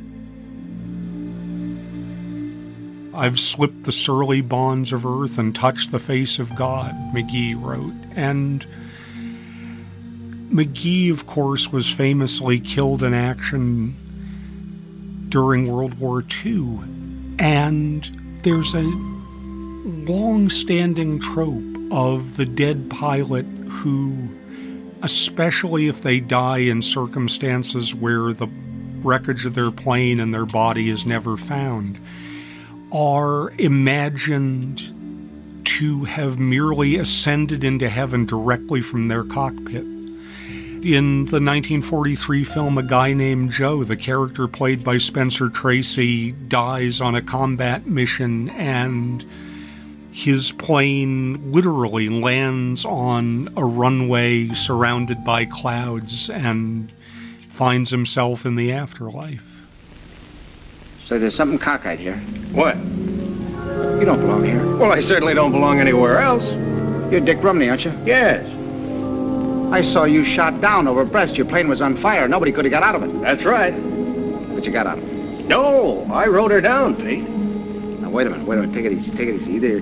I've 3.13 3.39
slipped 3.39 3.83
the 3.83 3.91
surly 3.91 4.41
bonds 4.41 4.93
of 4.93 5.05
earth 5.05 5.37
and 5.37 5.55
touched 5.55 5.91
the 5.91 5.99
face 5.99 6.37
of 6.37 6.55
God, 6.55 6.95
Magee 7.13 7.55
wrote. 7.55 7.93
And 8.15 8.65
Magee, 10.51 11.09
of 11.09 11.25
course, 11.25 11.71
was 11.71 11.89
famously 11.89 12.59
killed 12.59 13.03
in 13.03 13.13
action 13.13 13.95
during 15.29 15.71
World 15.71 15.99
War 15.99 16.23
II. 16.45 16.79
And 17.39 18.39
there's 18.43 18.75
a 18.75 18.81
long 18.81 20.49
standing 20.49 21.19
trope 21.19 21.63
of 21.91 22.37
the 22.37 22.45
dead 22.45 22.89
pilot 22.89 23.45
who 23.67 24.29
especially 25.03 25.87
if 25.87 26.01
they 26.01 26.19
die 26.19 26.59
in 26.59 26.81
circumstances 26.81 27.95
where 27.95 28.33
the 28.33 28.47
wreckage 29.03 29.45
of 29.45 29.55
their 29.55 29.71
plane 29.71 30.19
and 30.19 30.33
their 30.33 30.45
body 30.45 30.89
is 30.89 31.05
never 31.05 31.35
found, 31.37 31.99
are 32.91 33.51
imagined 33.57 34.81
to 35.63 36.03
have 36.03 36.37
merely 36.37 36.97
ascended 36.97 37.63
into 37.63 37.89
heaven 37.89 38.25
directly 38.25 38.81
from 38.81 39.07
their 39.07 39.23
cockpit. 39.23 39.85
In 40.83 41.25
the 41.25 41.37
1943 41.37 42.43
film 42.43 42.75
A 42.79 42.81
Guy 42.81 43.13
Named 43.13 43.51
Joe, 43.51 43.83
the 43.83 43.95
character 43.95 44.47
played 44.47 44.83
by 44.83 44.97
Spencer 44.97 45.47
Tracy 45.47 46.31
dies 46.31 46.99
on 46.99 47.13
a 47.13 47.21
combat 47.21 47.85
mission 47.85 48.49
and 48.49 49.23
his 50.11 50.51
plane 50.51 51.51
literally 51.51 52.09
lands 52.09 52.83
on 52.83 53.53
a 53.55 53.63
runway 53.63 54.47
surrounded 54.55 55.23
by 55.23 55.45
clouds 55.45 56.31
and 56.31 56.91
finds 57.47 57.91
himself 57.91 58.43
in 58.43 58.55
the 58.55 58.71
afterlife. 58.71 59.63
So 61.05 61.19
there's 61.19 61.35
something 61.35 61.59
cockeyed 61.59 61.99
here. 61.99 62.17
What? 62.53 62.75
You 62.77 64.05
don't 64.05 64.19
belong 64.19 64.43
here. 64.45 64.65
Well, 64.77 64.91
I 64.91 65.01
certainly 65.01 65.35
don't 65.35 65.51
belong 65.51 65.79
anywhere 65.79 66.17
else. 66.17 66.49
You're 67.11 67.21
Dick 67.21 67.43
Rumney, 67.43 67.69
aren't 67.69 67.85
you? 67.85 67.93
Yes. 68.03 68.60
I 69.71 69.81
saw 69.81 70.03
you 70.03 70.25
shot 70.25 70.59
down 70.59 70.85
over 70.85 71.05
Brest. 71.05 71.37
Your 71.37 71.45
plane 71.45 71.69
was 71.69 71.81
on 71.81 71.95
fire. 71.95 72.27
Nobody 72.27 72.51
could 72.51 72.65
have 72.65 72.71
got 72.71 72.83
out 72.83 72.95
of 72.95 73.03
it. 73.03 73.21
That's 73.21 73.43
right. 73.43 73.71
But 74.53 74.65
you 74.65 74.71
got 74.71 74.85
out 74.85 74.97
of 74.97 75.07
it. 75.07 75.45
No, 75.47 76.05
I 76.11 76.27
rode 76.27 76.51
her 76.51 76.59
down, 76.59 76.95
Pete. 76.95 77.27
Now, 78.01 78.09
wait 78.09 78.27
a 78.27 78.31
minute, 78.31 78.45
wait 78.45 78.59
a 78.59 78.61
minute. 78.61 78.75
Take 78.75 78.85
it 78.85 78.91
easy, 78.91 79.11
take 79.11 79.29
it 79.29 79.35
easy. 79.35 79.53
Either, 79.53 79.77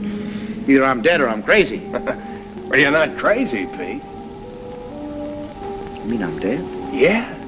either 0.71 0.83
I'm 0.83 1.01
dead 1.01 1.21
or 1.21 1.27
I'm 1.27 1.41
crazy. 1.41 1.79
well, 1.87 2.79
you're 2.79 2.91
not 2.91 3.17
crazy, 3.17 3.65
Pete. 3.65 4.03
You 5.95 6.05
mean 6.05 6.21
I'm 6.21 6.37
dead? 6.39 6.93
Yeah. 6.93 7.38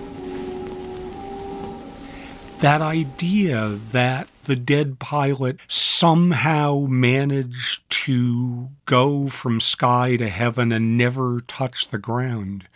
That 2.61 2.83
idea 2.83 3.79
that 3.91 4.27
the 4.43 4.55
dead 4.55 4.99
pilot 4.99 5.57
somehow 5.67 6.85
managed 6.87 7.89
to 8.05 8.69
go 8.85 9.27
from 9.29 9.59
sky 9.59 10.15
to 10.17 10.29
heaven 10.29 10.71
and 10.71 10.95
never 10.95 11.41
touch 11.47 11.87
the 11.87 11.97
ground 11.97 12.67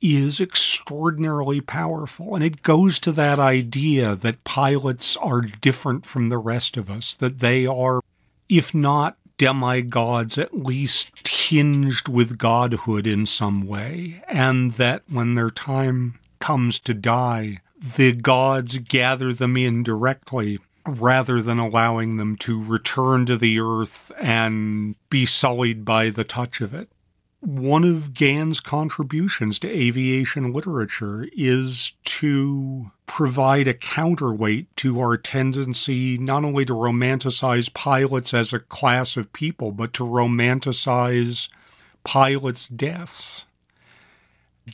is 0.00 0.40
extraordinarily 0.40 1.60
powerful. 1.60 2.34
And 2.34 2.42
it 2.42 2.64
goes 2.64 2.98
to 2.98 3.12
that 3.12 3.38
idea 3.38 4.16
that 4.16 4.42
pilots 4.42 5.16
are 5.18 5.42
different 5.42 6.04
from 6.04 6.28
the 6.28 6.38
rest 6.38 6.76
of 6.76 6.90
us, 6.90 7.14
that 7.14 7.38
they 7.38 7.66
are, 7.66 8.00
if 8.48 8.74
not 8.74 9.16
demigods, 9.36 10.38
at 10.38 10.58
least 10.58 11.12
tinged 11.22 12.08
with 12.08 12.36
godhood 12.36 13.06
in 13.06 13.26
some 13.26 13.64
way, 13.64 14.24
and 14.26 14.72
that 14.72 15.04
when 15.08 15.36
their 15.36 15.50
time 15.50 16.18
comes 16.40 16.80
to 16.80 16.94
die, 16.94 17.60
the 17.80 18.12
gods 18.12 18.78
gather 18.78 19.32
them 19.32 19.56
in 19.56 19.82
directly 19.82 20.58
rather 20.86 21.42
than 21.42 21.58
allowing 21.58 22.16
them 22.16 22.36
to 22.36 22.62
return 22.62 23.26
to 23.26 23.36
the 23.36 23.60
earth 23.60 24.10
and 24.18 24.94
be 25.10 25.26
sullied 25.26 25.84
by 25.84 26.10
the 26.10 26.24
touch 26.24 26.60
of 26.60 26.72
it. 26.74 26.90
One 27.40 27.84
of 27.84 28.14
Gann's 28.14 28.58
contributions 28.58 29.60
to 29.60 29.68
aviation 29.68 30.52
literature 30.52 31.28
is 31.36 31.92
to 32.04 32.90
provide 33.06 33.68
a 33.68 33.74
counterweight 33.74 34.74
to 34.78 34.98
our 35.00 35.16
tendency 35.16 36.18
not 36.18 36.44
only 36.44 36.64
to 36.64 36.72
romanticize 36.72 37.72
pilots 37.72 38.34
as 38.34 38.52
a 38.52 38.58
class 38.58 39.16
of 39.16 39.32
people, 39.32 39.70
but 39.70 39.92
to 39.94 40.04
romanticize 40.04 41.48
pilots' 42.02 42.66
deaths. 42.66 43.46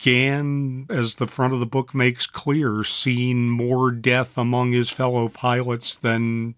Gann, 0.01 0.86
as 0.90 1.16
the 1.16 1.26
front 1.26 1.55
of 1.55 1.61
the 1.61 1.66
book 1.66 1.95
makes 1.95 2.26
clear, 2.26 2.84
seen 2.84 3.49
more 3.51 3.90
death 3.90 4.36
among 4.36 4.72
his 4.72 4.90
fellow 4.90 5.28
pilots 5.28 5.97
than 5.97 6.55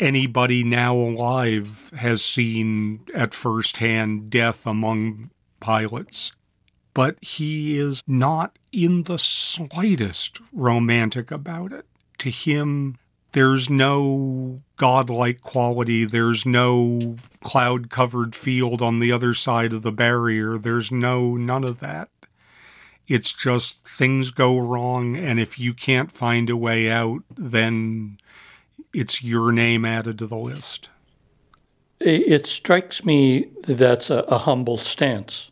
anybody 0.00 0.62
now 0.62 0.94
alive 0.94 1.90
has 1.96 2.24
seen 2.24 3.00
at 3.14 3.34
first 3.34 3.78
hand 3.78 4.30
death 4.30 4.66
among 4.66 5.30
pilots. 5.60 6.32
But 6.94 7.22
he 7.22 7.78
is 7.78 8.02
not 8.06 8.58
in 8.72 9.04
the 9.04 9.18
slightest 9.18 10.40
romantic 10.52 11.30
about 11.30 11.72
it. 11.72 11.86
To 12.18 12.30
him, 12.30 12.96
there's 13.32 13.70
no 13.70 14.62
godlike 14.76 15.42
quality. 15.42 16.04
There's 16.04 16.44
no 16.44 17.16
cloud 17.42 17.90
covered 17.90 18.34
field 18.34 18.82
on 18.82 18.98
the 18.98 19.12
other 19.12 19.34
side 19.34 19.72
of 19.72 19.82
the 19.82 19.92
barrier. 19.92 20.58
There's 20.58 20.90
no, 20.90 21.36
none 21.36 21.62
of 21.62 21.80
that. 21.80 22.08
It's 23.08 23.32
just 23.32 23.88
things 23.88 24.30
go 24.30 24.58
wrong, 24.58 25.16
and 25.16 25.40
if 25.40 25.58
you 25.58 25.72
can't 25.72 26.12
find 26.12 26.50
a 26.50 26.56
way 26.56 26.90
out, 26.90 27.22
then 27.34 28.18
it's 28.92 29.24
your 29.24 29.50
name 29.50 29.84
added 29.84 30.18
to 30.18 30.26
the 30.26 30.36
list. 30.36 30.90
It 32.00 32.46
strikes 32.46 33.04
me 33.04 33.50
that's 33.62 34.10
a, 34.10 34.18
a 34.28 34.38
humble 34.38 34.76
stance. 34.76 35.50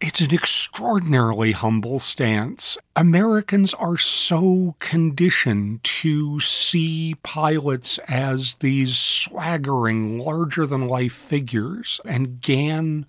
It's 0.00 0.20
an 0.20 0.34
extraordinarily 0.34 1.52
humble 1.52 2.00
stance. 2.00 2.76
Americans 2.96 3.72
are 3.74 3.98
so 3.98 4.74
conditioned 4.80 5.84
to 5.84 6.40
see 6.40 7.14
pilots 7.22 7.98
as 8.08 8.54
these 8.54 8.96
swaggering, 8.96 10.18
larger 10.18 10.66
than 10.66 10.88
life 10.88 11.12
figures, 11.12 12.00
and 12.04 12.40
Gann 12.40 13.06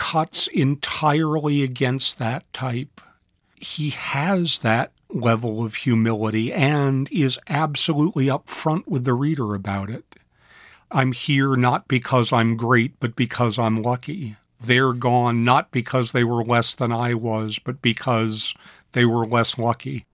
cuts 0.00 0.46
entirely 0.46 1.62
against 1.62 2.18
that 2.18 2.50
type. 2.54 3.02
He 3.56 3.90
has 3.90 4.60
that 4.60 4.92
level 5.10 5.62
of 5.62 5.74
humility 5.74 6.50
and 6.54 7.06
is 7.12 7.38
absolutely 7.48 8.24
upfront 8.24 8.88
with 8.88 9.04
the 9.04 9.12
reader 9.12 9.54
about 9.54 9.90
it. 9.90 10.16
I'm 10.90 11.12
here 11.12 11.54
not 11.54 11.86
because 11.86 12.32
I'm 12.32 12.56
great, 12.56 12.98
but 12.98 13.14
because 13.14 13.58
I'm 13.58 13.82
lucky. 13.82 14.36
They're 14.58 14.94
gone 14.94 15.44
not 15.44 15.70
because 15.70 16.12
they 16.12 16.24
were 16.24 16.42
less 16.42 16.74
than 16.74 16.92
I 16.92 17.12
was, 17.12 17.58
but 17.58 17.82
because 17.82 18.54
they 18.92 19.04
were 19.04 19.26
less 19.26 19.58
lucky. 19.58 20.06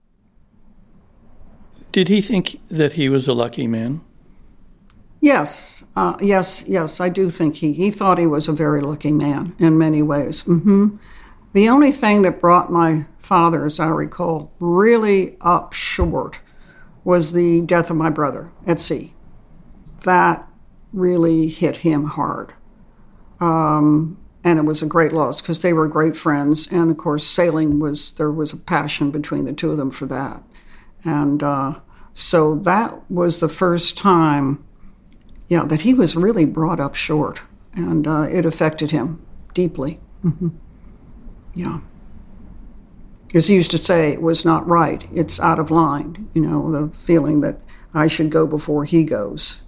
Did 1.93 2.09
he 2.09 2.21
think 2.21 2.59
that 2.67 2.93
he 2.93 3.07
was 3.07 3.25
a 3.29 3.33
lucky 3.33 3.67
man? 3.67 4.01
Yes, 5.19 5.83
uh, 5.95 6.15
yes, 6.21 6.63
yes. 6.67 6.99
I 6.99 7.09
do 7.09 7.29
think 7.29 7.55
he 7.55 7.73
he 7.73 7.89
thought 7.91 8.17
he 8.17 8.27
was 8.27 8.47
a 8.47 8.53
very 8.53 8.81
lucky 8.81 9.11
man 9.11 9.55
in 9.57 9.77
many 9.77 10.01
ways. 10.01 10.43
Mm-hmm. 10.43 10.97
The 11.53 11.69
only 11.69 11.91
thing 11.91 12.21
that 12.21 12.39
brought 12.39 12.71
my 12.71 13.05
father, 13.17 13.65
as 13.65 13.79
I 13.79 13.87
recall, 13.87 14.51
really 14.59 15.37
up 15.41 15.73
short 15.73 16.39
was 17.03 17.33
the 17.33 17.61
death 17.61 17.89
of 17.89 17.95
my 17.95 18.09
brother 18.09 18.51
at 18.65 18.79
sea. 18.79 19.13
That 20.03 20.47
really 20.93 21.47
hit 21.47 21.77
him 21.77 22.05
hard. 22.05 22.53
Um, 23.39 24.17
and 24.43 24.59
it 24.59 24.63
was 24.63 24.81
a 24.81 24.85
great 24.85 25.13
loss 25.13 25.41
because 25.41 25.61
they 25.61 25.73
were 25.73 25.87
great 25.87 26.15
friends. 26.15 26.67
And 26.71 26.91
of 26.91 26.97
course, 26.97 27.25
sailing 27.25 27.79
was, 27.79 28.11
there 28.13 28.31
was 28.31 28.53
a 28.53 28.57
passion 28.57 29.11
between 29.11 29.45
the 29.45 29.53
two 29.53 29.71
of 29.71 29.77
them 29.77 29.91
for 29.91 30.05
that. 30.05 30.43
And 31.03 31.41
uh, 31.43 31.79
so 32.13 32.55
that 32.55 33.09
was 33.09 33.39
the 33.39 33.49
first 33.49 33.97
time 33.97 34.63
yeah, 35.47 35.63
that 35.65 35.81
he 35.81 35.93
was 35.93 36.15
really 36.15 36.45
brought 36.45 36.79
up 36.79 36.95
short, 36.95 37.41
and 37.73 38.07
uh, 38.07 38.27
it 38.29 38.45
affected 38.45 38.91
him 38.91 39.25
deeply. 39.53 39.99
Mm-hmm. 40.23 40.49
Yeah. 41.55 41.79
As 43.33 43.47
he 43.47 43.55
used 43.55 43.71
to 43.71 43.77
say 43.77 44.11
it 44.11 44.21
was 44.21 44.45
not 44.45 44.67
right, 44.67 45.07
it's 45.13 45.39
out 45.39 45.59
of 45.59 45.71
line, 45.71 46.29
you 46.33 46.41
know, 46.41 46.71
the 46.71 46.95
feeling 46.95 47.41
that 47.41 47.59
I 47.93 48.07
should 48.07 48.29
go 48.29 48.47
before 48.47 48.85
he 48.85 49.03
goes. 49.03 49.61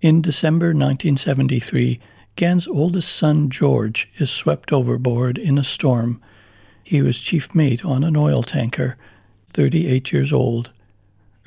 In 0.00 0.22
December 0.22 0.66
1973, 0.66 2.00
Gann's 2.36 2.68
oldest 2.68 3.14
son, 3.14 3.48
George, 3.50 4.10
is 4.18 4.30
swept 4.30 4.72
overboard 4.72 5.38
in 5.38 5.58
a 5.58 5.64
storm. 5.64 6.20
He 6.84 7.02
was 7.02 7.18
chief 7.18 7.54
mate 7.54 7.84
on 7.84 8.04
an 8.04 8.16
oil 8.16 8.42
tanker, 8.42 8.96
38 9.52 10.12
years 10.12 10.32
old. 10.32 10.70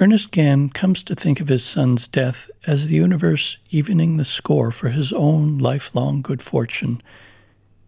Ernest 0.02 0.32
Gann 0.32 0.70
comes 0.70 1.04
to 1.04 1.14
think 1.14 1.42
of 1.42 1.50
his 1.50 1.66
son's 1.66 2.08
death 2.08 2.50
as 2.66 2.88
the 2.88 2.96
universe 2.96 3.58
evening 3.70 4.16
the 4.16 4.24
score 4.24 4.72
for 4.72 4.88
his 4.88 5.12
own 5.12 5.58
lifelong 5.58 6.22
good 6.22 6.42
fortune. 6.42 7.04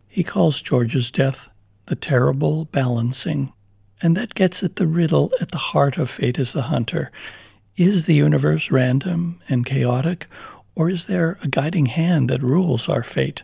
He 0.10 0.22
calls 0.22 0.62
George's 0.62 1.10
death 1.10 1.48
the 1.86 1.96
terrible 1.96 2.66
balancing, 2.66 3.54
and 4.02 4.18
that 4.18 4.34
gets 4.34 4.62
at 4.62 4.76
the 4.76 4.88
riddle 4.88 5.32
at 5.40 5.52
the 5.52 5.58
heart 5.58 5.98
of 5.98 6.10
Fate 6.10 6.38
is 6.38 6.52
the 6.52 6.64
Hunter. 6.64 7.14
Is 7.78 8.08
the 8.08 8.16
universe 8.16 8.70
random 8.70 9.40
and 9.48 9.66
chaotic, 9.66 10.28
or 10.76 10.90
is 10.90 11.06
there 11.06 11.40
a 11.42 11.48
guiding 11.48 11.86
hand 11.86 12.30
that 12.30 12.44
rules 12.44 12.90
our 12.90 13.04
fate? 13.04 13.44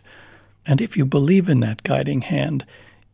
And 0.66 0.82
if 0.82 0.94
you 0.94 1.06
believe 1.06 1.48
in 1.48 1.60
that 1.60 1.84
guiding 1.84 2.20
hand, 2.20 2.66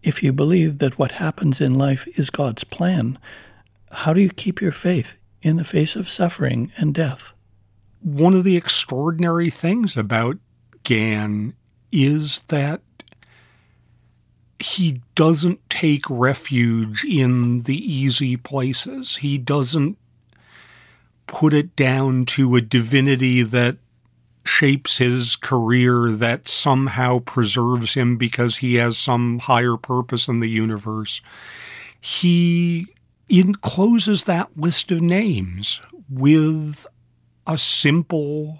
if 0.02 0.20
you 0.20 0.32
believe 0.32 0.78
that 0.78 0.98
what 0.98 1.12
happens 1.12 1.60
in 1.60 1.74
life 1.74 2.08
is 2.18 2.28
God's 2.30 2.64
plan, 2.64 3.20
how 3.92 4.12
do 4.12 4.20
you 4.20 4.30
keep 4.30 4.60
your 4.60 4.72
faith 4.72 5.14
in 5.44 5.56
the 5.56 5.64
face 5.64 5.94
of 5.94 6.08
suffering 6.08 6.72
and 6.78 6.94
death. 6.94 7.34
One 8.00 8.34
of 8.34 8.44
the 8.44 8.56
extraordinary 8.56 9.50
things 9.50 9.96
about 9.96 10.38
Gann 10.82 11.54
is 11.92 12.40
that 12.48 12.80
he 14.58 15.02
doesn't 15.14 15.68
take 15.68 16.08
refuge 16.08 17.04
in 17.04 17.62
the 17.62 17.76
easy 17.76 18.36
places. 18.36 19.16
He 19.16 19.36
doesn't 19.36 19.98
put 21.26 21.52
it 21.52 21.76
down 21.76 22.24
to 22.26 22.56
a 22.56 22.62
divinity 22.62 23.42
that 23.42 23.76
shapes 24.46 24.98
his 24.98 25.36
career 25.36 26.10
that 26.10 26.48
somehow 26.48 27.18
preserves 27.18 27.94
him 27.94 28.16
because 28.16 28.58
he 28.58 28.76
has 28.76 28.96
some 28.96 29.40
higher 29.40 29.76
purpose 29.76 30.28
in 30.28 30.40
the 30.40 30.50
universe. 30.50 31.20
He 32.00 32.93
in 33.28 33.54
closes 33.54 34.24
that 34.24 34.56
list 34.56 34.90
of 34.90 35.00
names 35.00 35.80
with 36.08 36.86
a 37.46 37.58
simple 37.58 38.58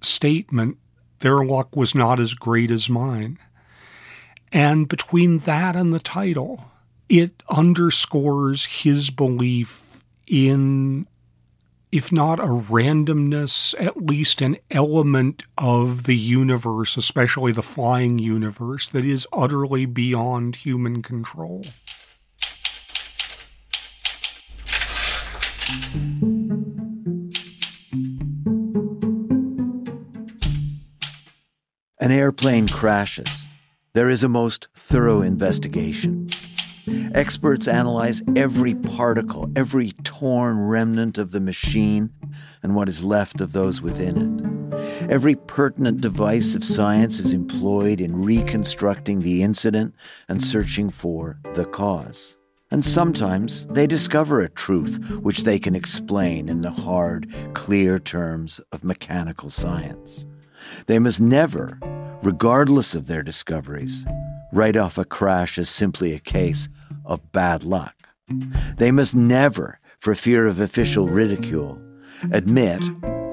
statement 0.00 0.78
their 1.20 1.44
luck 1.44 1.76
was 1.76 1.94
not 1.94 2.18
as 2.18 2.34
great 2.34 2.70
as 2.70 2.88
mine. 2.88 3.38
And 4.52 4.88
between 4.88 5.40
that 5.40 5.76
and 5.76 5.92
the 5.92 6.00
title, 6.00 6.64
it 7.08 7.42
underscores 7.54 8.64
his 8.64 9.10
belief 9.10 10.02
in, 10.26 11.06
if 11.92 12.10
not 12.10 12.40
a 12.40 12.44
randomness, 12.44 13.74
at 13.78 14.06
least 14.06 14.40
an 14.40 14.56
element 14.70 15.44
of 15.58 16.04
the 16.04 16.16
universe, 16.16 16.96
especially 16.96 17.52
the 17.52 17.62
flying 17.62 18.18
universe, 18.18 18.88
that 18.88 19.04
is 19.04 19.26
utterly 19.32 19.86
beyond 19.86 20.56
human 20.56 21.02
control. 21.02 21.62
An 32.02 32.10
airplane 32.10 32.66
crashes. 32.66 33.46
There 33.92 34.08
is 34.08 34.24
a 34.24 34.28
most 34.28 34.68
thorough 34.74 35.20
investigation. 35.20 36.28
Experts 37.14 37.68
analyze 37.68 38.22
every 38.34 38.74
particle, 38.74 39.50
every 39.54 39.92
torn 40.02 40.58
remnant 40.58 41.18
of 41.18 41.30
the 41.30 41.40
machine, 41.40 42.10
and 42.62 42.74
what 42.74 42.88
is 42.88 43.04
left 43.04 43.40
of 43.40 43.52
those 43.52 43.82
within 43.82 44.16
it. 44.16 45.10
Every 45.10 45.34
pertinent 45.34 46.00
device 46.00 46.54
of 46.54 46.64
science 46.64 47.18
is 47.18 47.34
employed 47.34 48.00
in 48.00 48.22
reconstructing 48.22 49.20
the 49.20 49.42
incident 49.42 49.94
and 50.28 50.42
searching 50.42 50.88
for 50.88 51.38
the 51.54 51.66
cause. 51.66 52.38
And 52.70 52.84
sometimes 52.84 53.66
they 53.66 53.86
discover 53.86 54.40
a 54.40 54.48
truth 54.48 54.98
which 55.22 55.42
they 55.42 55.58
can 55.58 55.74
explain 55.74 56.48
in 56.48 56.60
the 56.60 56.70
hard, 56.70 57.26
clear 57.52 57.98
terms 57.98 58.60
of 58.70 58.84
mechanical 58.84 59.50
science. 59.50 60.24
They 60.86 61.00
must 61.00 61.20
never, 61.20 61.78
regardless 62.22 62.94
of 62.94 63.08
their 63.08 63.24
discoveries, 63.24 64.04
write 64.52 64.76
off 64.76 64.98
a 64.98 65.04
crash 65.04 65.58
as 65.58 65.68
simply 65.68 66.12
a 66.12 66.20
case 66.20 66.68
of 67.04 67.32
bad 67.32 67.64
luck. 67.64 67.94
They 68.76 68.92
must 68.92 69.16
never, 69.16 69.80
for 69.98 70.14
fear 70.14 70.46
of 70.46 70.60
official 70.60 71.08
ridicule, 71.08 71.80
admit, 72.30 72.84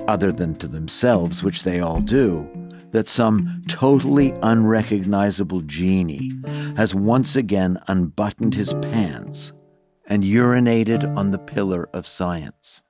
other 0.08 0.32
than 0.32 0.56
to 0.56 0.68
themselves, 0.68 1.44
which 1.44 1.64
they 1.64 1.80
all 1.80 2.00
do, 2.00 2.50
that 2.92 3.08
some 3.08 3.64
totally 3.68 4.34
unrecognizable 4.42 5.62
genie 5.62 6.32
has 6.76 6.96
once 6.96 7.36
again 7.36 7.78
unbuttoned 7.88 8.56
his 8.56 8.74
pants 8.76 9.54
and 10.06 10.24
urinated 10.24 11.16
on 11.18 11.32
the 11.32 11.40
pillar 11.40 11.90
of 11.94 12.08
science. 12.08 12.84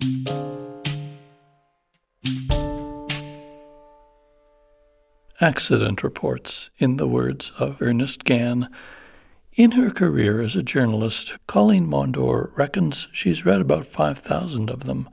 accident 5.39 6.04
reports, 6.04 6.70
in 6.78 6.98
the 6.98 7.08
words 7.08 7.52
of 7.60 7.82
Ernest 7.82 8.24
Gann. 8.24 8.70
In 9.54 9.72
her 9.72 9.91
career 9.91 10.41
as 10.41 10.56
a 10.56 10.64
journalist, 10.64 11.34
Colleen 11.48 11.88
Mondor 11.88 12.52
reckons 12.56 13.08
she's 13.12 13.45
read 13.45 13.62
about 13.62 13.88
5,000 13.88 14.70
of 14.70 14.86
them. 14.86 15.10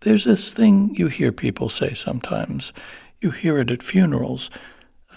There's 0.00 0.24
this 0.24 0.52
thing 0.52 0.94
you 0.94 1.08
hear 1.08 1.32
people 1.32 1.68
say 1.68 1.94
sometimes, 1.94 2.72
you 3.26 3.32
hear 3.32 3.58
it 3.58 3.72
at 3.72 3.82
funerals, 3.82 4.50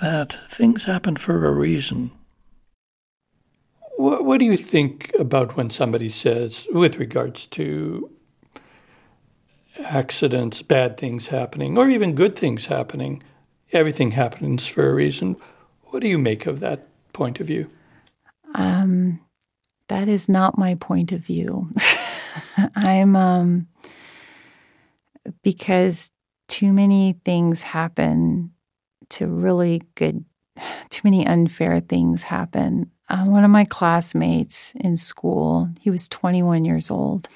that 0.01 0.35
things 0.49 0.85
happen 0.85 1.15
for 1.15 1.47
a 1.47 1.51
reason. 1.51 2.09
What, 3.97 4.25
what 4.25 4.39
do 4.39 4.45
you 4.45 4.57
think 4.57 5.11
about 5.19 5.55
when 5.55 5.69
somebody 5.69 6.09
says, 6.09 6.65
with 6.71 6.97
regards 6.97 7.45
to 7.47 8.09
accidents, 9.79 10.63
bad 10.63 10.97
things 10.97 11.27
happening, 11.27 11.77
or 11.77 11.87
even 11.87 12.15
good 12.15 12.35
things 12.35 12.65
happening, 12.65 13.21
everything 13.71 14.11
happens 14.11 14.65
for 14.65 14.89
a 14.89 14.93
reason. 14.93 15.35
What 15.83 15.99
do 15.99 16.07
you 16.07 16.17
make 16.17 16.47
of 16.47 16.61
that 16.61 16.87
point 17.13 17.39
of 17.39 17.45
view? 17.45 17.69
Um, 18.55 19.19
that 19.87 20.07
is 20.07 20.27
not 20.27 20.57
my 20.57 20.73
point 20.75 21.11
of 21.11 21.21
view. 21.21 21.69
I'm 22.75 23.15
um, 23.15 23.67
because 25.43 26.09
too 26.49 26.73
many 26.73 27.13
things 27.23 27.61
happen 27.61 28.51
to 29.11 29.27
really 29.27 29.81
good, 29.95 30.25
too 30.89 31.01
many 31.05 31.25
unfair 31.25 31.79
things 31.79 32.23
happen. 32.23 32.91
Uh, 33.07 33.23
one 33.23 33.43
of 33.43 33.49
my 33.49 33.65
classmates 33.65 34.73
in 34.75 34.97
school, 34.97 35.69
he 35.79 35.89
was 35.89 36.09
21 36.09 36.65
years 36.65 36.91
old. 36.91 37.29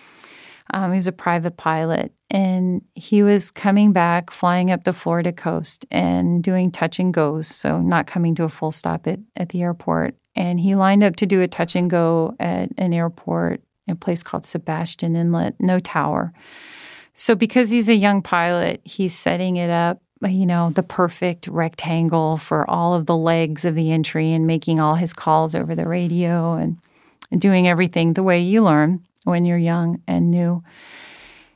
Um, 0.73 0.91
he 0.91 0.95
was 0.95 1.07
a 1.07 1.11
private 1.11 1.57
pilot, 1.57 2.13
and 2.29 2.81
he 2.95 3.21
was 3.21 3.51
coming 3.51 3.91
back, 3.91 4.31
flying 4.31 4.71
up 4.71 4.83
the 4.83 4.93
Florida 4.93 5.31
coast 5.31 5.85
and 5.91 6.43
doing 6.43 6.71
touch 6.71 6.99
and 6.99 7.13
goes, 7.13 7.47
so 7.47 7.79
not 7.79 8.07
coming 8.07 8.33
to 8.35 8.43
a 8.43 8.49
full 8.49 8.71
stop 8.71 9.07
at, 9.07 9.19
at 9.35 9.49
the 9.49 9.61
airport. 9.61 10.15
And 10.35 10.59
he 10.59 10.73
lined 10.73 11.03
up 11.03 11.15
to 11.17 11.25
do 11.25 11.41
a 11.41 11.47
touch 11.47 11.75
and 11.75 11.89
go 11.89 12.35
at 12.39 12.69
an 12.77 12.93
airport, 12.93 13.61
a 13.87 13.95
place 13.95 14.23
called 14.23 14.45
Sebastian 14.45 15.15
Inlet, 15.15 15.55
no 15.59 15.79
tower. 15.79 16.33
So, 17.13 17.35
because 17.35 17.69
he's 17.69 17.89
a 17.89 17.95
young 17.95 18.21
pilot, 18.21 18.81
he's 18.83 19.15
setting 19.15 19.57
it 19.57 19.69
up, 19.69 20.01
you 20.21 20.45
know, 20.45 20.71
the 20.71 20.83
perfect 20.83 21.47
rectangle 21.47 22.37
for 22.37 22.69
all 22.69 22.93
of 22.93 23.05
the 23.05 23.17
legs 23.17 23.65
of 23.65 23.75
the 23.75 23.91
entry 23.91 24.31
and 24.31 24.47
making 24.47 24.79
all 24.79 24.95
his 24.95 25.13
calls 25.13 25.53
over 25.53 25.75
the 25.75 25.87
radio 25.87 26.53
and, 26.53 26.77
doing 27.39 27.67
everything 27.67 28.13
the 28.13 28.21
way 28.21 28.39
you 28.39 28.63
learn 28.63 29.03
when 29.23 29.43
you're 29.43 29.57
young 29.57 29.99
and 30.07 30.29
new. 30.29 30.63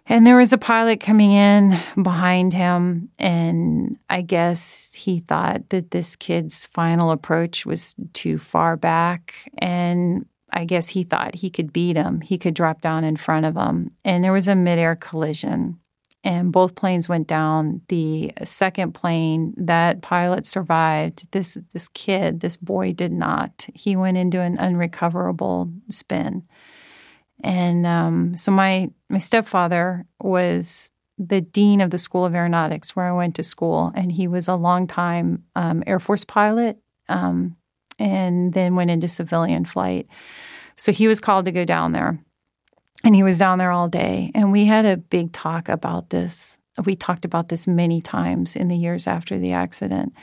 And 0.07 0.25
there 0.25 0.37
was 0.37 0.51
a 0.51 0.57
pilot 0.57 0.99
coming 0.99 1.31
in 1.31 1.77
behind 2.01 2.51
him, 2.51 3.09
and 3.19 3.97
I 4.09 4.21
guess 4.21 4.91
he 4.95 5.19
thought 5.19 5.69
that 5.69 5.91
this 5.91 6.15
kid's 6.15 6.65
final 6.65 7.11
approach 7.11 7.63
was 7.63 7.93
too 8.13 8.39
far 8.39 8.75
back. 8.75 9.51
And 9.59 10.25
I 10.57 10.65
guess 10.65 10.89
he 10.89 11.03
thought 11.03 11.35
he 11.35 11.51
could 11.51 11.71
beat 11.71 11.95
him, 11.95 12.19
he 12.21 12.39
could 12.39 12.55
drop 12.55 12.81
down 12.81 13.03
in 13.03 13.15
front 13.15 13.45
of 13.45 13.55
him. 13.55 13.91
And 14.03 14.23
there 14.23 14.33
was 14.33 14.47
a 14.47 14.55
midair 14.55 14.95
collision, 14.95 15.79
and 16.23 16.51
both 16.51 16.73
planes 16.73 17.07
went 17.07 17.27
down. 17.27 17.81
The 17.89 18.33
second 18.43 18.93
plane, 18.93 19.53
that 19.57 20.01
pilot 20.01 20.47
survived. 20.47 21.31
This, 21.31 21.59
this 21.73 21.87
kid, 21.89 22.39
this 22.39 22.57
boy 22.57 22.93
did 22.93 23.11
not. 23.11 23.67
He 23.75 23.95
went 23.95 24.17
into 24.17 24.41
an 24.41 24.57
unrecoverable 24.57 25.71
spin. 25.89 26.41
And 27.43 27.85
um, 27.85 28.35
so 28.35 28.51
my 28.51 28.89
my 29.09 29.19
stepfather 29.19 30.07
was 30.19 30.91
the 31.19 31.39
dean 31.41 31.81
of 31.81 31.91
the 31.91 31.99
School 31.99 32.25
of 32.25 32.33
Aeronautics 32.33 32.95
where 32.95 33.05
I 33.05 33.11
went 33.11 33.35
to 33.35 33.43
school, 33.43 33.91
and 33.93 34.11
he 34.11 34.27
was 34.27 34.47
a 34.47 34.55
longtime 34.55 35.43
um, 35.55 35.83
Air 35.85 35.99
Force 35.99 36.23
pilot, 36.23 36.79
um, 37.09 37.55
and 37.99 38.53
then 38.53 38.75
went 38.75 38.91
into 38.91 39.07
civilian 39.07 39.65
flight. 39.65 40.07
So 40.75 40.91
he 40.91 41.07
was 41.07 41.19
called 41.19 41.45
to 41.45 41.51
go 41.51 41.65
down 41.65 41.91
there, 41.91 42.19
and 43.03 43.15
he 43.15 43.23
was 43.23 43.39
down 43.39 43.57
there 43.57 43.71
all 43.71 43.87
day. 43.87 44.31
And 44.35 44.51
we 44.51 44.65
had 44.65 44.85
a 44.85 44.97
big 44.97 45.31
talk 45.31 45.69
about 45.69 46.09
this. 46.09 46.57
We 46.85 46.95
talked 46.95 47.25
about 47.25 47.49
this 47.49 47.67
many 47.67 48.01
times 48.01 48.55
in 48.55 48.67
the 48.67 48.77
years 48.77 49.07
after 49.07 49.39
the 49.39 49.53
accident. 49.53 50.13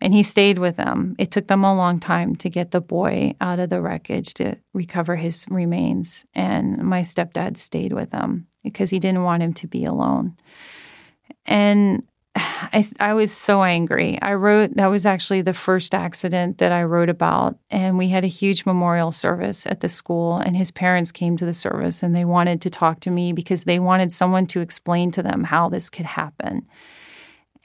And 0.00 0.12
he 0.12 0.22
stayed 0.22 0.58
with 0.58 0.76
them. 0.76 1.14
It 1.18 1.30
took 1.30 1.46
them 1.46 1.64
a 1.64 1.74
long 1.74 2.00
time 2.00 2.36
to 2.36 2.50
get 2.50 2.72
the 2.72 2.80
boy 2.80 3.34
out 3.40 3.58
of 3.58 3.70
the 3.70 3.80
wreckage 3.80 4.34
to 4.34 4.56
recover 4.72 5.16
his 5.16 5.46
remains. 5.48 6.24
And 6.34 6.78
my 6.78 7.00
stepdad 7.00 7.56
stayed 7.56 7.92
with 7.92 8.10
them 8.10 8.46
because 8.62 8.90
he 8.90 8.98
didn't 8.98 9.22
want 9.22 9.42
him 9.42 9.54
to 9.54 9.66
be 9.66 9.84
alone. 9.84 10.36
And 11.46 12.02
I, 12.36 12.84
I 12.98 13.14
was 13.14 13.32
so 13.32 13.62
angry. 13.62 14.18
I 14.20 14.34
wrote, 14.34 14.74
that 14.74 14.88
was 14.88 15.06
actually 15.06 15.42
the 15.42 15.52
first 15.52 15.94
accident 15.94 16.58
that 16.58 16.72
I 16.72 16.82
wrote 16.82 17.08
about. 17.08 17.56
And 17.70 17.96
we 17.96 18.08
had 18.08 18.24
a 18.24 18.28
huge 18.28 18.66
memorial 18.66 19.12
service 19.12 19.66
at 19.66 19.80
the 19.80 19.88
school, 19.88 20.38
and 20.38 20.56
his 20.56 20.70
parents 20.70 21.12
came 21.12 21.36
to 21.36 21.44
the 21.44 21.52
service 21.52 22.02
and 22.02 22.16
they 22.16 22.24
wanted 22.24 22.60
to 22.62 22.70
talk 22.70 23.00
to 23.00 23.10
me 23.10 23.32
because 23.32 23.64
they 23.64 23.78
wanted 23.78 24.12
someone 24.12 24.46
to 24.48 24.60
explain 24.60 25.10
to 25.12 25.22
them 25.22 25.44
how 25.44 25.68
this 25.68 25.88
could 25.88 26.06
happen. 26.06 26.66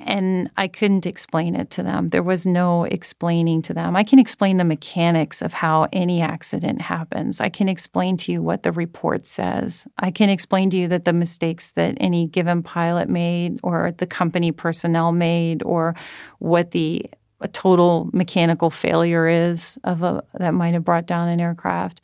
And 0.02 0.50
I 0.56 0.70
couldn't 0.70 1.06
explain 1.06 1.56
it 1.56 1.70
to 1.72 1.84
them. 1.84 2.08
There 2.08 2.24
was 2.24 2.46
no 2.46 2.86
explaining 2.86 3.62
to 3.64 3.74
them. 3.74 3.98
I 3.98 4.04
can 4.04 4.18
explain 4.18 4.58
the 4.58 4.64
mechanics 4.64 5.42
of 5.42 5.52
how 5.52 5.88
any 5.92 6.22
accident 6.22 6.82
happens. 6.82 7.42
I 7.42 7.50
can 7.50 7.68
explain 7.68 8.16
to 8.18 8.32
you 8.32 8.42
what 8.42 8.64
the 8.64 8.72
report 8.72 9.26
says. 9.26 9.88
I 9.98 10.12
can 10.12 10.30
explain 10.30 10.70
to 10.70 10.78
you 10.78 10.88
that 10.88 11.04
the 11.04 11.12
mistakes 11.12 11.72
that 11.72 11.98
any 12.00 12.28
given 12.28 12.64
pilot 12.64 13.10
made 13.10 13.60
or 13.62 13.94
the 13.98 14.08
company 14.08 14.54
personnel 14.54 15.12
made 15.12 15.64
or 15.64 15.96
what 16.40 16.72
the 16.72 17.06
total 17.48 18.10
mechanical 18.14 18.70
failure 18.70 19.28
is 19.28 19.78
of 19.84 20.04
a 20.04 20.24
that 20.36 20.54
might 20.54 20.74
have 20.74 20.86
brought 20.86 21.06
down 21.06 21.28
an 21.28 21.40
aircraft. 21.40 22.02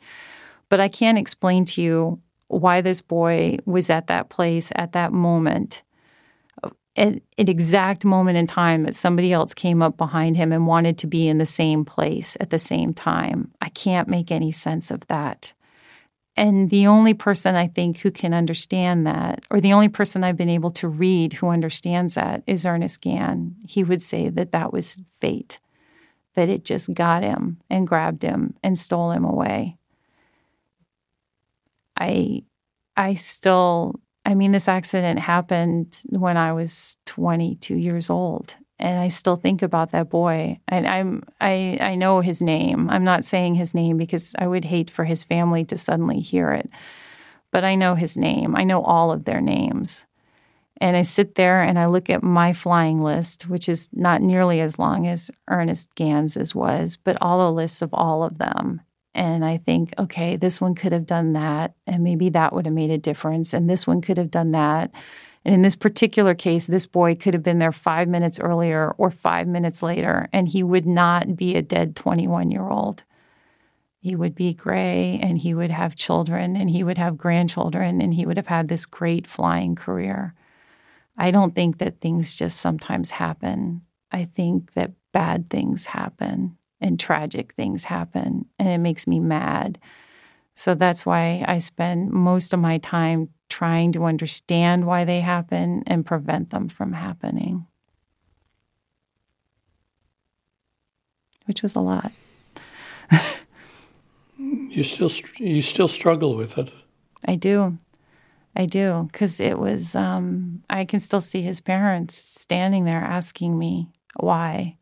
But 0.68 0.80
I 0.80 0.88
can't 0.88 1.18
explain 1.18 1.64
to 1.66 1.82
you 1.82 2.20
why 2.48 2.80
this 2.80 3.00
boy 3.00 3.58
was 3.64 3.90
at 3.90 4.06
that 4.06 4.28
place 4.28 4.70
at 4.76 4.92
that 4.92 5.12
moment 5.12 5.82
at 6.96 7.08
an 7.08 7.22
exact 7.48 8.04
moment 8.04 8.36
in 8.36 8.46
time 8.46 8.84
that 8.84 8.94
somebody 8.94 9.32
else 9.32 9.52
came 9.52 9.82
up 9.82 9.96
behind 9.96 10.36
him 10.36 10.52
and 10.52 10.66
wanted 10.66 10.96
to 10.98 11.06
be 11.06 11.28
in 11.28 11.38
the 11.38 11.46
same 11.46 11.84
place 11.84 12.36
at 12.40 12.50
the 12.50 12.58
same 12.58 12.94
time. 12.94 13.52
I 13.60 13.68
can't 13.68 14.08
make 14.08 14.30
any 14.30 14.50
sense 14.50 14.90
of 14.90 15.06
that. 15.08 15.52
And 16.38 16.68
the 16.68 16.86
only 16.86 17.14
person 17.14 17.54
I 17.54 17.66
think 17.66 17.98
who 17.98 18.10
can 18.10 18.34
understand 18.34 19.06
that, 19.06 19.44
or 19.50 19.60
the 19.60 19.72
only 19.72 19.88
person 19.88 20.22
I've 20.22 20.36
been 20.36 20.50
able 20.50 20.70
to 20.72 20.88
read 20.88 21.34
who 21.34 21.48
understands 21.48 22.14
that, 22.14 22.42
is 22.46 22.66
Ernest 22.66 23.00
Gann. 23.00 23.56
He 23.66 23.82
would 23.82 24.02
say 24.02 24.28
that 24.28 24.52
that 24.52 24.72
was 24.72 25.02
fate, 25.18 25.58
that 26.34 26.50
it 26.50 26.64
just 26.64 26.94
got 26.94 27.22
him 27.22 27.58
and 27.70 27.86
grabbed 27.86 28.22
him 28.22 28.54
and 28.62 28.78
stole 28.78 29.12
him 29.12 29.24
away. 29.24 29.76
I, 31.98 32.42
I 32.96 33.14
still 33.14 33.98
I 34.26 34.34
mean, 34.34 34.50
this 34.50 34.66
accident 34.66 35.20
happened 35.20 36.02
when 36.08 36.36
I 36.36 36.52
was 36.52 36.96
22 37.06 37.76
years 37.76 38.10
old, 38.10 38.56
and 38.76 38.98
I 38.98 39.06
still 39.06 39.36
think 39.36 39.62
about 39.62 39.92
that 39.92 40.10
boy. 40.10 40.58
And 40.66 40.84
I'm 40.84 41.22
I 41.40 41.78
I 41.80 41.94
know 41.94 42.20
his 42.20 42.42
name. 42.42 42.90
I'm 42.90 43.04
not 43.04 43.24
saying 43.24 43.54
his 43.54 43.72
name 43.72 43.96
because 43.96 44.34
I 44.36 44.48
would 44.48 44.64
hate 44.64 44.90
for 44.90 45.04
his 45.04 45.24
family 45.24 45.64
to 45.66 45.76
suddenly 45.76 46.18
hear 46.18 46.50
it. 46.50 46.68
But 47.52 47.62
I 47.62 47.76
know 47.76 47.94
his 47.94 48.16
name. 48.16 48.56
I 48.56 48.64
know 48.64 48.82
all 48.82 49.12
of 49.12 49.24
their 49.24 49.40
names. 49.40 50.06
And 50.78 50.96
I 50.96 51.02
sit 51.02 51.36
there 51.36 51.62
and 51.62 51.78
I 51.78 51.86
look 51.86 52.10
at 52.10 52.22
my 52.22 52.52
flying 52.52 53.00
list, 53.00 53.48
which 53.48 53.68
is 53.68 53.88
not 53.92 54.20
nearly 54.20 54.60
as 54.60 54.78
long 54.78 55.06
as 55.06 55.30
Ernest 55.48 55.94
Gann's 55.94 56.54
was, 56.54 56.98
but 57.02 57.16
all 57.22 57.38
the 57.38 57.52
lists 57.52 57.80
of 57.80 57.94
all 57.94 58.24
of 58.24 58.38
them 58.38 58.82
and 59.16 59.44
I 59.44 59.56
think, 59.56 59.94
okay, 59.98 60.36
this 60.36 60.60
one 60.60 60.74
could 60.74 60.92
have 60.92 61.06
done 61.06 61.32
that, 61.32 61.74
and 61.86 62.04
maybe 62.04 62.28
that 62.28 62.52
would 62.52 62.66
have 62.66 62.74
made 62.74 62.90
a 62.90 62.98
difference, 62.98 63.54
and 63.54 63.68
this 63.68 63.86
one 63.86 64.02
could 64.02 64.18
have 64.18 64.30
done 64.30 64.52
that. 64.52 64.90
And 65.42 65.54
in 65.54 65.62
this 65.62 65.74
particular 65.74 66.34
case, 66.34 66.66
this 66.66 66.86
boy 66.86 67.14
could 67.14 67.32
have 67.32 67.42
been 67.42 67.58
there 67.58 67.72
five 67.72 68.08
minutes 68.08 68.38
earlier 68.38 68.94
or 68.98 69.10
five 69.10 69.48
minutes 69.48 69.82
later, 69.82 70.28
and 70.34 70.46
he 70.46 70.62
would 70.62 70.84
not 70.86 71.34
be 71.34 71.56
a 71.56 71.62
dead 71.62 71.96
21 71.96 72.50
year 72.50 72.68
old. 72.68 73.04
He 74.00 74.14
would 74.14 74.34
be 74.34 74.52
gray 74.52 75.18
and 75.22 75.38
he 75.38 75.54
would 75.54 75.70
have 75.70 75.96
children 75.96 76.54
and 76.54 76.70
he 76.70 76.84
would 76.84 76.98
have 76.98 77.16
grandchildren 77.16 78.00
and 78.00 78.14
he 78.14 78.26
would 78.26 78.36
have 78.36 78.46
had 78.46 78.68
this 78.68 78.86
great 78.86 79.26
flying 79.26 79.74
career. 79.74 80.34
I 81.16 81.30
don't 81.30 81.54
think 81.54 81.78
that 81.78 82.00
things 82.00 82.36
just 82.36 82.60
sometimes 82.60 83.12
happen. 83.12 83.82
I 84.12 84.24
think 84.24 84.74
that 84.74 84.92
bad 85.12 85.48
things 85.50 85.86
happen 85.86 86.56
and 86.80 87.00
tragic 87.00 87.54
things 87.54 87.84
happen 87.84 88.46
and 88.58 88.68
it 88.68 88.78
makes 88.78 89.06
me 89.06 89.20
mad. 89.20 89.78
So 90.54 90.74
that's 90.74 91.04
why 91.04 91.44
I 91.46 91.58
spend 91.58 92.10
most 92.10 92.52
of 92.52 92.60
my 92.60 92.78
time 92.78 93.28
trying 93.48 93.92
to 93.92 94.04
understand 94.04 94.86
why 94.86 95.04
they 95.04 95.20
happen 95.20 95.82
and 95.86 96.04
prevent 96.04 96.50
them 96.50 96.68
from 96.68 96.92
happening. 96.92 97.66
Which 101.44 101.62
was 101.62 101.74
a 101.76 101.80
lot. 101.80 102.10
you 104.38 104.82
still 104.82 105.10
you 105.38 105.62
still 105.62 105.88
struggle 105.88 106.34
with 106.36 106.58
it. 106.58 106.72
I 107.26 107.36
do. 107.36 107.78
I 108.56 108.66
do 108.66 109.08
because 109.12 109.38
it 109.38 109.58
was. 109.58 109.94
Um, 109.94 110.64
I 110.68 110.86
can 110.86 110.98
still 110.98 111.20
see 111.20 111.42
his 111.42 111.60
parents 111.60 112.16
standing 112.16 112.84
there 112.84 113.02
asking 113.02 113.58
me 113.58 113.90
why, 114.18 114.76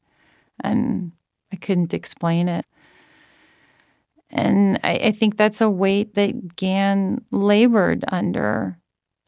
and 0.61 1.12
I 1.55 1.57
couldn't 1.57 1.95
explain 1.95 2.49
it. 2.49 2.67
And 4.31 4.81
I, 4.83 4.95
I 4.95 5.13
think 5.13 5.37
that's 5.37 5.61
a 5.61 5.71
weight 5.71 6.15
that 6.15 6.57
Gann 6.57 7.25
labored 7.31 8.05
under. 8.09 8.77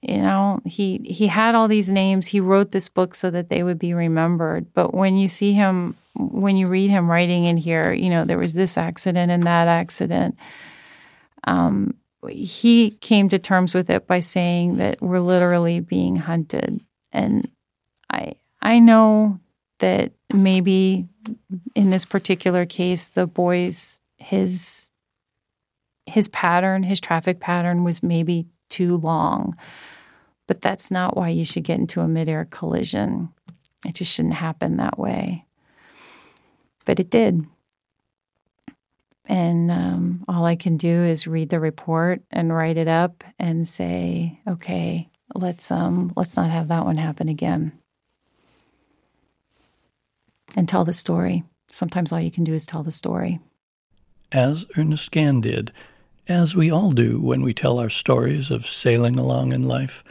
You 0.02 0.18
know, 0.18 0.60
he 0.64 0.98
he 1.04 1.28
had 1.28 1.54
all 1.54 1.68
these 1.68 1.88
names. 1.88 2.26
He 2.26 2.40
wrote 2.40 2.72
this 2.72 2.88
book 2.88 3.14
so 3.14 3.30
that 3.30 3.48
they 3.48 3.62
would 3.62 3.78
be 3.78 3.94
remembered. 3.94 4.72
But 4.74 4.92
when 4.92 5.16
you 5.16 5.28
see 5.28 5.52
him, 5.52 5.94
when 6.16 6.56
you 6.56 6.66
read 6.66 6.90
him 6.90 7.08
writing 7.08 7.44
in 7.44 7.56
here, 7.56 7.92
you 7.92 8.10
know, 8.10 8.24
there 8.24 8.38
was 8.38 8.54
this 8.54 8.76
accident 8.76 9.30
and 9.30 9.44
that 9.44 9.68
accident. 9.68 10.36
Um, 11.44 11.94
he 12.28 12.90
came 12.90 13.28
to 13.28 13.38
terms 13.38 13.72
with 13.72 13.88
it 13.88 14.08
by 14.08 14.18
saying 14.18 14.78
that 14.78 15.00
we're 15.00 15.20
literally 15.20 15.78
being 15.78 16.16
hunted, 16.16 16.80
and 17.12 17.48
I 18.10 18.34
I 18.60 18.80
know 18.80 19.38
that 19.78 20.12
maybe 20.32 21.06
in 21.74 21.90
this 21.90 22.04
particular 22.04 22.66
case, 22.66 23.08
the 23.08 23.26
boy's 23.26 24.00
his 24.18 24.90
his 26.06 26.28
pattern, 26.28 26.84
his 26.84 27.00
traffic 27.00 27.40
pattern 27.40 27.82
was 27.84 28.02
maybe 28.02 28.46
too 28.68 28.96
long. 28.98 29.56
But 30.46 30.60
that's 30.60 30.90
not 30.90 31.16
why 31.16 31.30
you 31.30 31.44
should 31.44 31.64
get 31.64 31.80
into 31.80 32.00
a 32.00 32.08
midair 32.08 32.46
collision. 32.50 33.30
It 33.84 33.96
just 33.96 34.12
shouldn't 34.12 34.34
happen 34.34 34.76
that 34.76 34.98
way. 34.98 35.44
But 36.84 37.00
it 37.00 37.10
did. 37.10 37.44
And 39.28 39.70
um, 39.72 40.24
all 40.28 40.44
I 40.44 40.54
can 40.54 40.76
do 40.76 41.02
is 41.02 41.26
read 41.26 41.48
the 41.48 41.58
report 41.58 42.22
and 42.30 42.54
write 42.54 42.76
it 42.76 42.86
up 42.86 43.24
and 43.40 43.66
say, 43.66 44.38
okay, 44.46 45.10
let's 45.34 45.72
um, 45.72 46.12
let's 46.16 46.36
not 46.36 46.50
have 46.50 46.68
that 46.68 46.84
one 46.84 46.96
happen 46.96 47.28
again 47.28 47.72
and 50.56 50.68
tell 50.68 50.84
the 50.84 50.92
story. 50.92 51.44
Sometimes 51.70 52.12
all 52.12 52.20
you 52.20 52.30
can 52.30 52.42
do 52.42 52.54
is 52.54 52.64
tell 52.64 52.82
the 52.82 52.90
story. 52.90 53.38
As 54.32 54.64
Ernest 54.76 55.10
Gann 55.12 55.40
did, 55.40 55.70
as 56.26 56.56
we 56.56 56.70
all 56.70 56.90
do 56.90 57.20
when 57.20 57.42
we 57.42 57.54
tell 57.54 57.78
our 57.78 57.90
stories 57.90 58.50
of 58.50 58.66
sailing 58.66 59.18
along 59.18 59.52
in 59.52 59.62
life, 59.62 60.02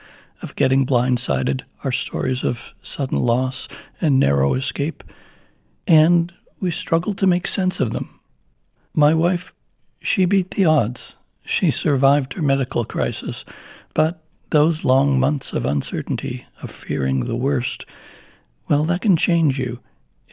of 0.41 0.55
getting 0.55 0.85
blindsided, 0.85 1.63
our 1.83 1.91
stories 1.91 2.43
of 2.43 2.73
sudden 2.81 3.19
loss 3.19 3.67
and 3.99 4.19
narrow 4.19 4.53
escape, 4.53 5.03
and 5.87 6.31
we 6.59 6.71
struggle 6.71 7.13
to 7.15 7.27
make 7.27 7.47
sense 7.47 7.79
of 7.79 7.91
them. 7.91 8.19
My 8.93 9.13
wife, 9.13 9.53
she 9.99 10.25
beat 10.25 10.51
the 10.51 10.65
odds. 10.65 11.15
She 11.45 11.71
survived 11.71 12.33
her 12.33 12.41
medical 12.41 12.85
crisis, 12.85 13.43
but 13.93 14.21
those 14.51 14.85
long 14.85 15.19
months 15.19 15.51
of 15.51 15.65
uncertainty, 15.65 16.45
of 16.61 16.71
fearing 16.71 17.21
the 17.21 17.35
worst, 17.35 17.85
well, 18.69 18.83
that 18.85 19.01
can 19.01 19.17
change 19.17 19.59
you 19.59 19.79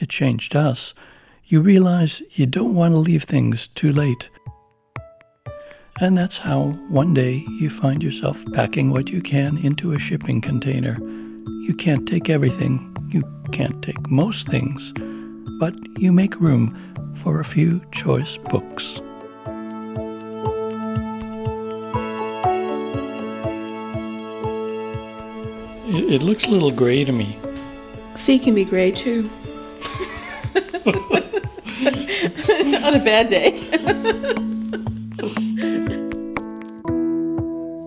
it 0.03 0.09
changed 0.09 0.57
us, 0.57 0.93
you 1.47 1.61
realize 1.61 2.23
you 2.33 2.47
don't 2.47 2.75
want 2.75 2.93
to 2.93 2.99
leave 2.99 3.23
things 3.23 3.69
too 3.69 3.93
late. 3.93 4.29
And 6.01 6.19
that's 6.19 6.39
how 6.39 6.71
one 6.89 7.15
day 7.15 7.45
you 7.61 7.71
find 7.71 8.03
yourself 8.03 8.43
packing 8.55 8.91
what 8.91 9.11
you 9.11 9.23
can 9.23 9.59
into 9.59 9.93
a 9.93 9.99
shipping 9.99 10.41
container. 10.41 10.99
You 11.67 11.75
can't 11.79 12.09
take 12.09 12.29
everything, 12.29 12.97
you 13.11 13.23
can't 13.53 13.83
take 13.83 14.11
most 14.11 14.49
things, 14.49 14.93
but 15.61 15.75
you 15.99 16.13
make 16.13 16.41
room 16.41 16.77
for 17.23 17.39
a 17.39 17.45
few 17.45 17.81
choice 17.93 18.37
books. 18.39 19.01
It, 25.95 26.23
looks 26.23 26.47
a 26.47 26.51
little 26.51 26.71
gray 26.71 27.05
to 27.05 27.13
me. 27.13 27.39
Sea 28.15 28.39
can 28.39 28.55
be 28.55 28.65
gray 28.65 28.91
too. 28.91 29.29
a 32.95 33.01
bad 33.01 33.27
day. 33.27 33.57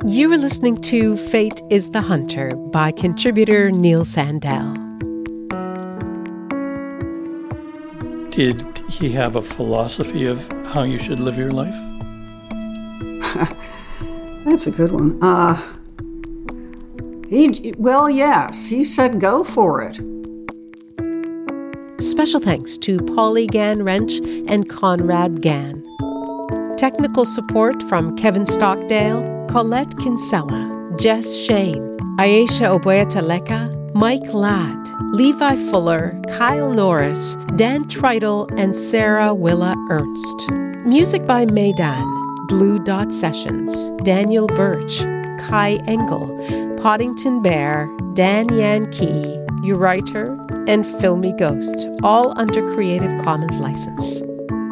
you 0.05 0.31
are 0.31 0.37
listening 0.37 0.75
to 0.81 1.15
Fate 1.15 1.61
is 1.69 1.91
the 1.91 2.01
Hunter 2.01 2.49
by 2.73 2.91
contributor 2.91 3.71
Neil 3.71 4.03
Sandell. 4.03 4.75
Did 8.31 8.65
he 8.89 9.11
have 9.11 9.37
a 9.37 9.41
philosophy 9.41 10.25
of 10.25 10.45
how 10.65 10.83
you 10.83 10.99
should 10.99 11.21
live 11.21 11.37
your 11.37 11.51
life? 11.51 11.75
That's 14.43 14.67
a 14.67 14.71
good 14.71 14.91
one. 14.91 15.23
Uh, 15.23 15.55
he, 17.29 17.73
well, 17.77 18.09
yes, 18.09 18.65
he 18.65 18.83
said 18.83 19.21
go 19.21 19.45
for 19.45 19.81
it. 19.81 19.99
Special 22.25 22.39
thanks 22.39 22.75
to 22.77 22.97
Polly 22.97 23.45
Gann 23.45 23.83
Wrench 23.83 24.13
and 24.49 24.67
Conrad 24.67 25.41
Gann. 25.41 25.85
Technical 26.75 27.23
support 27.23 27.83
from 27.83 28.17
Kevin 28.17 28.47
Stockdale, 28.47 29.45
Colette 29.47 29.95
Kinsella, 29.99 30.91
Jess 30.99 31.35
Shane, 31.35 31.95
Ayesha 32.17 32.63
Oboyataleka, 32.63 33.93
Mike 33.93 34.33
Ladd, 34.33 34.89
Levi 35.13 35.55
Fuller, 35.69 36.19
Kyle 36.29 36.73
Norris, 36.73 37.37
Dan 37.57 37.83
Tritle, 37.83 38.49
and 38.57 38.75
Sarah 38.75 39.31
Willa 39.31 39.75
Ernst. 39.91 40.49
Music 40.83 41.27
by 41.27 41.45
Maydan, 41.45 42.47
Blue 42.47 42.83
Dot 42.83 43.13
Sessions, 43.13 43.91
Daniel 44.01 44.47
Birch, 44.47 44.97
Kai 45.47 45.77
Engel, 45.85 46.25
Poddington 46.81 47.43
Bear, 47.43 47.87
Dan 48.15 48.51
Yan 48.51 48.91
Key, 48.91 49.37
your 49.61 49.77
writer, 49.77 50.35
and 50.67 50.85
Filmy 50.99 51.33
Ghost, 51.33 51.87
all 52.03 52.37
under 52.39 52.61
Creative 52.73 53.23
Commons 53.23 53.59
license. 53.59 54.21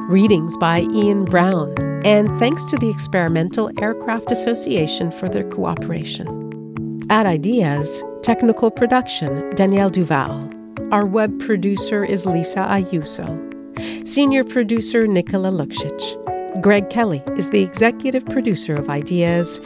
Readings 0.09 0.57
by 0.57 0.81
Ian 0.91 1.25
Brown, 1.25 1.73
and 2.05 2.27
thanks 2.39 2.63
to 2.65 2.77
the 2.77 2.89
Experimental 2.89 3.71
Aircraft 3.81 4.31
Association 4.31 5.11
for 5.11 5.29
their 5.29 5.49
cooperation. 5.49 7.05
At 7.09 7.25
Ideas, 7.25 8.03
technical 8.21 8.71
production 8.71 9.53
Danielle 9.55 9.89
Duval. 9.89 10.49
Our 10.91 11.05
web 11.05 11.39
producer 11.39 12.03
is 12.03 12.25
Lisa 12.25 12.59
Ayuso. 12.59 14.07
Senior 14.07 14.43
producer 14.43 15.07
Nicola 15.07 15.51
Lukšić. 15.51 16.61
Greg 16.61 16.89
Kelly 16.89 17.23
is 17.37 17.49
the 17.49 17.63
executive 17.63 18.25
producer 18.25 18.75
of 18.75 18.89
Ideas, 18.89 19.59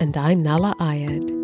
and 0.00 0.16
I'm 0.16 0.42
Nahlah 0.42 0.74
Ayed. 0.76 1.43